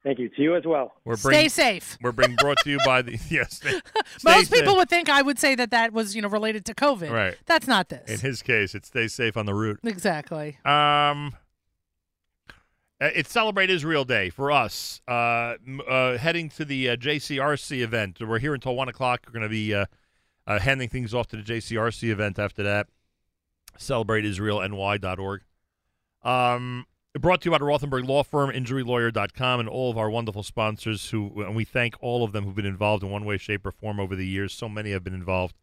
Thank 0.03 0.19
you. 0.19 0.29
To 0.29 0.41
you 0.41 0.55
as 0.55 0.63
well. 0.65 0.93
We're 1.03 1.15
Stay 1.15 1.47
safe. 1.47 1.97
We're 1.99 2.11
being 2.11 2.35
brought 2.39 2.57
to 2.63 2.69
you 2.69 2.77
by 2.85 3.01
the 3.01 3.13
yes. 3.29 3.55
stay- 3.55 3.81
Most 4.23 4.47
stay 4.47 4.59
people 4.59 4.73
safe. 4.73 4.77
would 4.77 4.89
think 4.89 5.09
I 5.09 5.23
would 5.23 5.39
say 5.39 5.55
that 5.55 5.71
that 5.71 5.93
was, 5.93 6.15
you 6.15 6.21
know, 6.21 6.27
related 6.27 6.63
to 6.65 6.75
COVID. 6.75 7.09
Right. 7.09 7.35
That's 7.47 7.67
not 7.67 7.89
this. 7.89 8.07
In 8.09 8.19
his 8.19 8.43
case, 8.43 8.75
it's 8.75 8.87
stay 8.89 9.07
safe 9.07 9.35
on 9.35 9.47
the 9.47 9.55
route. 9.55 9.79
exactly. 9.83 10.59
Um, 10.63 11.33
uh, 13.01 13.09
it's 13.15 13.31
Celebrate 13.31 13.71
Israel 13.71 14.05
Day 14.05 14.29
for 14.29 14.51
us. 14.51 15.01
Uh, 15.07 15.55
uh, 15.87 16.17
heading 16.19 16.49
to 16.49 16.65
the 16.65 16.91
uh, 16.91 16.95
JCRC 16.97 17.81
event. 17.81 18.19
We're 18.21 18.37
here 18.39 18.53
until 18.53 18.75
one 18.75 18.87
o'clock. 18.89 19.21
We're 19.25 19.33
going 19.33 19.43
to 19.43 19.49
be 19.49 19.73
uh, 19.73 19.85
uh, 20.45 20.59
handing 20.59 20.87
things 20.89 21.15
off 21.15 21.25
to 21.29 21.35
the 21.37 21.41
JCRC 21.43 22.09
event 22.11 22.37
after 22.37 22.61
that. 22.61 22.87
CelebrateIsraelNY.org. 23.79 25.41
Um, 26.25 26.85
brought 27.19 27.41
to 27.41 27.45
you 27.45 27.51
by 27.51 27.59
the 27.59 27.65
Rothenberg 27.65 28.07
Law 28.07 28.23
Firm, 28.23 28.49
InjuryLawyer.com, 28.49 29.59
and 29.59 29.69
all 29.69 29.91
of 29.91 29.97
our 29.97 30.09
wonderful 30.09 30.43
sponsors. 30.43 31.09
Who 31.11 31.43
and 31.43 31.55
we 31.55 31.63
thank 31.63 31.95
all 32.01 32.23
of 32.23 32.31
them 32.31 32.43
who've 32.43 32.55
been 32.55 32.65
involved 32.65 33.03
in 33.03 33.09
one 33.09 33.25
way, 33.25 33.37
shape, 33.37 33.65
or 33.65 33.71
form 33.71 33.99
over 33.99 34.15
the 34.15 34.25
years. 34.27 34.53
So 34.53 34.67
many 34.67 34.91
have 34.91 35.03
been 35.03 35.13
involved 35.13 35.55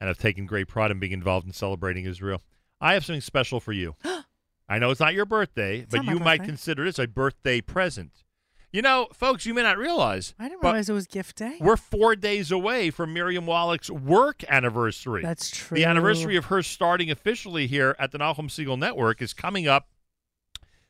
and 0.00 0.08
have 0.08 0.18
taken 0.18 0.46
great 0.46 0.68
pride 0.68 0.90
in 0.90 0.98
being 0.98 1.12
involved 1.12 1.46
in 1.46 1.52
celebrating 1.52 2.04
Israel. 2.04 2.42
I 2.80 2.94
have 2.94 3.04
something 3.04 3.20
special 3.20 3.60
for 3.60 3.72
you. 3.72 3.94
I 4.68 4.78
know 4.78 4.90
it's 4.90 5.00
not 5.00 5.14
your 5.14 5.26
birthday, 5.26 5.86
but 5.88 5.98
not 5.98 6.06
my 6.06 6.12
you 6.12 6.18
might 6.18 6.38
birthday. 6.38 6.46
consider 6.46 6.84
this 6.84 6.98
a 6.98 7.06
birthday 7.06 7.60
present. 7.60 8.24
You 8.72 8.80
know, 8.80 9.08
folks, 9.12 9.44
you 9.44 9.52
may 9.52 9.62
not 9.62 9.76
realize. 9.76 10.34
I 10.38 10.48
didn't 10.48 10.62
realize 10.62 10.88
it 10.88 10.94
was 10.94 11.06
gift 11.06 11.36
day. 11.36 11.58
We're 11.60 11.76
four 11.76 12.16
days 12.16 12.50
away 12.50 12.90
from 12.90 13.12
Miriam 13.12 13.44
Wallach's 13.44 13.90
work 13.90 14.42
anniversary. 14.48 15.22
That's 15.22 15.50
true. 15.50 15.76
The 15.76 15.84
anniversary 15.84 16.36
of 16.36 16.46
her 16.46 16.62
starting 16.62 17.10
officially 17.10 17.66
here 17.66 17.94
at 17.98 18.12
the 18.12 18.18
Nachum 18.18 18.48
Segal 18.48 18.78
Network 18.78 19.20
is 19.20 19.34
coming 19.34 19.68
up 19.68 19.88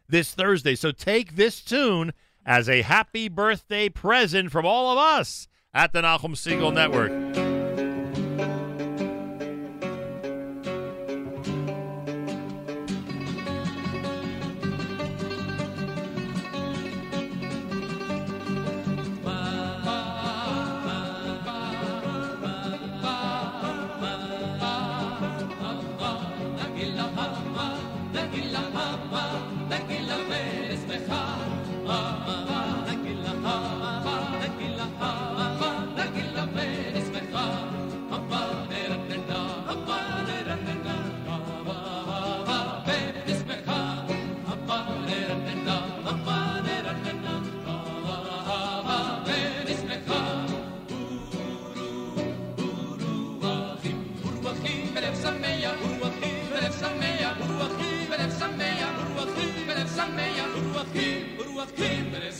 this 0.08 0.34
Thursday. 0.34 0.74
So 0.74 0.92
take 0.92 1.36
this 1.36 1.60
tune 1.60 2.12
as 2.44 2.68
a 2.68 2.82
happy 2.82 3.28
birthday 3.28 3.88
present 3.88 4.50
from 4.50 4.66
all 4.66 4.92
of 4.92 4.98
us 4.98 5.48
at 5.74 5.92
the 5.92 6.02
Nachum 6.02 6.34
Segal 6.34 6.72
Network. 6.72 7.41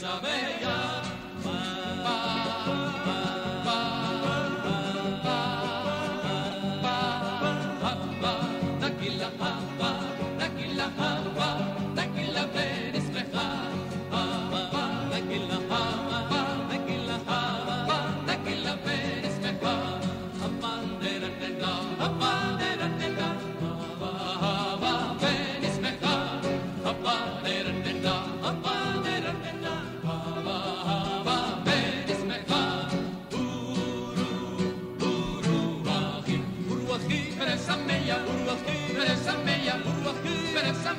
Bésame. 0.02 0.51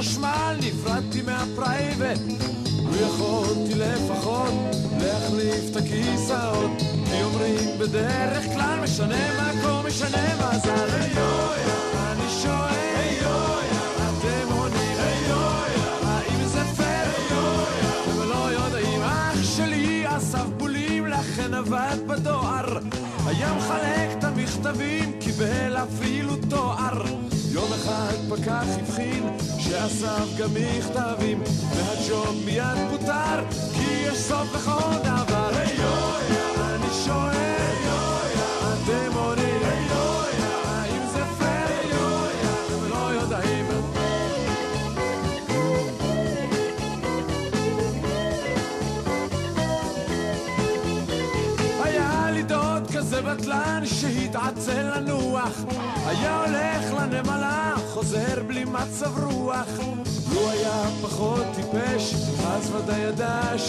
חשמל 0.00 0.56
נפרד. 0.60 1.09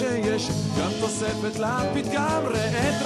שיש 0.02 0.47
גם 0.80 0.91
תוספת 0.99 1.60
לפתגם, 1.60 2.41
ראה 2.45 2.89
את 2.89 3.06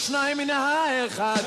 השניים 0.00 0.38
מן 0.38 0.50
האחד 0.50 1.42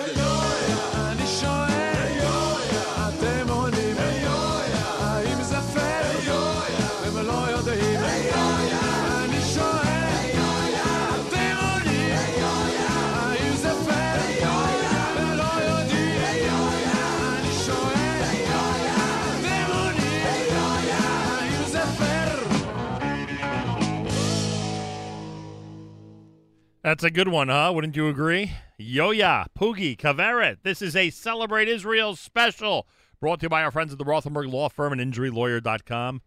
That's 26.85 27.03
a 27.03 27.11
good 27.11 27.29
one, 27.29 27.49
huh? 27.49 27.73
Wouldn't 27.75 27.97
you 27.97 28.09
agree? 28.09 28.53
Yoya, 28.79 29.47
Poogie, 29.59 29.97
Kaveret. 29.97 30.59
This 30.65 30.83
is 30.83 30.95
a 30.95 31.09
Celebrate 31.09 31.67
Israel 31.67 32.15
special 32.15 32.87
brought 33.21 33.41
to 33.41 33.45
you 33.45 33.49
by 33.49 33.63
our 33.63 33.71
friends 33.71 33.91
at 33.93 33.99
the 33.99 34.05
Rothenberg 34.05 34.53
Law 34.53 34.69
Firm 34.69 34.93
and 34.93 35.01
InjuryLawyer.com. 35.01 36.21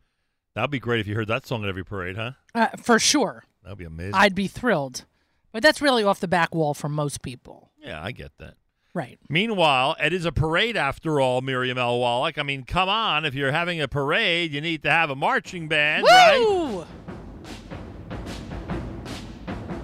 That'd 0.56 0.72
be 0.72 0.80
great 0.80 1.00
if 1.00 1.06
you 1.06 1.14
heard 1.14 1.28
that 1.28 1.46
song 1.46 1.62
at 1.62 1.70
every 1.70 1.86
parade, 1.86 2.16
huh? 2.16 2.32
Uh, 2.56 2.70
for 2.82 2.98
sure. 2.98 3.44
That'd 3.62 3.78
be 3.78 3.86
amazing. 3.86 4.16
I'd 4.16 4.34
be 4.34 4.48
thrilled. 4.48 5.06
But 5.52 5.62
that's 5.62 5.80
really 5.80 6.04
off 6.04 6.20
the 6.20 6.28
back 6.28 6.56
wall 6.56 6.74
for 6.74 6.90
most 6.90 7.22
people. 7.22 7.70
yeah, 7.80 8.04
I 8.04 8.12
get 8.12 8.32
that. 8.40 8.56
Right. 8.96 9.20
Meanwhile, 9.30 9.96
it 10.04 10.12
is 10.12 10.26
a 10.26 10.32
parade 10.32 10.76
after 10.76 11.22
all, 11.22 11.42
Miriam 11.42 11.78
L. 11.78 12.00
Wallach. 12.00 12.40
I 12.40 12.42
mean, 12.42 12.64
come 12.64 12.90
on. 12.90 13.26
If 13.26 13.36
you're 13.36 13.52
having 13.52 13.80
a 13.80 13.88
parade, 13.88 14.52
you 14.54 14.62
need 14.62 14.82
to 14.82 14.90
have 14.90 15.12
a 15.12 15.16
marching 15.16 15.68
band, 15.68 16.04
right? 16.10 16.86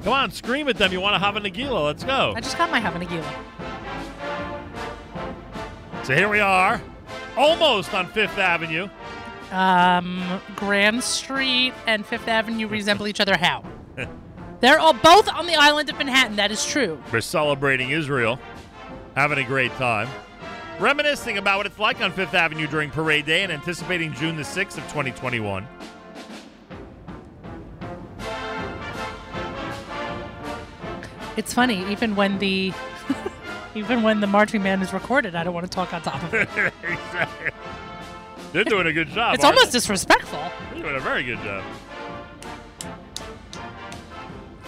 Come 0.03 0.13
on, 0.13 0.31
scream 0.31 0.67
at 0.67 0.77
them. 0.77 0.91
You 0.91 0.99
want 0.99 1.15
to 1.15 1.19
Hava 1.19 1.39
Nagila. 1.39 1.85
Let's 1.85 2.03
go. 2.03 2.33
I 2.35 2.41
just 2.41 2.57
got 2.57 2.69
my 2.69 2.79
Hava 2.79 2.99
Nagila. 2.99 3.25
So 6.05 6.13
here 6.13 6.27
we 6.27 6.41
are, 6.41 6.81
almost 7.37 7.93
on 7.93 8.07
Fifth 8.07 8.37
Avenue. 8.37 8.89
Um, 9.51 10.41
Grand 10.57 11.01
Street 11.01 11.73
and 11.87 12.05
Fifth 12.05 12.27
Avenue 12.27 12.67
resemble 12.67 13.07
each 13.07 13.21
other. 13.21 13.37
How? 13.37 13.63
They're 14.59 14.79
all 14.79 14.93
both 14.93 15.29
on 15.29 15.45
the 15.45 15.55
island 15.55 15.89
of 15.89 15.97
Manhattan. 15.97 16.35
That 16.35 16.51
is 16.51 16.65
true. 16.65 17.01
We're 17.11 17.21
celebrating 17.21 17.91
Israel, 17.91 18.39
having 19.15 19.37
a 19.37 19.43
great 19.43 19.71
time, 19.73 20.09
reminiscing 20.79 21.37
about 21.37 21.57
what 21.57 21.65
it's 21.65 21.79
like 21.79 22.01
on 22.01 22.11
Fifth 22.11 22.33
Avenue 22.33 22.67
during 22.67 22.89
Parade 22.89 23.25
Day 23.25 23.43
and 23.43 23.51
anticipating 23.51 24.13
June 24.13 24.35
the 24.35 24.43
6th 24.43 24.77
of 24.77 24.83
2021. 24.83 25.67
It's 31.35 31.53
funny, 31.53 31.89
even 31.91 32.15
when 32.15 32.39
the 32.39 32.73
even 33.75 34.03
when 34.03 34.19
the 34.19 34.27
marching 34.27 34.61
band 34.63 34.83
is 34.83 34.93
recorded, 34.93 35.35
I 35.35 35.43
don't 35.43 35.53
want 35.53 35.65
to 35.65 35.69
talk 35.69 35.93
on 35.93 36.01
top 36.01 36.21
of 36.23 36.33
it. 36.33 36.49
Exactly. 36.83 37.49
They're 38.51 38.63
doing 38.63 38.85
a 38.85 38.93
good 38.93 39.09
job. 39.09 39.33
It's 39.33 39.43
almost 39.43 39.71
they? 39.71 39.77
disrespectful. 39.77 40.39
They're 40.73 40.83
doing 40.83 40.95
a 40.95 40.99
very 40.99 41.23
good 41.23 41.39
job. 41.39 41.63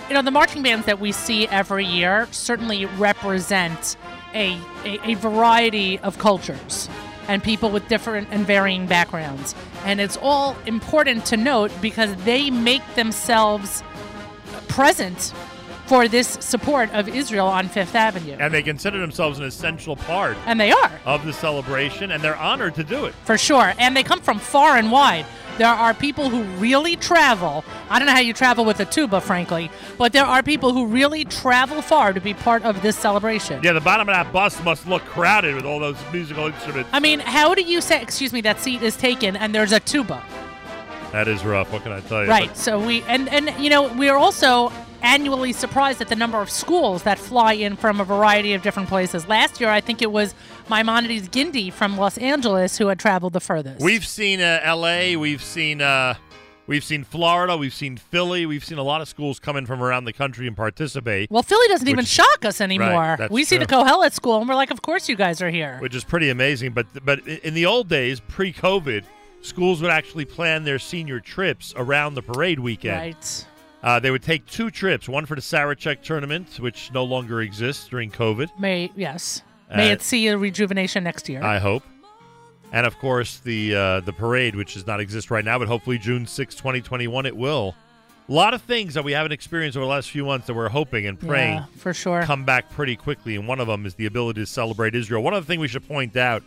You 0.08 0.16
know, 0.16 0.24
the 0.24 0.32
marching 0.32 0.64
bands 0.64 0.88
that 0.88 1.00
we 1.00 1.12
see 1.12 1.48
every 1.48 1.86
year 1.86 2.28
certainly 2.32 2.86
represent 2.86 3.96
a, 4.34 4.60
a, 4.86 5.12
a 5.12 5.14
variety 5.16 6.00
of 6.00 6.18
cultures 6.18 6.90
and 7.28 7.44
people 7.44 7.70
with 7.70 7.88
different 7.88 8.28
and 8.32 8.46
varying 8.46 8.88
backgrounds. 8.88 9.56
And 9.84 10.00
it's 10.00 10.18
all 10.18 10.56
important 10.66 11.26
to 11.28 11.38
note 11.38 11.72
because 11.82 12.16
they 12.24 12.50
make 12.50 12.82
themselves 12.96 13.84
present 14.68 15.34
for 15.86 16.08
this 16.08 16.38
support 16.42 16.92
of 16.94 17.08
Israel 17.08 17.48
on 17.48 17.68
Fifth 17.68 17.96
Avenue. 17.96 18.38
And 18.40 18.54
they 18.54 18.64
consider 18.64 19.00
themselves 19.00 19.40
an 19.40 19.46
essential 19.46 19.96
part 19.96 20.36
And 20.46 20.60
they 20.60 20.72
are. 20.72 20.92
of 21.06 21.26
the 21.26 21.34
celebration, 21.34 22.12
and 22.12 22.24
they're 22.24 22.36
honored 22.38 22.76
to 22.76 22.84
do 22.84 23.06
it. 23.06 23.14
For 23.24 23.38
sure. 23.38 23.74
And 23.78 23.96
they 23.96 24.04
come 24.04 24.20
from 24.22 24.40
far 24.40 24.78
and 24.78 24.92
wide. 24.92 25.26
There 25.58 25.68
are 25.68 25.94
people 25.94 26.30
who 26.30 26.44
really 26.60 26.98
travel. 26.98 27.64
I 27.90 27.98
don't 27.98 28.08
know 28.08 28.14
how 28.14 28.20
you 28.20 28.34
travel 28.34 28.66
with 28.66 28.82
a 28.82 28.86
tuba, 28.86 29.22
frankly, 29.22 29.72
but 29.98 30.12
there 30.12 30.26
are 30.26 30.44
people 30.44 30.74
who 30.74 30.86
really 30.86 31.24
travel 31.24 31.82
far 31.82 32.12
to 32.12 32.20
be 32.20 32.34
part 32.34 32.64
of 32.64 32.82
this 32.82 32.98
celebration. 32.98 33.64
Yeah, 33.64 33.72
the 33.72 33.80
bottom 33.80 34.10
of 34.10 34.16
that 34.16 34.34
bus 34.34 34.62
must 34.64 34.86
look 34.86 35.04
crowded 35.06 35.56
with 35.56 35.64
all 35.64 35.80
those 35.80 35.96
musical 36.12 36.48
instruments. 36.48 36.90
I 36.92 37.00
mean, 37.00 37.22
how 37.22 37.56
do 37.56 37.62
you 37.62 37.80
say, 37.80 38.02
excuse 38.02 38.34
me, 38.34 38.42
that 38.42 38.60
seat 38.60 38.82
is 38.82 38.98
taken 38.98 39.38
and 39.38 39.56
there's 39.56 39.72
a 39.72 39.80
tuba? 39.80 40.22
That 41.14 41.30
is 41.30 41.46
rough. 41.46 41.72
What 41.72 41.84
can 41.84 41.94
I 41.94 42.02
tell 42.02 42.24
you? 42.24 42.30
Right. 42.30 42.58
So 42.58 42.86
we, 42.86 43.02
and, 43.04 43.30
and, 43.30 43.50
you 43.64 43.70
know, 43.70 43.94
we 43.94 44.10
are 44.10 44.18
also 44.18 44.74
annually 45.02 45.54
surprised 45.54 46.02
at 46.02 46.08
the 46.10 46.16
number 46.16 46.40
of 46.42 46.50
schools 46.50 47.04
that 47.04 47.18
fly 47.20 47.54
in 47.54 47.76
from 47.76 48.00
a 48.00 48.04
variety 48.04 48.54
of 48.54 48.62
different 48.62 48.90
places. 48.90 49.28
Last 49.28 49.60
year, 49.60 49.70
I 49.70 49.82
think 49.82 50.02
it 50.02 50.12
was 50.12 50.34
Maimonides 50.70 51.30
Gindi 51.30 51.72
from 51.72 51.98
Los 51.98 52.18
Angeles 52.18 52.78
who 52.78 52.88
had 52.88 53.00
traveled 53.00 53.34
the 53.34 53.40
furthest. 53.40 53.84
We've 53.84 54.06
seen 54.06 54.42
uh, 54.42 54.60
L.A. 54.64 55.16
We've 55.16 55.42
seen 55.44 55.82
uh, 55.82 56.16
we've 56.68 56.84
seen 56.84 57.04
Florida. 57.04 57.56
We've 57.58 57.74
seen 57.74 57.98
Philly. 57.98 58.46
We've 58.46 58.66
seen 58.66 58.78
a 58.78 58.84
lot 58.84 59.02
of 59.02 59.08
schools 59.08 59.40
coming 59.40 59.66
from 59.66 59.84
around 59.84 60.06
the 60.06 60.14
country 60.14 60.48
and 60.48 60.56
participate, 60.56 61.30
Well, 61.30 61.44
Philly 61.44 61.68
doesn't 61.68 61.88
even 61.88 62.06
shock 62.06 62.44
us 62.46 62.60
anymore. 62.62 63.16
that's 63.20 63.32
we 63.32 63.44
see 63.44 63.58
the. 63.58 63.66
Kohelet 63.66 64.14
school 64.14 64.40
and 64.40 64.50
we're 64.50 64.56
like, 64.56 64.72
of 64.72 64.82
course 64.82 65.08
you 65.10 65.16
guys 65.16 65.42
are 65.42 65.50
here. 65.50 65.78
which 65.80 65.94
is 65.96 66.04
pretty 66.04 66.30
amazing. 66.30 66.72
But 66.74 66.88
but 67.06 67.26
in 67.28 67.54
the 67.54 67.66
old 67.66 67.88
days, 67.90 68.20
pre-COVID, 68.20 69.04
schools 69.42 69.82
would 69.82 69.92
actually 69.92 70.26
plan 70.26 70.64
their 70.64 70.80
senior 70.80 71.20
trips 71.20 71.74
around 71.78 72.16
the 72.16 72.22
parade 72.24 72.60
weekend. 72.60 72.98
Right. 72.98 73.46
Uh, 73.86 74.00
they 74.00 74.10
would 74.10 74.24
take 74.24 74.46
two 74.48 74.70
trips: 74.72 75.08
one 75.08 75.26
for 75.28 75.36
the 75.36 75.42
Sarachek 75.42 76.02
tournament, 76.02 76.60
which 76.60 76.92
no 76.92 77.04
longer 77.04 77.42
exists 77.42 77.88
during 77.88 78.10
COVID. 78.10 78.50
May 78.60 78.92
yes. 78.96 79.44
May 79.74 79.90
Uh, 79.90 79.94
it 79.94 80.02
see 80.02 80.28
a 80.28 80.38
rejuvenation 80.38 81.04
next 81.04 81.30
year. 81.30 81.42
I 81.44 81.60
hope. 81.60 81.84
And 82.72 82.86
of 82.88 82.98
course, 82.98 83.38
the 83.40 83.76
uh, 83.76 84.00
the 84.02 84.12
parade, 84.12 84.56
which 84.56 84.74
does 84.74 84.88
not 84.88 85.00
exist 85.00 85.30
right 85.32 85.46
now, 85.46 85.60
but 85.60 85.68
hopefully 85.68 85.98
June 86.00 86.26
6, 86.26 86.56
2021, 86.56 87.26
it 87.28 87.38
will. 87.38 87.76
A 88.28 88.34
lot 88.34 88.56
of 88.56 88.64
things 88.64 88.96
that 88.96 89.04
we 89.04 89.12
haven't 89.12 89.34
experienced 89.34 89.78
over 89.78 89.86
the 89.86 89.90
last 89.92 90.10
few 90.10 90.26
months 90.26 90.48
that 90.48 90.56
we're 90.56 90.68
hoping 90.70 91.06
and 91.06 91.20
praying 91.20 91.58
yeah, 91.58 91.66
for 91.78 91.94
sure. 91.94 92.24
come 92.24 92.44
back 92.44 92.72
pretty 92.72 92.96
quickly. 92.96 93.36
And 93.36 93.48
one 93.48 93.60
of 93.60 93.68
them 93.68 93.86
is 93.86 93.94
the 93.94 94.08
ability 94.08 94.42
to 94.42 94.48
celebrate 94.48 94.96
Israel. 94.96 95.22
One 95.22 95.36
other 95.36 95.46
thing 95.46 95.60
we 95.60 95.68
should 95.68 95.88
point 95.88 96.18
out 96.18 96.42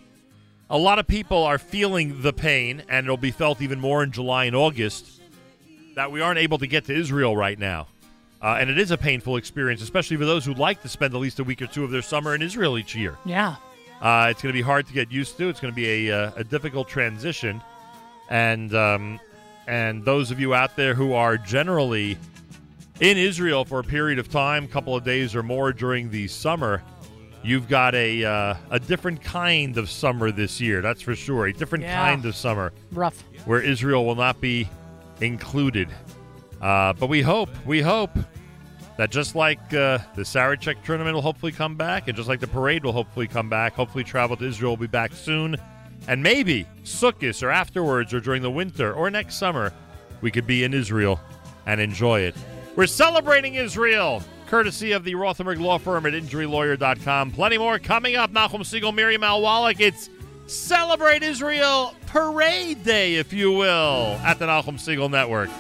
a 0.71 0.77
lot 0.77 0.99
of 0.99 1.07
people 1.07 1.45
are 1.45 1.57
feeling 1.57 2.21
the 2.21 2.33
pain, 2.33 2.83
and 2.89 3.07
it'll 3.07 3.17
be 3.17 3.31
felt 3.31 3.63
even 3.63 3.79
more 3.79 4.03
in 4.03 4.11
July 4.11 4.45
and 4.47 4.57
August, 4.57 5.18
that 5.99 6.13
we 6.13 6.21
aren't 6.21 6.39
able 6.39 6.59
to 6.59 6.67
get 6.69 6.85
to 6.85 6.95
Israel 6.95 7.37
right 7.37 7.59
now. 7.59 7.89
Uh, 8.41 8.57
and 8.61 8.71
it 8.71 8.79
is 8.79 8.93
a 8.93 8.97
painful 8.97 9.37
experience, 9.37 9.83
especially 9.83 10.17
for 10.17 10.25
those 10.25 10.45
who 10.45 10.55
like 10.55 10.81
to 10.81 10.89
spend 10.89 11.13
at 11.13 11.19
least 11.21 11.41
a 11.41 11.45
week 11.45 11.61
or 11.61 11.67
two 11.67 11.83
of 11.83 11.91
their 11.91 12.03
summer 12.03 12.37
in 12.37 12.41
Israel 12.43 12.79
each 12.79 12.95
year. 12.95 13.19
yeah. 13.25 13.57
Uh, 14.01 14.29
it's 14.31 14.41
going 14.41 14.53
to 14.53 14.57
be 14.57 14.63
hard 14.63 14.87
to 14.87 14.93
get 14.93 15.11
used 15.11 15.37
to. 15.37 15.49
It's 15.49 15.59
going 15.59 15.73
to 15.75 15.77
be 15.77 16.07
a, 16.09 16.17
uh, 16.27 16.31
a 16.37 16.45
difficult 16.45 16.89
transition, 16.89 17.61
and 18.31 18.73
um, 18.73 19.19
and 19.67 20.05
those 20.05 20.31
of 20.31 20.39
you 20.39 20.55
out 20.55 20.77
there 20.77 20.95
who 20.95 21.15
are 21.15 21.37
generally 21.37 22.17
in 23.01 23.17
Israel 23.17 23.65
for 23.65 23.81
a 23.81 23.83
period 23.83 24.21
of 24.21 24.29
time, 24.31 24.63
a 24.63 24.69
couple 24.69 24.95
of 24.95 25.03
days 25.03 25.35
or 25.35 25.43
more 25.43 25.73
during 25.73 26.13
the 26.13 26.29
summer, 26.29 26.81
you've 27.43 27.69
got 27.69 27.97
a 27.97 28.25
uh, 28.25 28.55
a 28.71 28.79
different 28.79 29.21
kind 29.21 29.77
of 29.77 29.91
summer 29.91 30.31
this 30.31 30.61
year. 30.61 30.81
That's 30.81 31.03
for 31.03 31.17
sure. 31.17 31.47
A 31.47 31.53
different 31.53 31.83
Yeah. 31.83 31.97
kind 32.01 32.25
of 32.25 32.37
summer 32.37 32.73
Rough. 32.93 33.25
where 33.47 33.61
Israel 33.61 34.07
will 34.07 34.15
not 34.15 34.41
be 34.41 34.69
included. 35.21 35.89
Uh, 36.61 36.93
but 36.95 37.09
we 37.09 37.23
hope, 37.23 37.51
we 37.67 37.81
hope 37.81 38.11
that 38.97 39.11
just 39.11 39.35
like 39.35 39.61
uh, 39.73 39.99
the 40.17 40.23
Sarachek 40.23 40.83
tournament 40.85 41.15
will 41.15 41.23
hopefully 41.23 41.53
come 41.53 41.77
back, 41.77 42.09
and 42.09 42.17
just 42.17 42.29
like 42.29 42.41
the 42.41 42.49
parade 42.49 42.85
will 42.85 42.93
hopefully 42.93 43.29
come 43.29 43.49
back, 43.49 43.75
hopefully 43.75 44.05
travel 44.05 44.37
to 44.37 44.45
Israel 44.45 44.73
will 44.73 44.77
be 44.77 44.87
back 44.87 45.13
soon. 45.13 45.57
And 46.09 46.23
maybe 46.23 46.67
Sukkot 46.85 47.43
or 47.43 47.51
afterwards 47.51 48.13
or 48.15 48.21
during 48.21 48.43
the 48.43 48.51
winter 48.51 48.93
or 48.93 49.11
next 49.11 49.37
summer, 49.37 49.73
we 50.21 50.31
could 50.31 50.47
be 50.47 50.65
in 50.65 50.75
Israel 50.75 51.21
and 51.67 51.81
enjoy 51.81 52.21
it. 52.21 52.35
We're 52.77 52.87
celebrating 52.87 53.55
Israel, 53.55 54.23
courtesy 54.47 54.93
of 54.93 55.05
the 55.05 55.15
Rothenberg 55.15 55.61
Law 55.61 55.79
Firm 55.79 56.07
at 56.07 56.13
InjuryLawyer.com. 56.13 57.33
Plenty 57.33 57.59
more 57.59 57.79
coming 57.79 58.17
up. 58.17 58.33
Nachum 58.33 58.61
Segal, 58.61 58.95
Miriam 58.95 59.23
L. 59.23 59.43
Wallach. 59.43 59.81
It's 59.81 60.11
Celebrate 60.49 61.23
Israel 61.23 61.95
Parade 62.09 62.83
Day, 62.85 63.17
if 63.17 63.33
you 63.35 63.53
will, 63.53 64.19
at 64.25 64.39
the 64.39 64.47
Nachum 64.47 64.77
Segal 64.77 65.11
Network. 65.11 65.51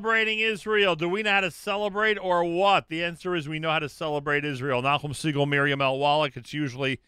Celebrating 0.00 0.40
Israel. 0.40 0.94
Do 0.94 1.08
we 1.08 1.22
know 1.22 1.30
how 1.30 1.40
to 1.40 1.50
celebrate 1.50 2.18
or 2.18 2.44
what? 2.44 2.88
The 2.90 3.02
answer 3.02 3.34
is 3.34 3.48
we 3.48 3.58
know 3.58 3.70
how 3.70 3.78
to 3.78 3.88
celebrate 3.88 4.44
Israel. 4.44 4.82
Nachum 4.82 5.12
Segal, 5.12 5.48
Miriam 5.48 5.80
L. 5.80 5.96
Wallach. 5.98 6.36
It's 6.36 6.52
usually 6.52 7.00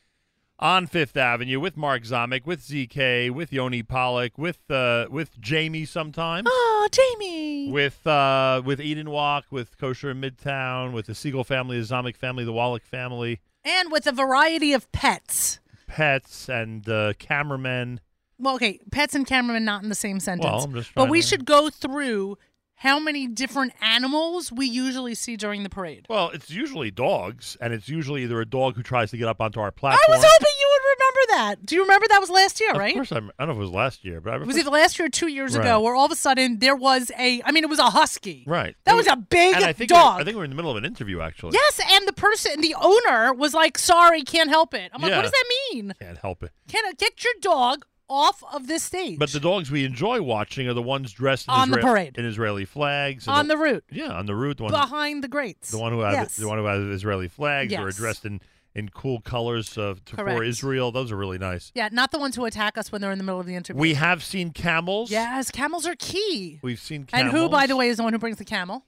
on 0.59 0.87
Fifth 0.87 1.15
Avenue 1.15 1.61
with 1.61 1.77
Mark 1.77 2.05
Zomick, 2.05 2.47
with 2.47 2.63
ZK, 2.67 3.31
with 3.31 3.53
Yoni 3.53 3.83
Pollock, 3.83 4.39
with 4.39 4.71
uh, 4.71 5.05
with 5.11 5.39
Jamie 5.39 5.85
sometimes. 5.85 6.49
Oh, 6.51 6.89
Jamie. 6.91 7.71
With 7.71 8.07
uh, 8.07 8.63
with 8.65 8.81
Eden 8.81 9.11
Wok, 9.11 9.45
with 9.51 9.77
Kosher 9.77 10.09
in 10.11 10.23
Midtown, 10.23 10.93
with 10.95 11.05
the 11.09 11.13
Segal 11.13 11.45
family, 11.45 11.79
the 11.79 11.85
Zomick 11.85 12.17
family, 12.17 12.47
the 12.47 12.55
Wallach 12.55 12.87
family, 12.87 13.41
And 13.67 13.93
with 13.93 14.07
a 14.07 14.13
variety 14.13 14.73
of 14.73 14.91
pets. 14.93 15.61
pets, 15.89 16.49
and 16.49 16.89
uh, 16.89 17.13
cameramen. 17.19 18.01
Well, 18.41 18.55
okay, 18.55 18.79
pets 18.93 19.15
and 19.15 19.27
cameramen 19.27 19.65
not 19.67 19.83
in 19.83 19.89
the 19.91 19.95
same 19.95 20.21
sentence. 20.21 20.45
Well, 20.51 20.65
I'm 20.65 20.73
just 20.73 20.95
but 20.95 21.11
we 21.11 21.21
to- 21.21 21.27
should 21.27 21.45
go 21.45 21.69
through 21.69 22.39
how 22.79 23.01
many 23.01 23.27
different 23.27 23.73
animals 23.83 24.53
we 24.53 24.65
usually 24.67 25.15
see 25.15 25.37
during 25.37 25.65
the 25.65 25.69
parade. 25.69 26.07
Well, 26.09 26.31
it's 26.31 26.49
usually 26.49 26.93
dogs, 26.93 27.57
and 27.61 27.73
it's 27.73 27.89
usually 27.89 28.23
either 28.23 28.41
a 28.41 28.47
dog 28.47 28.77
who 28.77 28.85
tries 28.85 29.11
to 29.11 29.17
get 29.17 29.27
up 29.27 29.41
onto 29.41 29.59
our 29.59 29.73
platform. 29.73 30.01
I 30.09 30.13
was 30.13 30.25
hoping 30.25 30.53
you 30.61 30.69
would 30.73 30.89
remember 30.99 31.21
that. 31.57 31.67
Do 31.67 31.75
you 31.75 31.83
remember 31.83 32.07
that 32.09 32.21
was 32.21 32.31
last 32.31 32.61
year, 32.61 32.73
right? 32.75 32.91
Of 32.91 32.95
course, 32.95 33.11
I'm, 33.13 33.33
I 33.37 33.45
don't 33.45 33.49
know 33.49 33.53
if 33.55 33.59
it 33.59 33.71
was 33.71 33.71
last 33.71 34.05
year, 34.05 34.21
but 34.21 34.33
I 34.33 34.37
It 34.37 34.47
was 34.47 34.57
either 34.57 34.71
last 34.71 34.97
year 34.99 35.07
or 35.07 35.11
two 35.11 35.27
years 35.27 35.57
ago, 35.57 35.81
where 35.81 35.97
all 35.97 36.07
of 36.07 36.13
a 36.13 36.17
sudden 36.17 36.61
there 36.61 36.77
was 36.77 37.11
a. 37.19 37.43
I 37.45 37.51
mean, 37.51 37.65
it 37.65 37.71
was 37.71 37.81
a 37.81 37.91
husky. 37.91 38.45
right. 38.47 38.77
That 38.85 38.93
It 38.93 38.97
was 38.97 39.09
a 39.09 39.17
big 39.17 39.57
and 39.57 39.65
I 39.65 39.73
think 39.73 39.91
dog. 39.91 40.21
I 40.21 40.25
think 40.25 40.37
we 40.37 40.39
were 40.39 40.45
in 40.45 40.51
the 40.51 40.57
middle 40.57 40.71
of 40.71 40.77
an 40.77 40.85
interview, 40.85 41.21
actually. 41.21 41.55
Yes, 41.55 41.81
and 41.93 42.07
the 42.07 42.13
person, 42.13 42.61
the 42.61 42.77
owner, 42.81 43.35
was 43.35 43.55
like, 43.55 43.77
"Sorry, 43.77 44.23
can't 44.23 44.51
help 44.51 44.73
it." 44.73 44.93
I'm 44.95 45.03
like, 45.03 45.11
Yeah. 45.11 45.17
"What 45.17 45.23
does 45.23 45.33
that 45.33 45.45
mean? 45.73 45.95
Can't 46.01 46.19
help 46.19 46.45
it. 46.45 46.53
Can 46.69 46.85
get 46.97 47.25
your 47.25 47.35
dog 47.41 47.85
off 48.09 48.43
of 48.53 48.67
this 48.67 48.83
stage?" 48.83 49.19
But 49.19 49.31
the 49.33 49.41
dogs 49.41 49.71
we 49.71 49.85
enjoy 49.85 50.23
watching 50.23 50.69
are 50.69 50.75
the 50.75 50.83
ones 50.83 51.13
dressed 51.13 51.49
in, 51.49 51.55
On 51.55 51.71
the 51.71 51.79
parade. 51.79 52.17
in 52.19 52.25
Israeli 52.25 52.65
flags. 52.65 53.27
on 53.29 53.49
the 53.49 53.57
route 53.57 53.85
yeah, 53.91 54.13
on 54.13 54.27
the 54.27 54.35
route, 54.35 54.57
the 54.59 54.65
one, 54.65 54.73
behind 54.73 55.23
the 55.25 55.29
grates, 55.29 55.71
the 55.71 55.79
one 55.79 55.93
who 55.93 56.01
has 56.01 56.15
yes. 56.15 56.37
the 56.37 56.49
one 56.49 56.59
who 56.59 56.65
has 56.67 56.81
Israeli 56.83 57.29
flags 57.29 57.73
or 57.73 57.83
are 57.83 57.87
Yes. 57.87 57.97
dressed 57.97 58.25
in 58.25 58.41
in 58.75 58.91
cool 58.91 59.21
colors 59.21 59.77
uh, 59.77 59.95
to, 60.05 60.15
for 60.17 60.45
Israel. 60.45 60.93
Those 60.93 61.11
are 61.11 61.17
really 61.17 61.39
nice. 61.39 61.73
yeah, 61.75 61.89
not 61.91 62.13
the 62.13 62.19
ones 62.19 62.37
who 62.37 62.45
attack 62.45 62.79
us 62.79 62.93
when 62.93 63.01
they're 63.01 63.11
in 63.11 63.19
the 63.19 63.25
middle 63.25 63.41
of 63.41 63.47
the 63.47 63.57
interview. 63.57 63.81
We 63.81 63.95
have 63.95 64.23
seen 64.23 64.51
camels. 64.53 65.11
yes, 65.11 65.51
camels 65.51 65.85
are 65.87 65.97
key. 65.97 66.61
We've 66.63 66.79
seen 66.79 67.07
And 67.13 67.29
who, 67.31 67.49
by 67.49 67.67
the 67.67 67.77
way, 67.77 67.89
is 67.89 67.97
the 67.97 68.05
one 68.05 68.13
who 68.13 68.19
brings 68.21 68.37
the 68.37 68.45
camel? 68.45 68.85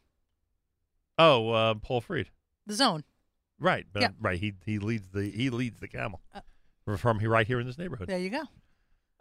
Oh, 1.18 1.50
uh, 1.50 1.74
Paul 1.74 2.00
Freed. 2.00 2.30
The 2.66 2.74
zone. 2.74 3.04
Right, 3.58 3.84
but, 3.92 4.02
Yeah. 4.02 4.08
right. 4.20 4.38
He 4.38 4.54
he 4.64 4.78
leads 4.78 5.08
the 5.12 5.28
he 5.30 5.50
leads 5.50 5.80
the 5.80 5.88
camel 5.88 6.20
Uh, 6.34 6.96
from 6.96 7.18
right 7.18 7.46
here 7.46 7.60
in 7.60 7.66
this 7.66 7.76
neighborhood. 7.78 8.08
There 8.08 8.18
you 8.18 8.30
go. 8.30 8.44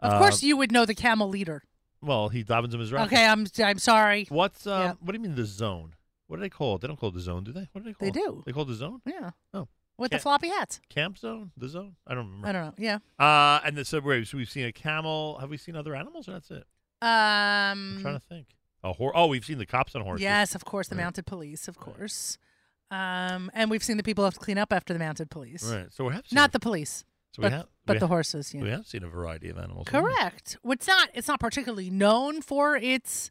Of 0.02 0.12
Uh, 0.14 0.18
course, 0.18 0.42
you 0.42 0.56
would 0.56 0.72
know 0.72 0.84
the 0.86 0.94
camel 0.94 1.28
leader. 1.28 1.62
Well, 2.02 2.30
he 2.30 2.42
davens 2.42 2.72
him 2.72 2.80
Mizrahi. 2.80 3.06
Okay, 3.06 3.26
I'm 3.26 3.46
I'm 3.62 3.78
sorry. 3.78 4.26
What's 4.30 4.66
um, 4.66 4.80
Yeah. 4.82 4.92
what 5.00 5.12
do 5.12 5.18
you 5.18 5.22
mean 5.22 5.34
the 5.34 5.44
zone? 5.44 5.94
What 6.26 6.36
do 6.36 6.40
they 6.42 6.48
call 6.48 6.76
it? 6.76 6.80
They 6.80 6.88
don't 6.88 6.96
call 6.98 7.10
it 7.10 7.14
the 7.16 7.20
zone, 7.20 7.44
do 7.44 7.52
they? 7.52 7.68
What 7.72 7.82
do 7.84 7.90
they 7.90 7.92
call 7.92 8.10
They 8.10 8.20
it? 8.20 8.24
do. 8.24 8.42
They 8.46 8.52
call 8.52 8.62
it 8.62 8.66
the 8.68 8.74
zone? 8.74 9.02
Yeah. 9.04 9.30
Oh. 9.52 9.68
With 9.98 10.12
the 10.12 10.18
floppy 10.18 10.48
hats. 10.48 10.80
Camp 10.88 11.18
zone? 11.18 11.50
The 11.58 11.68
zone? 11.68 11.96
I 12.06 12.14
don't 12.14 12.24
remember. 12.26 12.46
I 12.48 12.52
don't 12.52 12.64
know. 12.66 12.74
Yeah. 12.78 12.98
Uh, 13.18 13.60
and 13.66 13.76
the, 13.76 14.00
wait, 14.02 14.26
so 14.28 14.38
we've 14.38 14.48
seen 14.48 14.64
a 14.64 14.72
camel. 14.72 15.36
Have 15.40 15.50
we 15.50 15.58
seen 15.58 15.76
other 15.76 15.94
animals? 15.94 16.26
Or 16.26 16.32
that's 16.32 16.50
it. 16.50 16.64
I'm 17.02 17.96
Um. 17.96 17.98
trying 18.00 18.14
to 18.14 18.20
think. 18.26 18.46
A 18.82 18.94
hor- 18.94 19.12
Oh, 19.14 19.26
we've 19.26 19.44
seen 19.44 19.58
the 19.58 19.66
cops 19.66 19.94
on 19.94 20.00
horses. 20.00 20.22
Yes, 20.22 20.54
of 20.54 20.64
course, 20.64 20.88
the 20.88 20.96
Right. 20.96 21.02
mounted 21.04 21.26
police, 21.26 21.68
of 21.68 21.76
course. 21.76 22.38
Um, 22.90 23.50
and 23.52 23.70
we've 23.70 23.84
seen 23.84 23.98
the 23.98 24.02
people 24.02 24.24
have 24.24 24.34
to 24.34 24.40
clean 24.40 24.56
up 24.56 24.72
after 24.72 24.92
the 24.94 24.98
mounted 24.98 25.30
police. 25.30 25.64
Right. 25.70 25.92
So 25.92 26.06
we 26.06 26.14
have 26.14 26.26
seen 26.26 26.34
Not 26.36 26.52
the 26.52 26.60
police, 26.60 27.04
So 27.32 27.42
but, 27.42 27.52
we 27.52 27.56
have, 27.56 27.66
but 27.86 27.94
we 27.94 27.98
the 28.00 28.06
ha- 28.06 28.14
horses. 28.14 28.52
Yeah. 28.54 28.62
We 28.62 28.70
have 28.70 28.86
seen 28.86 29.04
a 29.04 29.08
variety 29.08 29.48
of 29.50 29.58
animals. 29.58 29.86
Correct. 29.88 30.56
It's 30.64 30.86
not. 30.86 31.08
It's 31.14 31.28
not 31.28 31.40
particularly 31.40 31.90
known 31.90 32.42
for 32.42 32.76
its, 32.76 33.30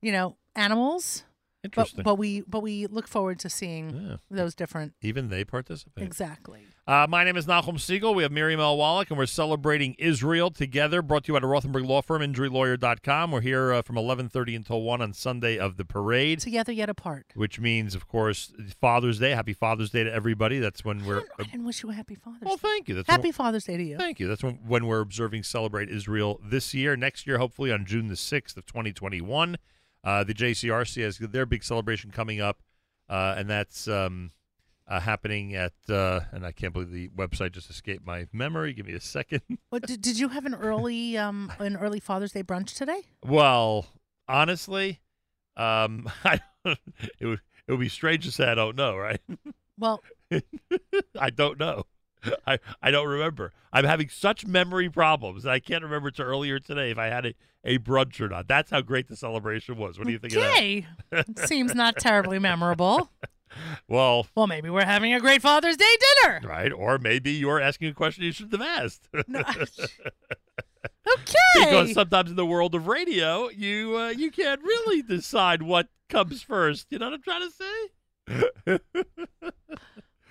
you 0.00 0.12
know, 0.12 0.36
animals. 0.54 1.24
But, 1.62 1.68
Interesting. 1.68 2.04
but 2.04 2.14
we 2.14 2.42
but 2.42 2.60
we 2.60 2.86
look 2.86 3.08
forward 3.08 3.38
to 3.40 3.50
seeing 3.50 3.90
Yeah. 3.90 4.16
those 4.30 4.54
different. 4.54 4.94
Even 5.02 5.28
they 5.28 5.44
participate. 5.44 6.04
Exactly. 6.04 6.62
Uh, 6.88 7.04
my 7.08 7.24
name 7.24 7.36
is 7.36 7.46
Nachum 7.46 7.78
Segal. 7.78 8.14
We 8.14 8.22
have 8.22 8.30
Miriam 8.30 8.60
L. 8.60 8.76
Wallach, 8.76 9.10
and 9.10 9.18
we're 9.18 9.26
celebrating 9.26 9.96
Israel 9.98 10.52
together. 10.52 11.02
Brought 11.02 11.24
to 11.24 11.32
you 11.32 11.34
by 11.34 11.40
the 11.40 11.48
Rothenberg 11.48 11.84
Law 11.84 12.00
Firm, 12.00 12.22
InjuryLawyer.com. 12.22 13.32
We're 13.32 13.40
here 13.40 13.72
uh, 13.72 13.82
from 13.82 13.96
11.30 13.96 14.54
until 14.54 14.82
1 14.82 15.02
on 15.02 15.12
Sunday 15.12 15.58
of 15.58 15.78
the 15.78 15.84
parade, 15.84 16.38
Together 16.38 16.70
yet 16.70 16.88
apart. 16.88 17.32
which 17.34 17.58
means, 17.58 17.96
of 17.96 18.06
course, 18.06 18.52
Father's 18.80 19.18
Day. 19.18 19.32
Happy 19.32 19.52
Father's 19.52 19.90
Day 19.90 20.04
to 20.04 20.14
everybody. 20.14 20.60
That's 20.60 20.84
when 20.84 21.04
we're... 21.04 21.24
I 21.40 21.42
didn't 21.42 21.64
wish 21.64 21.82
you 21.82 21.90
a 21.90 21.92
happy 21.92 22.14
Father's 22.14 22.42
well, 22.42 22.54
Day. 22.54 22.60
thank 22.62 22.88
you. 22.88 22.94
That's 22.94 23.10
Happy 23.10 23.32
Father's 23.32 23.64
Day 23.64 23.76
to 23.76 23.82
you. 23.82 23.96
Thank 23.96 24.20
you. 24.20 24.28
That's 24.28 24.44
when, 24.44 24.60
when 24.64 24.86
we're 24.86 25.00
observing 25.00 25.42
Celebrate 25.42 25.88
Israel 25.88 26.40
this 26.44 26.72
year. 26.72 26.94
Next 26.96 27.26
year, 27.26 27.38
hopefully 27.38 27.72
on 27.72 27.84
June 27.84 28.06
the 28.06 28.14
6th 28.14 28.56
of 28.56 28.64
2021. 28.64 29.56
Uh, 30.04 30.22
the 30.22 30.34
JCRC 30.34 31.02
has 31.02 31.18
their 31.18 31.46
big 31.46 31.64
celebration 31.64 32.12
coming 32.12 32.40
up, 32.40 32.62
uh, 33.08 33.34
and 33.36 33.50
that's 33.50 33.88
um, 33.88 34.30
uh, 34.88 35.00
happening 35.00 35.54
at, 35.54 35.72
uh, 35.88 36.20
and 36.32 36.46
I 36.46 36.52
can't 36.52 36.72
believe 36.72 36.90
the 36.90 37.08
website 37.08 37.52
just 37.52 37.70
escaped 37.70 38.06
my 38.06 38.26
memory. 38.32 38.72
Give 38.72 38.86
me 38.86 38.94
a 38.94 39.00
second. 39.00 39.42
What, 39.70 39.82
did, 39.86 40.00
did 40.00 40.18
you 40.18 40.28
have 40.28 40.46
an 40.46 40.54
early 40.54 41.18
um 41.18 41.52
an 41.58 41.76
early 41.76 42.00
Father's 42.00 42.32
Day 42.32 42.42
brunch 42.42 42.74
today? 42.74 43.02
Well, 43.24 43.86
honestly, 44.28 45.00
um, 45.56 46.08
I, 46.24 46.40
it 46.64 47.26
would 47.26 47.40
it 47.66 47.72
would 47.72 47.80
be 47.80 47.88
strange 47.88 48.24
to 48.24 48.32
say 48.32 48.46
I 48.46 48.54
don't 48.54 48.76
know, 48.76 48.96
right? 48.96 49.20
Well, 49.78 50.02
I 51.18 51.30
don't 51.30 51.58
know. 51.58 51.84
I, 52.46 52.58
I 52.82 52.90
don't 52.90 53.06
remember. 53.06 53.52
I'm 53.72 53.84
having 53.84 54.08
such 54.08 54.46
memory 54.46 54.88
problems 54.88 55.42
that 55.42 55.52
I 55.52 55.60
can't 55.60 55.84
remember 55.84 56.10
to 56.12 56.22
earlier 56.22 56.58
today 56.58 56.90
if 56.90 56.98
I 56.98 57.06
had 57.06 57.26
a, 57.26 57.34
a 57.64 57.78
brunch 57.78 58.20
or 58.20 58.28
not. 58.28 58.48
That's 58.48 58.70
how 58.70 58.80
great 58.80 59.08
the 59.08 59.16
celebration 59.16 59.76
was. 59.76 59.98
What 59.98 60.06
do 60.06 60.12
you 60.12 60.18
think 60.18 60.34
of 60.34 60.40
that? 60.42 60.56
okay. 60.56 61.46
Seems 61.46 61.74
not 61.74 61.96
terribly 61.98 62.38
memorable. 62.38 63.10
Well, 63.88 64.26
Well, 64.34 64.46
maybe 64.46 64.68
we're 64.70 64.84
having 64.84 65.12
a 65.14 65.20
great 65.20 65.40
Father's 65.42 65.76
Day 65.76 65.96
dinner. 66.24 66.40
right. 66.44 66.72
Or 66.72 66.98
maybe 66.98 67.30
you're 67.32 67.60
asking 67.60 67.88
a 67.88 67.94
question 67.94 68.24
you 68.24 68.32
shouldn't 68.32 68.60
have 68.60 68.84
asked. 68.84 69.08
No. 69.28 69.42
Okay. 71.08 71.64
Because 71.64 71.92
sometimes 71.94 72.30
in 72.30 72.36
the 72.36 72.44
world 72.46 72.74
of 72.74 72.86
radio, 72.88 73.48
you 73.50 73.96
uh, 73.96 74.08
you 74.08 74.30
can't 74.32 74.60
really 74.62 75.02
decide 75.02 75.62
what 75.62 75.88
comes 76.08 76.42
first. 76.42 76.86
You 76.90 76.98
know 76.98 77.10
what 77.10 77.14
I'm 77.14 77.22
trying 77.22 77.48
to 77.48 78.78
say? 78.78 78.78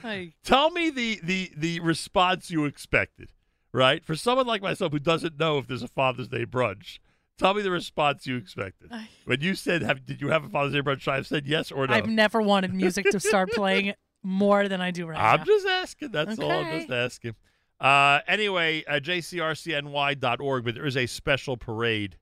Hey, 0.02 0.34
Tell 0.44 0.70
me 0.72 0.90
the 0.90 1.20
the 1.24 1.52
the 1.58 1.80
response 1.80 2.52
you 2.52 2.66
expected, 2.66 3.30
right? 3.74 4.04
For 4.06 4.16
someone 4.16 4.46
like 4.46 4.62
myself 4.62 4.92
who 4.92 5.00
doesn't 5.00 5.40
know 5.40 5.58
if 5.58 5.68
there's 5.68 5.82
a 5.82 5.88
Father's 5.88 6.28
Day 6.28 6.46
brunch, 6.46 7.00
tell 7.38 7.54
me 7.54 7.62
the 7.62 7.72
response 7.72 8.28
you 8.28 8.36
expected. 8.38 8.92
When 9.26 9.42
you 9.42 9.56
said, 9.56 9.82
have, 9.82 10.06
"Did 10.06 10.22
you 10.22 10.30
have 10.30 10.46
a 10.46 10.50
Father's 10.50 10.74
Day 10.74 10.82
brunch?" 10.82 11.08
I've 11.08 11.28
said 11.28 11.46
yes 11.46 11.72
or 11.72 11.88
no. 11.88 11.94
I've 11.94 12.08
never 12.08 12.42
wanted 12.42 12.74
music 12.74 13.06
to 13.12 13.20
start 13.20 13.52
playing 13.52 13.94
more 14.24 14.68
than 14.68 14.82
I 14.82 14.90
do 14.92 15.06
right 15.08 15.18
now. 15.18 15.34
I'm 15.34 15.46
just 15.46 15.68
asking. 15.68 16.12
That's 16.12 16.40
all. 16.40 16.52
I'm 16.52 16.80
just 16.80 16.92
asking. 16.92 17.36
Uh, 17.80 18.20
anyway, 18.28 18.84
uh, 18.88 19.00
jcrcny.org, 19.00 20.64
but 20.64 20.76
there 20.76 20.86
is 20.86 20.98
a 20.98 21.08
special 21.08 21.58
parade 21.58 22.18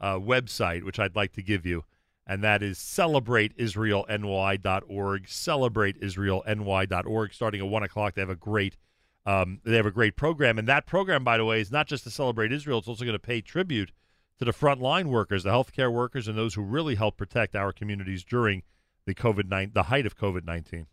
uh, 0.00 0.16
website 0.16 0.82
which 0.82 0.98
I'd 0.98 1.16
like 1.16 1.32
to 1.34 1.42
give 1.42 1.64
you, 1.64 1.84
and 2.26 2.42
that 2.44 2.62
is 2.62 2.78
celebrateisraelny.org. 2.78 5.26
Celebrateisraelny.org. 5.26 7.34
Starting 7.34 7.60
at 7.60 7.66
one 7.66 7.82
o'clock, 7.82 8.14
they 8.14 8.22
have 8.22 8.30
a 8.30 8.36
great. 8.36 8.76
Um, 9.24 9.60
they 9.64 9.76
have 9.76 9.86
a 9.86 9.90
great 9.90 10.16
program, 10.16 10.58
and 10.58 10.68
that 10.68 10.86
program, 10.86 11.24
by 11.24 11.36
the 11.36 11.44
way, 11.44 11.60
is 11.60 11.72
not 11.72 11.88
just 11.88 12.04
to 12.04 12.10
celebrate 12.10 12.52
Israel. 12.52 12.78
It's 12.78 12.86
also 12.86 13.04
going 13.04 13.14
to 13.14 13.18
pay 13.18 13.40
tribute 13.40 13.90
to 14.38 14.44
the 14.44 14.52
frontline 14.52 15.06
workers, 15.06 15.44
the 15.44 15.50
healthcare 15.50 15.92
workers, 15.92 16.28
and 16.28 16.36
those 16.36 16.54
who 16.54 16.62
really 16.62 16.94
help 16.94 17.16
protect 17.16 17.56
our 17.56 17.72
communities 17.72 18.24
during 18.24 18.62
the 19.06 19.14
COVID 19.14 19.48
nine, 19.48 19.70
the 19.74 19.84
height 19.84 20.06
of 20.06 20.16
COVID 20.16 20.44
nineteen. 20.44 20.86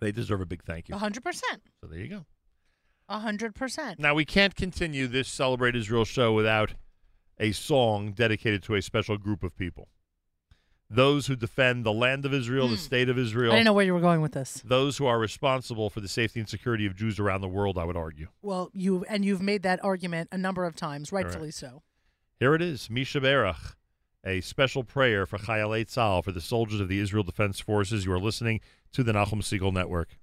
They 0.00 0.12
deserve 0.12 0.40
a 0.40 0.46
big 0.46 0.62
thank 0.64 0.88
you. 0.88 0.94
A 0.94 0.98
hundred 0.98 1.24
percent. 1.24 1.62
So 1.80 1.88
there 1.88 2.00
you 2.00 2.08
go. 2.08 2.26
A 3.08 3.18
hundred 3.18 3.54
percent. 3.54 3.98
Now 3.98 4.14
we 4.14 4.24
can't 4.24 4.54
continue 4.54 5.06
this 5.06 5.28
Celebrate 5.28 5.76
Israel 5.76 6.04
show 6.04 6.32
without 6.32 6.74
a 7.38 7.52
song 7.52 8.12
dedicated 8.12 8.62
to 8.64 8.74
a 8.74 8.82
special 8.82 9.18
group 9.18 9.42
of 9.42 9.56
people. 9.56 9.88
Those 10.94 11.26
who 11.26 11.34
defend 11.36 11.84
the 11.84 11.92
land 11.92 12.24
of 12.24 12.32
Israel, 12.32 12.68
the 12.68 12.74
Hmm. 12.76 12.80
state 12.80 13.08
of 13.08 13.18
Israel. 13.18 13.52
I 13.52 13.56
didn't 13.56 13.66
know 13.66 13.72
where 13.72 13.84
you 13.84 13.94
were 13.94 14.00
going 14.00 14.20
with 14.20 14.32
this. 14.32 14.62
those 14.64 14.98
who 14.98 15.06
are 15.06 15.18
responsible 15.18 15.90
for 15.90 16.00
the 16.00 16.08
safety 16.08 16.40
and 16.40 16.48
security 16.48 16.86
of 16.86 16.94
Jews 16.94 17.18
around 17.18 17.40
the 17.40 17.48
world, 17.48 17.76
I 17.78 17.84
would 17.84 17.96
argue. 17.96 18.28
Well, 18.42 18.70
you 18.72 19.04
and 19.08 19.24
you've 19.24 19.42
made 19.42 19.62
that 19.64 19.82
argument 19.84 20.28
a 20.32 20.38
number 20.38 20.64
of 20.64 20.76
times, 20.76 21.10
rightfully 21.12 21.50
so. 21.50 21.82
Here 22.38 22.54
it 22.54 22.62
is, 22.62 22.88
Mi 22.90 23.04
Sheberach, 23.04 23.74
a 24.24 24.40
special 24.40 24.84
prayer 24.84 25.26
for 25.26 25.38
Chayalei 25.38 25.84
Tzahal, 25.86 26.22
for 26.24 26.32
the 26.32 26.40
soldiers 26.40 26.80
of 26.80 26.88
the 26.88 26.98
Israel 27.00 27.22
Defense 27.24 27.60
Forces. 27.60 28.04
You 28.04 28.12
are 28.12 28.18
listening 28.20 28.60
to 28.92 29.02
the 29.02 29.12
Nachum 29.12 29.40
Segal 29.42 29.72
Network. 29.72 30.16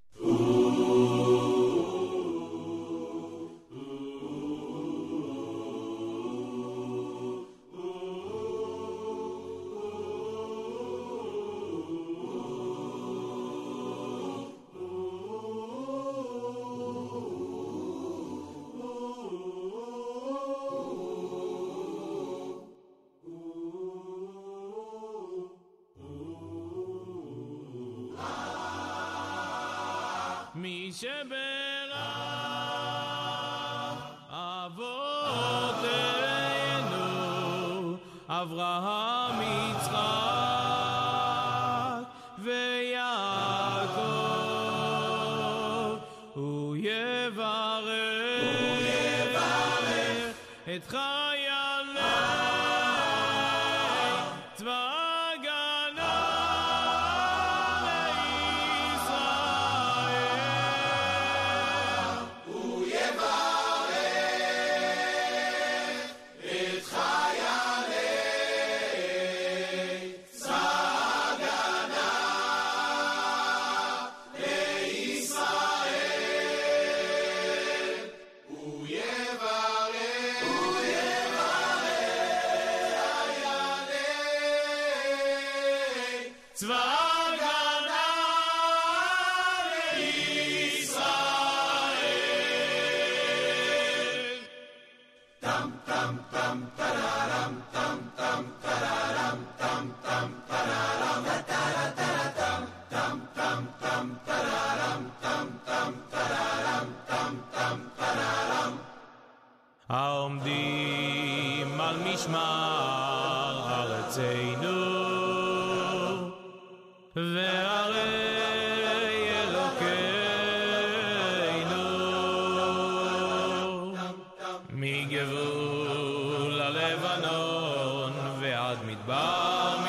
מדבר 128.79 129.80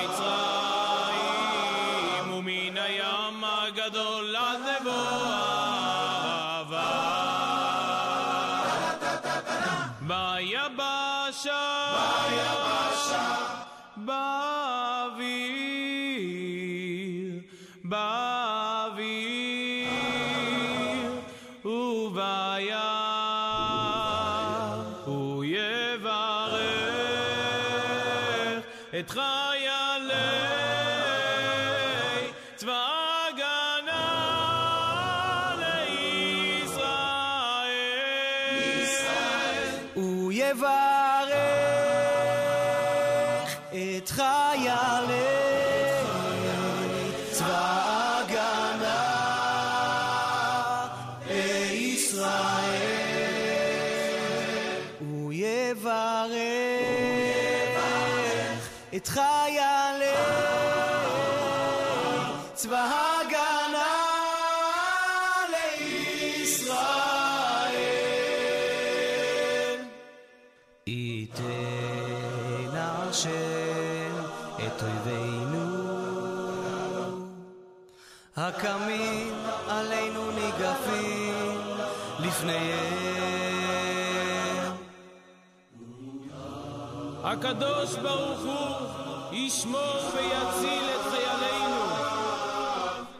ישמור 89.53 90.00
ויציל 90.14 90.84
את 90.94 91.00
חיילינו 91.11 91.84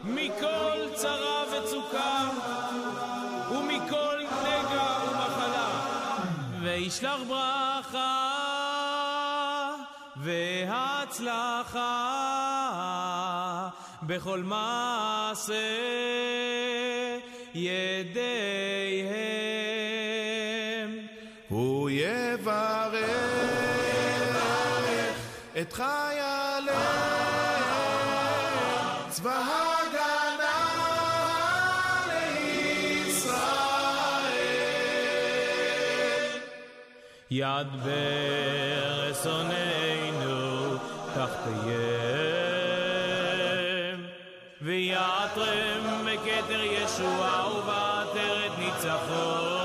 מכל 0.03 0.93
צרה 0.95 1.43
וצוקה 1.51 2.29
ומכל 3.51 4.19
נגע 4.43 4.97
ומחלה. 5.09 5.69
וישלח 6.61 7.19
ברכה 7.27 8.29
והצלחה 10.15 11.69
בכל 14.03 14.39
מעשה 14.39 15.53
ידיהם. 17.53 19.03
הוא 21.49 21.89
יברך 21.89 23.43
את 25.61 25.73
חיילינו 25.73 26.12
ידבר 37.63 39.11
אסוננו, 39.11 40.75
כך 41.15 41.29
תהיה. 41.43 41.83
ויעטרם 44.61 46.05
בכתר 46.05 46.61
ישועה 46.63 47.57
ובעטרת 47.57 48.51
ניצחון. 48.59 49.63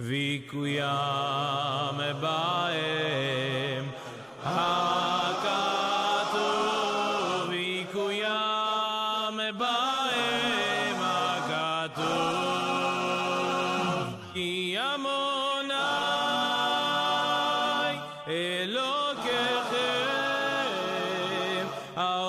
ויקוים 0.00 1.23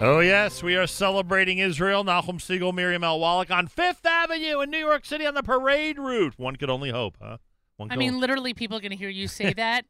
Oh, 0.04 0.18
yes, 0.18 0.64
we 0.64 0.74
are 0.74 0.88
celebrating 0.88 1.58
Israel. 1.58 2.02
Nachum 2.02 2.40
Segal, 2.40 2.74
Miriam 2.74 3.04
L. 3.04 3.20
Wallach 3.20 3.52
on 3.52 3.68
Fifth 3.68 4.04
Avenue 4.04 4.60
in 4.60 4.68
New 4.68 4.78
York 4.78 5.04
City 5.04 5.24
on 5.24 5.34
the 5.34 5.44
parade 5.44 5.96
route. 5.96 6.34
One 6.36 6.56
could 6.56 6.68
only 6.68 6.90
hope, 6.90 7.16
huh? 7.22 7.36
One 7.76 7.88
I 7.92 7.94
mean, 7.94 8.08
only- 8.08 8.20
literally, 8.20 8.52
people 8.52 8.76
are 8.76 8.80
going 8.80 8.90
to 8.90 8.96
hear 8.96 9.08
you 9.08 9.28
say 9.28 9.52
that, 9.56 9.84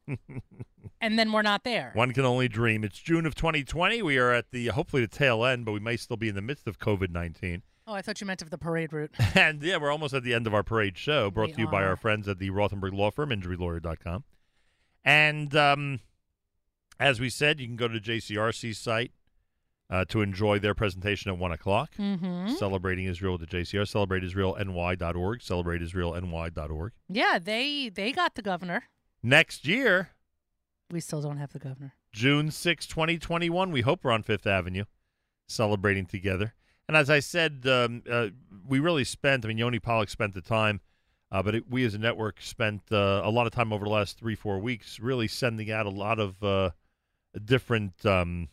and 1.00 1.18
then 1.18 1.32
we're 1.32 1.40
not 1.40 1.64
there. 1.64 1.92
One 1.94 2.12
can 2.12 2.26
only 2.26 2.46
dream. 2.46 2.84
It's 2.84 2.98
June 2.98 3.24
of 3.24 3.34
2020. 3.34 4.02
We 4.02 4.18
are 4.18 4.32
at 4.32 4.50
the 4.50 4.66
hopefully 4.66 5.00
the 5.00 5.08
tail 5.08 5.46
end, 5.46 5.64
but 5.64 5.72
we 5.72 5.80
may 5.80 5.96
still 5.96 6.18
be 6.18 6.28
in 6.28 6.34
the 6.34 6.42
midst 6.42 6.66
of 6.68 6.78
COVID 6.78 7.08
19. 7.08 7.62
Oh, 7.86 7.94
I 7.94 8.02
thought 8.02 8.20
you 8.20 8.26
meant 8.26 8.42
of 8.42 8.50
the 8.50 8.58
parade 8.58 8.92
route. 8.92 9.14
And 9.34 9.62
yeah, 9.62 9.78
we're 9.78 9.90
almost 9.90 10.12
at 10.12 10.24
the 10.24 10.34
end 10.34 10.46
of 10.46 10.52
our 10.52 10.62
parade 10.62 10.98
show, 10.98 11.30
brought 11.30 11.48
We 11.48 11.52
to 11.54 11.60
you 11.62 11.68
by 11.68 11.84
our 11.84 11.96
friends 11.96 12.28
at 12.28 12.38
the 12.38 12.50
Rothenberg 12.50 12.92
Law 12.92 13.10
Firm, 13.10 13.30
injurylawyer.com. 13.30 14.24
And 15.06 15.56
um, 15.56 16.00
as 17.00 17.18
we 17.18 17.30
said, 17.30 17.60
you 17.60 17.66
can 17.66 17.76
go 17.76 17.88
to 17.88 17.98
the 17.98 18.00
JCRC 18.00 18.76
site 18.76 19.12
uh, 19.92 20.06
to 20.06 20.22
enjoy 20.22 20.58
their 20.58 20.74
presentation 20.74 21.30
at 21.30 21.36
1 21.36 21.52
o'clock. 21.52 21.90
Mm-hmm. 21.98 22.54
Celebrating 22.54 23.04
Israel 23.04 23.36
with 23.36 23.48
the 23.48 23.58
JCR, 23.58 23.82
celebrateisraelny.org, 23.82 25.40
celebrateisraelny.org. 25.40 26.92
Yeah, 27.08 27.38
they 27.38 27.90
they 27.90 28.10
got 28.12 28.34
the 28.34 28.42
governor. 28.42 28.84
Next 29.22 29.66
year, 29.68 30.08
We 30.90 31.00
still 31.00 31.20
don't 31.20 31.36
have 31.36 31.52
the 31.52 31.58
governor. 31.58 31.94
June 32.12 32.50
6, 32.50 32.86
2021, 32.86 33.70
we 33.70 33.82
hope 33.82 34.02
we're 34.02 34.10
on 34.10 34.22
Fifth 34.22 34.46
Avenue 34.46 34.84
celebrating 35.46 36.06
together. 36.06 36.54
And 36.88 36.96
as 36.96 37.08
I 37.08 37.20
said, 37.20 37.64
um, 37.66 38.02
uh, 38.10 38.28
we 38.66 38.80
really 38.80 39.04
spent, 39.04 39.44
I 39.44 39.48
mean, 39.48 39.58
Yoni 39.58 39.78
Pollock 39.78 40.10
spent 40.10 40.34
the 40.34 40.40
time, 40.42 40.80
uh, 41.30 41.42
but 41.42 41.54
it, 41.54 41.70
we 41.70 41.84
as 41.84 41.94
a 41.94 41.98
network 41.98 42.40
spent 42.40 42.82
uh, 42.90 43.22
a 43.24 43.30
lot 43.30 43.46
of 43.46 43.52
time 43.52 43.72
over 43.72 43.84
the 43.84 43.90
last 43.90 44.18
three, 44.18 44.34
four 44.34 44.58
weeks 44.58 45.00
really 45.00 45.28
sending 45.28 45.70
out 45.70 45.86
a 45.86 45.90
lot 45.90 46.18
of 46.18 46.42
uh, 46.42 46.70
different 47.44 48.04
um, 48.04 48.48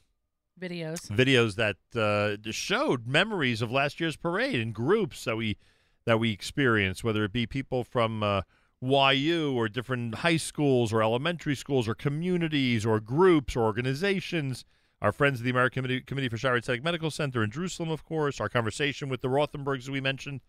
Videos. 0.60 1.08
videos 1.10 1.56
that 1.56 1.78
uh, 1.96 2.52
showed 2.52 3.08
memories 3.08 3.62
of 3.62 3.72
last 3.72 4.00
year's 4.00 4.16
parade 4.16 4.60
and 4.60 4.74
groups 4.74 5.24
that 5.24 5.38
we 5.38 5.58
that 6.06 6.20
we 6.20 6.32
experienced, 6.32 7.04
whether 7.04 7.24
it 7.24 7.32
be 7.32 7.46
people 7.46 7.84
from 7.84 8.24
uh, 8.24 8.42
YU 8.82 9.54
or 9.56 9.68
different 9.68 10.16
high 10.16 10.38
schools 10.38 10.92
or 10.94 11.04
elementary 11.04 11.56
schools 11.56 11.88
or 11.88 11.96
communities 11.96 12.86
or 12.86 13.00
groups 13.00 13.56
or 13.56 13.62
organizations. 13.62 14.66
Our 15.02 15.12
friends 15.12 15.40
of 15.40 15.46
the 15.46 15.50
American 15.50 15.84
Committee, 15.84 16.02
Committee 16.02 16.30
for 16.30 16.38
Shaare 16.38 16.62
Zedek 16.62 16.84
Medical 16.84 17.10
Center 17.10 17.44
in 17.44 17.52
Jerusalem, 17.52 17.90
of 17.90 18.04
course. 18.04 18.42
Our 18.42 18.50
conversation 18.50 19.08
with 19.08 19.22
the 19.22 19.30
Rothenbergs 19.30 19.88
we 19.88 20.02
mentioned 20.02 20.42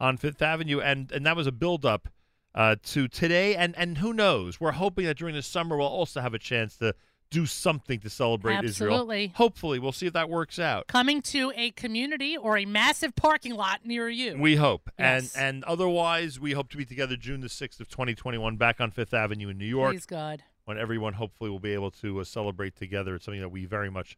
on 0.00 0.16
Fifth 0.16 0.42
Avenue, 0.42 0.80
and 0.80 1.12
and 1.12 1.24
that 1.24 1.36
was 1.36 1.46
a 1.46 1.52
build 1.52 1.84
up 1.84 2.08
uh, 2.54 2.76
to 2.84 3.06
today. 3.06 3.54
And 3.54 3.76
and 3.76 3.98
who 3.98 4.12
knows? 4.12 4.60
We're 4.60 4.72
hoping 4.72 5.04
that 5.06 5.18
during 5.18 5.34
the 5.34 5.42
summer 5.42 5.76
we'll 5.76 5.86
also 5.86 6.20
have 6.20 6.34
a 6.34 6.38
chance 6.38 6.76
to 6.78 6.94
do 7.32 7.46
something 7.46 7.98
to 8.00 8.10
celebrate 8.10 8.62
Israel. 8.64 8.92
Absolutely. 8.92 9.32
Hopefully, 9.34 9.78
we'll 9.78 9.90
see 9.92 10.06
if 10.06 10.12
that 10.12 10.28
works 10.30 10.58
out. 10.58 10.86
Coming 10.86 11.20
to 11.22 11.52
a 11.56 11.70
community 11.72 12.36
or 12.36 12.56
a 12.58 12.64
massive 12.64 13.16
parking 13.16 13.54
lot 13.54 13.84
near 13.84 14.08
you. 14.08 14.36
We 14.38 14.56
hope, 14.56 14.90
Yes. 14.98 15.34
and 15.34 15.54
and 15.56 15.64
otherwise, 15.64 16.38
we 16.38 16.52
hope 16.52 16.68
to 16.70 16.76
be 16.76 16.84
together 16.84 17.16
June 17.16 17.40
the 17.40 17.48
sixth 17.48 17.80
of 17.80 17.88
twenty 17.88 18.14
twenty 18.14 18.38
one, 18.38 18.56
back 18.56 18.80
on 18.80 18.90
Fifth 18.90 19.14
Avenue 19.14 19.48
in 19.48 19.58
New 19.58 19.66
York, 19.66 19.92
Please 19.94 20.06
God. 20.06 20.42
when 20.66 20.78
everyone 20.78 21.14
hopefully 21.14 21.50
will 21.50 21.58
be 21.58 21.72
able 21.74 21.90
to 21.90 22.20
uh, 22.20 22.24
celebrate 22.24 22.76
together. 22.76 23.16
It's 23.16 23.24
something 23.24 23.40
that 23.40 23.48
we 23.50 23.64
very 23.64 23.90
much 23.90 24.16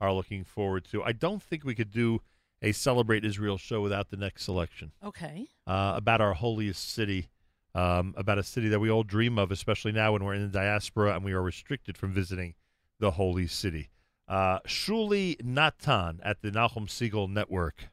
are 0.00 0.12
looking 0.12 0.44
forward 0.44 0.84
to. 0.90 1.02
I 1.02 1.12
don't 1.12 1.42
think 1.42 1.64
we 1.64 1.74
could 1.74 1.90
do 1.90 2.20
a 2.62 2.72
celebrate 2.72 3.24
Israel 3.24 3.56
show 3.58 3.80
without 3.80 4.10
the 4.10 4.16
next 4.16 4.44
selection 4.44 4.92
Okay. 5.04 5.46
uh, 5.66 5.92
about 5.96 6.20
our 6.20 6.34
holiest 6.34 6.90
city, 6.92 7.28
um, 7.76 8.14
about 8.16 8.38
a 8.38 8.42
city 8.42 8.68
that 8.68 8.80
we 8.80 8.90
all 8.90 9.02
dream 9.02 9.38
of, 9.38 9.52
especially 9.52 9.92
now 9.92 10.12
when 10.12 10.24
we're 10.24 10.34
in 10.34 10.40
the 10.40 10.48
diaspora 10.48 11.14
and 11.14 11.22
we 11.24 11.32
are 11.32 11.42
restricted 11.42 11.98
from 11.98 12.10
visiting 12.10 12.54
the 12.98 13.12
holy 13.12 13.46
city. 13.46 13.90
Uh, 14.26 14.58
Shuli 14.60 15.40
Natan 15.44 16.20
at 16.24 16.40
the 16.40 16.50
Nachum 16.50 16.88
Segal 16.88 17.28
Network. 17.28 17.90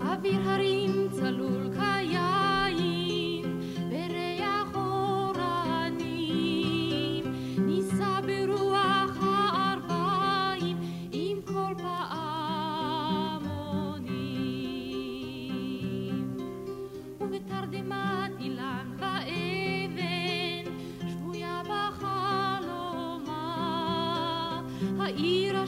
Avir 0.00 0.42
Hari 0.42 0.67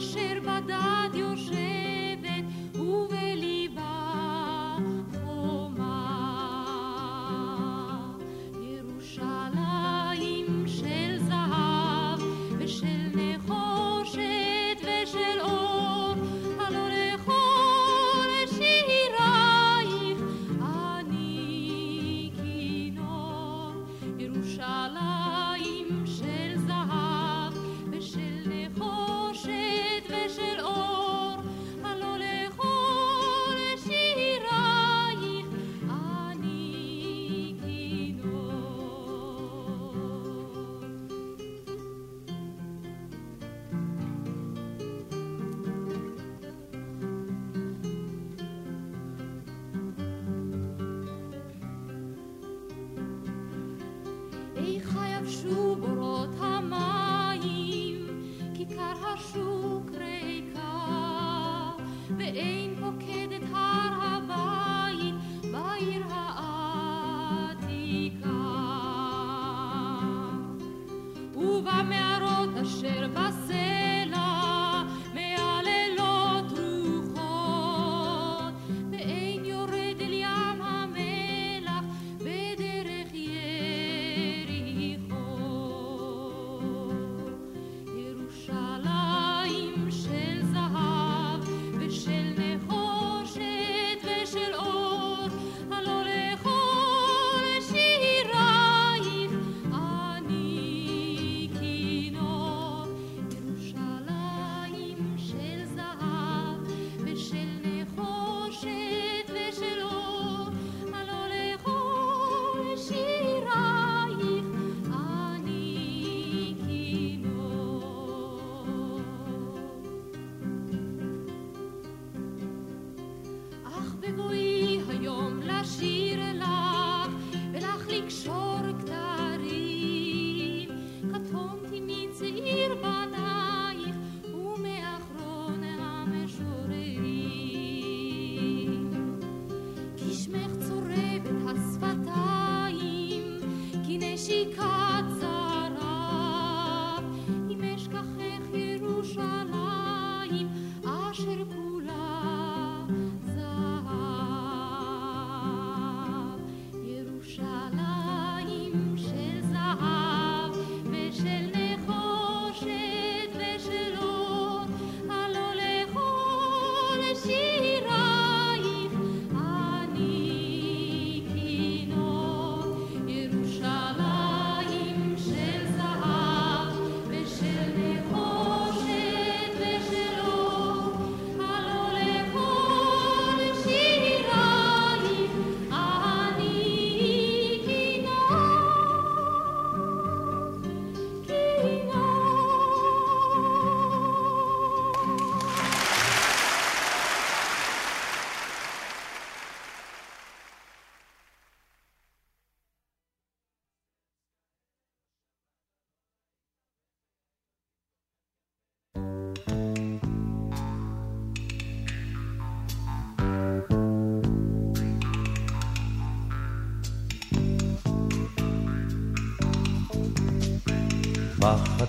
אשר 0.00 0.38
בדד 0.42 0.99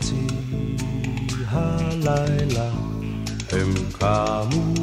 בחצי 0.02 0.26
הלילה 1.48 2.70
הם 3.52 3.74
קמו 3.98 4.74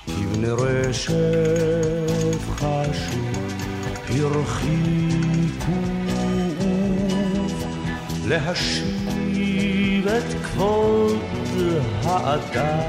כבני 0.06 0.49
רשף 0.49 2.41
חשו 2.56 3.18
הרחיקו 4.10 5.72
להשיב 8.27 10.07
את 10.07 10.34
כבוד 10.44 11.19
האדם 12.03 12.87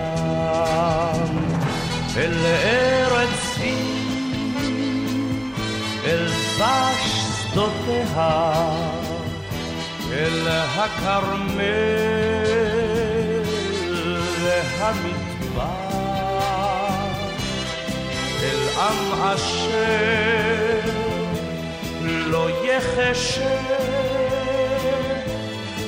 שדותיה, 8.09 8.62
אל 10.12 10.48
הכרמל 10.48 11.48
והמדבר, 14.43 15.68
אל 18.43 18.68
עם 18.78 19.22
אשר 19.22 20.90
לא 22.01 22.48
יחשב 22.64 23.43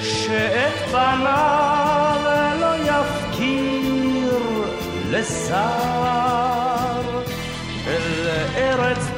שאת 0.02 0.90
בניו 0.92 2.20
לא 2.60 2.74
יפקיר 2.76 4.38
לשר 5.10 5.60
אל 7.86 8.28
ארץ 8.56 9.09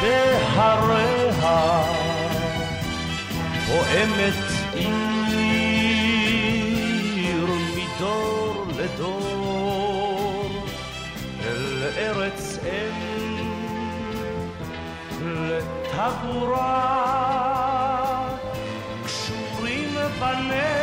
שבהריה 0.00 1.82
פועמת 3.66 4.34
עיר 4.72 4.96
מדור 7.76 8.66
לדור 8.76 10.50
אל 11.44 11.82
ארץ 11.96 12.58
אם 12.64 12.96
לטבורה 15.22 16.80
קשורים 19.04 19.94
בניה 20.20 20.79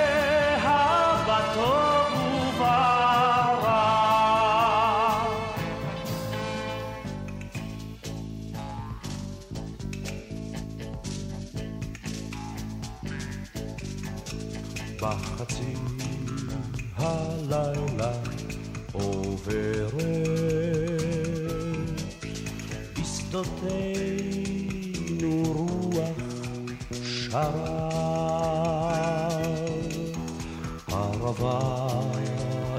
ערבה 31.39 31.87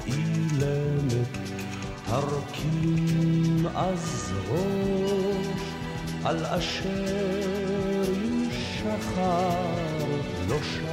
אילמת 0.06 1.38
תרכין 2.06 3.66
אז 3.74 4.32
ראש 4.50 5.62
על 6.24 6.44
אשר 6.46 8.04
שחר 8.52 10.06
לא 10.48 10.56
שב 10.62 10.88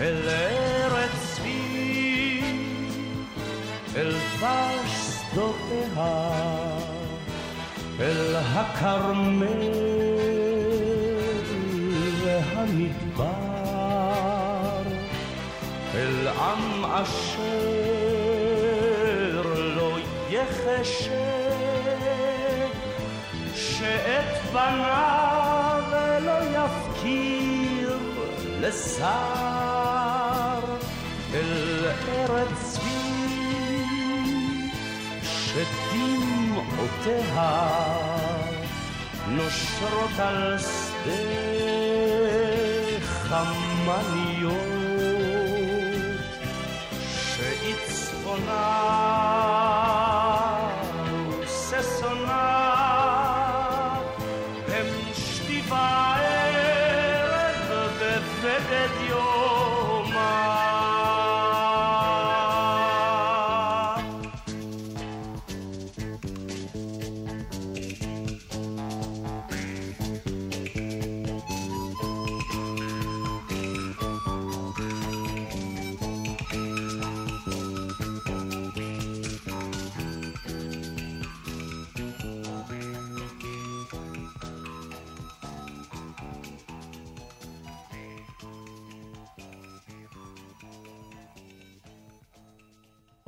אל 0.00 0.28
ארץ 0.28 1.10
צבי 1.36 2.40
אל 3.96 4.12
דבש 4.12 4.90
שדותיה 4.90 6.18
אל 8.00 8.36
הכרמל 8.36 10.05
אל 15.96 16.28
עם 16.28 16.84
אשר 16.84 17.42
לא 19.76 19.98
יחשב 20.30 21.10
שאת 23.54 24.52
בניו 24.52 25.82
לא 26.20 26.38
יפקיר 26.42 27.98
לשר 28.60 29.06
אל 31.34 31.84
ארץ 32.08 32.48
צבי 32.62 33.16
שדמעותיה 35.22 36.76
נושרות 39.28 40.18
על 40.18 40.58
שדה 40.58 41.56
חמניות 43.00 44.25
now. 48.44 49.55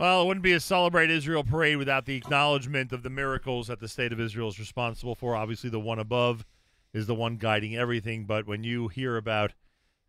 Well, 0.08 0.22
it 0.22 0.26
wouldn't 0.26 0.42
be 0.42 0.54
a 0.54 0.60
Celebrate 0.60 1.10
Israel 1.10 1.44
parade 1.44 1.76
without 1.76 2.06
the 2.06 2.16
acknowledgement 2.16 2.94
of 2.94 3.02
the 3.02 3.10
miracles 3.10 3.66
that 3.66 3.78
the 3.78 3.88
state 3.88 4.10
of 4.10 4.18
Israel 4.18 4.48
is 4.48 4.58
responsible 4.58 5.14
for. 5.14 5.36
Obviously, 5.36 5.68
the 5.68 5.78
one 5.78 5.98
above 5.98 6.46
is 6.94 7.06
the 7.06 7.14
one 7.14 7.36
guiding 7.36 7.76
everything. 7.76 8.24
But 8.24 8.46
when 8.46 8.64
you 8.64 8.88
hear 8.88 9.18
about 9.18 9.52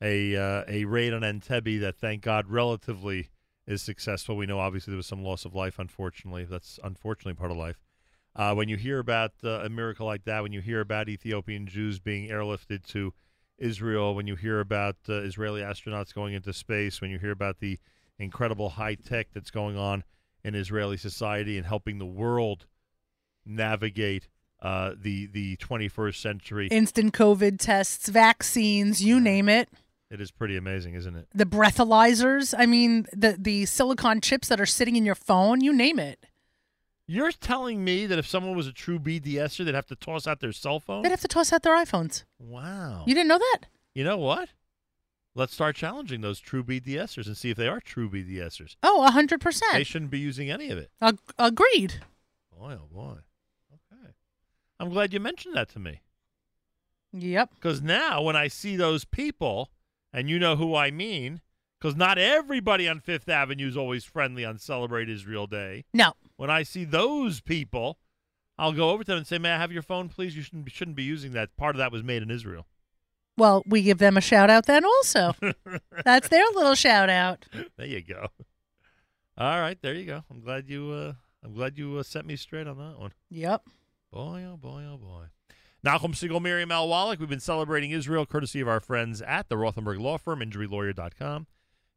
a 0.02 0.38
uh, 0.38 0.64
a 0.70 0.86
raid 0.86 1.12
on 1.12 1.24
Entebbe 1.24 1.82
that, 1.82 1.98
thank 1.98 2.22
God, 2.22 2.48
relatively 2.48 3.28
is 3.68 3.82
successful, 3.82 4.38
we 4.38 4.46
know 4.46 4.58
obviously 4.58 4.92
there 4.92 4.96
was 4.96 5.06
some 5.06 5.22
loss 5.22 5.44
of 5.44 5.54
life. 5.54 5.78
Unfortunately, 5.78 6.46
that's 6.46 6.80
unfortunately 6.82 7.34
part 7.34 7.52
of 7.52 7.58
life. 7.58 7.82
Uh, 8.38 8.54
when 8.54 8.70
you 8.70 8.78
hear 8.78 9.00
about 9.00 9.34
uh, 9.44 9.64
a 9.66 9.70
miracle 9.70 10.06
like 10.06 10.24
that, 10.24 10.42
when 10.42 10.54
you 10.54 10.62
hear 10.62 10.80
about 10.80 11.10
Ethiopian 11.10 11.68
Jews 11.68 12.00
being 12.00 12.30
airlifted 12.30 12.88
to 12.94 13.14
Israel, 13.58 14.16
when 14.16 14.28
you 14.28 14.38
hear 14.38 14.62
about 14.62 14.96
uh, 15.10 15.16
Israeli 15.16 15.60
astronauts 15.60 16.14
going 16.14 16.36
into 16.36 16.54
space, 16.54 17.02
when 17.02 17.12
you 17.12 17.20
hear 17.20 17.32
about 17.32 17.60
the 17.60 17.80
incredible 18.20 18.70
high 18.70 18.96
tech 18.96 19.28
that's 19.34 19.50
going 19.52 19.78
on 19.78 20.04
in 20.44 20.56
Israeli 20.56 20.98
society 20.98 21.58
and 21.58 21.66
helping 21.66 21.98
the 21.98 22.06
world 22.06 22.66
navigate 23.46 24.28
uh, 24.62 24.92
the 25.02 25.28
the 25.28 25.56
21st 25.58 26.16
century, 26.16 26.68
Instant 26.68 27.14
COVID 27.14 27.60
tests, 27.60 28.10
vaccines, 28.10 29.02
you 29.02 29.20
name 29.20 29.48
it. 29.48 29.70
it 30.12 30.20
is 30.20 30.32
pretty 30.32 30.58
amazing, 30.58 30.96
isn't 30.96 31.16
it? 31.16 31.28
The 31.34 31.46
breathalyzers. 31.46 32.54
I 32.58 32.66
mean, 32.66 33.06
the 33.14 33.38
the 33.40 33.66
silicon 33.66 34.20
chips 34.22 34.50
that 34.50 34.60
are 34.60 34.66
sitting 34.66 34.96
in 34.98 35.06
your 35.06 35.16
phone. 35.16 35.62
You 35.62 35.72
name 35.74 35.98
it. 35.98 36.26
You're 37.08 37.32
telling 37.32 37.84
me 37.84 38.06
that 38.06 38.20
if 38.20 38.28
someone 38.28 38.56
was 38.56 38.68
a 38.68 38.74
true 38.74 39.00
BDSer, 39.00 39.66
they'd 39.66 39.74
have 39.74 39.88
to 39.88 39.96
toss 39.96 40.28
out 40.28 40.42
their 40.42 40.52
cell 40.52 40.80
phone? 40.80 41.02
They'd 41.02 41.10
have 41.10 41.22
to 41.22 41.28
toss 41.28 41.52
out 41.52 41.64
their 41.64 41.76
iPhones. 41.76 42.24
Wow. 42.38 43.04
You 43.08 43.16
didn't 43.16 43.30
know 43.30 43.40
that? 43.40 43.62
You 43.96 44.04
know 44.04 44.18
what? 44.18 44.50
Let's 45.40 45.54
start 45.54 45.78
challenging 45.78 46.20
those 46.20 46.42
true 46.42 46.66
BDSers 46.66 47.26
and 47.26 47.38
see 47.38 47.50
if 47.50 47.56
they 47.56 47.70
are 47.70 47.80
true 47.80 48.10
BDSers. 48.10 48.76
Oh, 48.84 49.06
a 49.06 49.12
hundred 49.12 49.42
They 49.72 49.86
shouldn't 49.86 50.12
be 50.12 50.20
using 50.20 50.52
any 50.52 50.70
of 50.70 50.78
it. 50.78 50.92
Ag- 51.02 51.18
Agreed. 51.38 52.02
Boy, 52.52 52.74
oh 52.74 52.90
boy. 52.94 53.20
Okay. 53.74 54.12
I'm 54.82 54.90
glad 54.90 55.14
you 55.14 55.22
mentioned 55.22 55.56
that 55.56 55.70
to 55.70 55.80
me. 55.80 56.02
Yep. 57.14 57.52
Because 57.56 57.82
now 57.82 58.22
when 58.22 58.36
I 58.36 58.50
see 58.50 58.76
those 58.76 59.06
people, 59.06 59.70
and 60.12 60.30
you 60.30 60.40
know 60.40 60.58
who 60.58 60.76
I 60.76 60.92
mean, 60.92 61.40
because 61.80 61.96
not 61.96 62.18
everybody 62.18 62.86
on 62.90 63.00
Fifth 63.00 63.30
Avenue 63.30 63.70
is 63.70 63.78
always 63.78 64.04
friendly 64.04 64.44
on 64.44 64.58
Celebrate 64.58 65.10
Israel 65.10 65.48
Day. 65.48 65.86
No. 65.94 66.16
When 66.36 66.50
I 66.50 66.64
see 66.64 66.84
those 66.84 67.40
people, 67.40 67.98
I'll 68.58 68.74
go 68.74 68.90
over 68.90 69.06
to 69.06 69.12
them 69.12 69.20
and 69.20 69.28
say, 69.28 69.38
"May 69.38 69.54
I 69.54 69.58
have 69.58 69.72
your 69.72 69.84
phone, 69.84 70.10
please? 70.10 70.36
You 70.36 70.42
shouldn't 70.42 70.70
shouldn't 70.70 70.98
be 70.98 71.04
using 71.04 71.32
that. 71.32 71.56
Part 71.56 71.76
of 71.76 71.78
that 71.78 71.94
was 71.94 72.04
made 72.04 72.24
in 72.24 72.30
Israel." 72.30 72.68
Well, 73.40 73.64
we 73.66 73.82
give 73.82 73.98
them 73.98 74.18
a 74.18 74.22
shout 74.22 74.50
out 74.50 74.66
then 74.66 74.86
also. 74.86 75.34
That's 76.06 76.28
their 76.28 76.44
little 76.54 76.76
shout 76.76 77.10
out. 77.10 77.46
there 77.78 77.88
you 77.88 78.02
go. 78.04 78.28
All 79.38 79.60
right, 79.60 79.82
there 79.82 79.94
you 79.94 80.06
go. 80.06 80.24
I'm 80.30 80.42
glad 80.42 80.70
you. 80.70 80.92
Uh, 80.92 81.14
I'm 81.44 81.54
glad 81.54 81.78
you 81.78 81.98
uh, 81.98 82.04
set 82.04 82.26
me 82.26 82.36
straight 82.36 82.68
on 82.68 82.78
that 82.78 83.00
one. 83.00 83.14
Yep. 83.30 83.64
Boy, 84.12 84.46
oh 84.46 84.58
boy, 84.58 84.84
oh 84.92 84.98
boy. 84.98 85.26
Nachum 85.86 86.14
Segal, 86.14 86.42
Miriam 86.42 86.72
L. 86.72 86.90
Wallach. 86.90 87.20
We've 87.20 87.30
been 87.30 87.40
celebrating 87.40 87.92
Israel 87.92 88.26
courtesy 88.26 88.60
of 88.60 88.68
our 88.68 88.82
friends 88.82 89.22
at 89.22 89.48
the 89.48 89.56
Rothenberg 89.56 90.02
Law 90.02 90.18
Firm, 90.18 90.42
InjuryLawyer.com. 90.42 91.48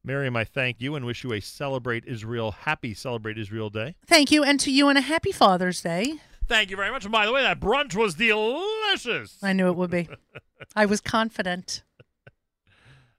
Miriam, 0.04 0.36
I 0.36 0.44
thank 0.44 0.80
you 0.80 0.94
and 0.94 1.04
wish 1.04 1.24
you 1.24 1.32
a 1.32 1.40
Celebrate 1.40 2.04
Israel, 2.06 2.52
happy 2.52 2.94
Celebrate 2.94 3.38
Israel 3.38 3.70
Day. 3.70 3.96
Thank 4.06 4.30
you, 4.30 4.44
and 4.44 4.60
to 4.60 4.70
you, 4.70 4.88
and 4.88 4.98
a 4.98 5.02
happy 5.02 5.32
Father's 5.32 5.80
Day. 5.80 6.20
Thank 6.48 6.70
you 6.70 6.76
very 6.76 6.90
much. 6.90 7.04
And 7.04 7.12
by 7.12 7.26
the 7.26 7.32
way, 7.32 7.42
that 7.42 7.60
brunch 7.60 7.94
was 7.94 8.14
delicious. 8.14 9.38
I 9.42 9.52
knew 9.52 9.68
it 9.68 9.76
would 9.76 9.90
be. 9.90 10.08
I 10.76 10.86
was 10.86 11.00
confident. 11.00 11.82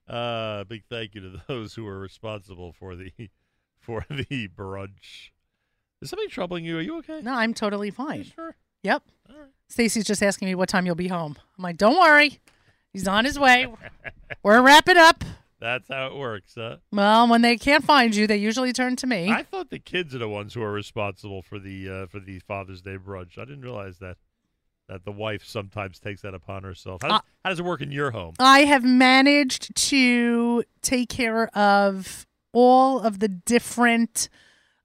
Uh, 0.08 0.64
big 0.64 0.84
thank 0.90 1.14
you 1.14 1.20
to 1.22 1.42
those 1.48 1.74
who 1.74 1.84
were 1.84 1.98
responsible 1.98 2.72
for 2.72 2.94
the 2.94 3.12
for 3.80 4.04
the 4.10 4.48
brunch. 4.48 5.30
Is 6.02 6.10
something 6.10 6.28
troubling 6.28 6.64
you? 6.64 6.78
Are 6.78 6.82
you 6.82 6.98
okay? 6.98 7.20
No, 7.22 7.32
I'm 7.32 7.54
totally 7.54 7.90
fine. 7.90 8.24
Sure. 8.24 8.54
Yep. 8.82 9.02
All 9.30 9.36
right. 9.36 9.50
Stacy's 9.68 10.04
just 10.04 10.22
asking 10.22 10.46
me 10.46 10.54
what 10.54 10.68
time 10.68 10.84
you'll 10.84 10.94
be 10.94 11.08
home. 11.08 11.36
I'm 11.56 11.62
like, 11.62 11.78
don't 11.78 11.98
worry. 11.98 12.40
He's 12.92 13.08
on 13.08 13.24
his 13.24 13.38
way. 13.38 13.66
We're 14.42 14.60
wrapping 14.62 14.98
up. 14.98 15.24
That's 15.60 15.88
how 15.88 16.08
it 16.08 16.16
works, 16.16 16.54
huh? 16.56 16.76
Well, 16.92 17.28
when 17.28 17.42
they 17.42 17.56
can't 17.56 17.84
find 17.84 18.14
you, 18.14 18.26
they 18.26 18.36
usually 18.36 18.72
turn 18.72 18.96
to 18.96 19.06
me. 19.06 19.30
I 19.30 19.44
thought 19.44 19.70
the 19.70 19.78
kids 19.78 20.14
are 20.14 20.18
the 20.18 20.28
ones 20.28 20.52
who 20.54 20.62
are 20.62 20.72
responsible 20.72 21.42
for 21.42 21.58
the 21.58 21.88
uh, 21.88 22.06
for 22.06 22.20
the 22.20 22.40
Father's 22.40 22.82
Day 22.82 22.96
brunch. 22.98 23.38
I 23.38 23.44
didn't 23.44 23.62
realize 23.62 23.98
that 23.98 24.16
that 24.88 25.04
the 25.04 25.12
wife 25.12 25.44
sometimes 25.44 25.98
takes 25.98 26.20
that 26.22 26.34
upon 26.34 26.62
herself. 26.64 27.00
How 27.02 27.08
does, 27.08 27.18
Uh, 27.18 27.22
how 27.44 27.50
does 27.50 27.60
it 27.60 27.64
work 27.64 27.80
in 27.80 27.90
your 27.90 28.10
home? 28.10 28.34
I 28.38 28.60
have 28.64 28.84
managed 28.84 29.74
to 29.88 30.62
take 30.82 31.08
care 31.08 31.46
of 31.56 32.26
all 32.52 33.00
of 33.00 33.20
the 33.20 33.28
different 33.28 34.28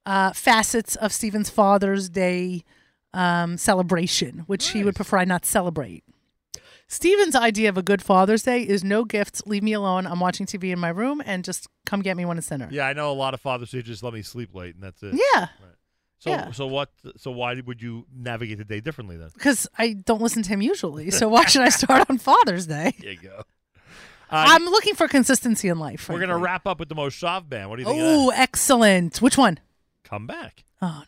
uh, 0.05 0.31
facets 0.31 0.95
of 0.95 1.11
Stephen's 1.11 1.49
Father's 1.49 2.09
Day 2.09 2.63
um, 3.13 3.57
celebration, 3.57 4.39
which 4.47 4.69
he 4.69 4.83
would 4.83 4.95
prefer 4.95 5.17
I 5.17 5.25
not 5.25 5.45
celebrate. 5.45 6.03
Stephen's 6.91 7.35
idea 7.35 7.69
of 7.69 7.77
a 7.77 7.83
good 7.83 8.01
Father's 8.01 8.41
Day 8.43 8.63
is 8.63 8.83
no 8.83 9.05
gifts, 9.05 9.43
leave 9.45 9.61
me 9.61 9.73
alone. 9.73 10.07
I'm 10.07 10.19
watching 10.19 10.47
TV 10.47 10.71
in 10.73 10.79
my 10.79 10.89
room, 10.89 11.21
and 11.23 11.45
just 11.45 11.67
come 11.85 12.01
get 12.01 12.17
me 12.17 12.25
when 12.25 12.37
it's 12.39 12.47
dinner. 12.47 12.67
Yeah, 12.71 12.87
I 12.87 12.93
know 12.93 13.11
a 13.11 13.13
lot 13.13 13.35
of 13.35 13.39
fathers 13.41 13.71
who 13.71 13.81
just 13.83 14.01
let 14.01 14.11
me 14.11 14.23
sleep 14.23 14.55
late, 14.55 14.73
and 14.73 14.83
that's 14.83 15.01
it. 15.03 15.13
Yeah, 15.13 15.41
Right. 15.41 15.75
So 16.17 16.31
Yeah. 16.31 16.51
so 16.51 16.67
what? 16.67 16.89
So 17.15 17.31
why 17.31 17.61
would 17.65 17.81
you 17.81 18.05
navigate 18.13 18.57
the 18.57 18.65
day 18.65 18.81
differently 18.81 19.15
then? 19.17 19.29
because 19.35 19.67
I 19.77 19.93
don't 19.93 20.21
listen 20.21 20.41
to 20.43 20.49
him 20.49 20.61
usually. 20.61 21.11
So 21.11 21.29
why 21.29 21.45
should 21.45 21.61
I 21.61 21.69
start 21.69 22.09
on 22.09 22.17
Father's 22.17 22.65
Day? 22.67 22.93
There 22.99 23.11
you 23.11 23.19
go. 23.21 23.43
Uh, 24.31 24.45
I'm 24.47 24.63
looking 24.65 24.93
for 24.93 25.07
consistency 25.07 25.69
in 25.69 25.79
life. 25.79 26.07
We're 26.07 26.19
gonna 26.19 26.37
wrap 26.37 26.67
up 26.67 26.79
with 26.79 26.87
the 26.87 26.93
Moshav 26.93 27.49
band. 27.49 27.67
What 27.71 27.77
do 27.77 27.81
you 27.81 27.87
think? 27.87 27.99
Oh, 27.99 28.29
excellent. 28.29 29.23
Which 29.23 29.39
one? 29.39 29.59
come 30.03 30.27
back. 30.27 30.65
Oh, 30.83 30.99
nice. 30.99 31.07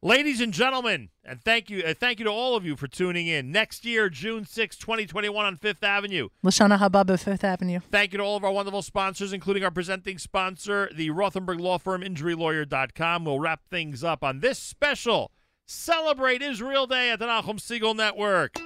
Ladies 0.00 0.40
and 0.40 0.52
gentlemen, 0.54 1.08
and 1.24 1.42
thank 1.42 1.68
you, 1.68 1.82
uh, 1.82 1.92
thank 1.92 2.20
you 2.20 2.24
to 2.24 2.30
all 2.30 2.54
of 2.54 2.64
you 2.64 2.76
for 2.76 2.86
tuning 2.86 3.26
in. 3.26 3.50
Next 3.50 3.84
year, 3.84 4.08
June 4.08 4.44
sixth, 4.44 4.78
2021 4.78 5.44
on 5.44 5.56
Fifth 5.56 5.82
Avenue. 5.82 6.28
Lashana 6.44 6.78
Habab 6.78 7.10
of 7.10 7.20
Fifth 7.20 7.42
Avenue. 7.42 7.80
Thank 7.90 8.12
you 8.12 8.18
to 8.18 8.22
all 8.22 8.36
of 8.36 8.44
our 8.44 8.52
wonderful 8.52 8.82
sponsors, 8.82 9.32
including 9.32 9.64
our 9.64 9.72
presenting 9.72 10.18
sponsor, 10.18 10.88
the 10.94 11.10
Rothenberg 11.10 11.58
Law 11.58 11.78
Firm, 11.78 12.02
InjuryLawyer.com. 12.02 13.24
We'll 13.24 13.40
wrap 13.40 13.62
things 13.68 14.04
up 14.04 14.22
on 14.22 14.38
this 14.38 14.60
special 14.60 15.32
Celebrate 15.66 16.42
Israel 16.42 16.86
Day 16.86 17.10
at 17.10 17.18
the 17.18 17.26
Nachum 17.26 17.58
Segal 17.58 17.96
Network. 17.96 18.56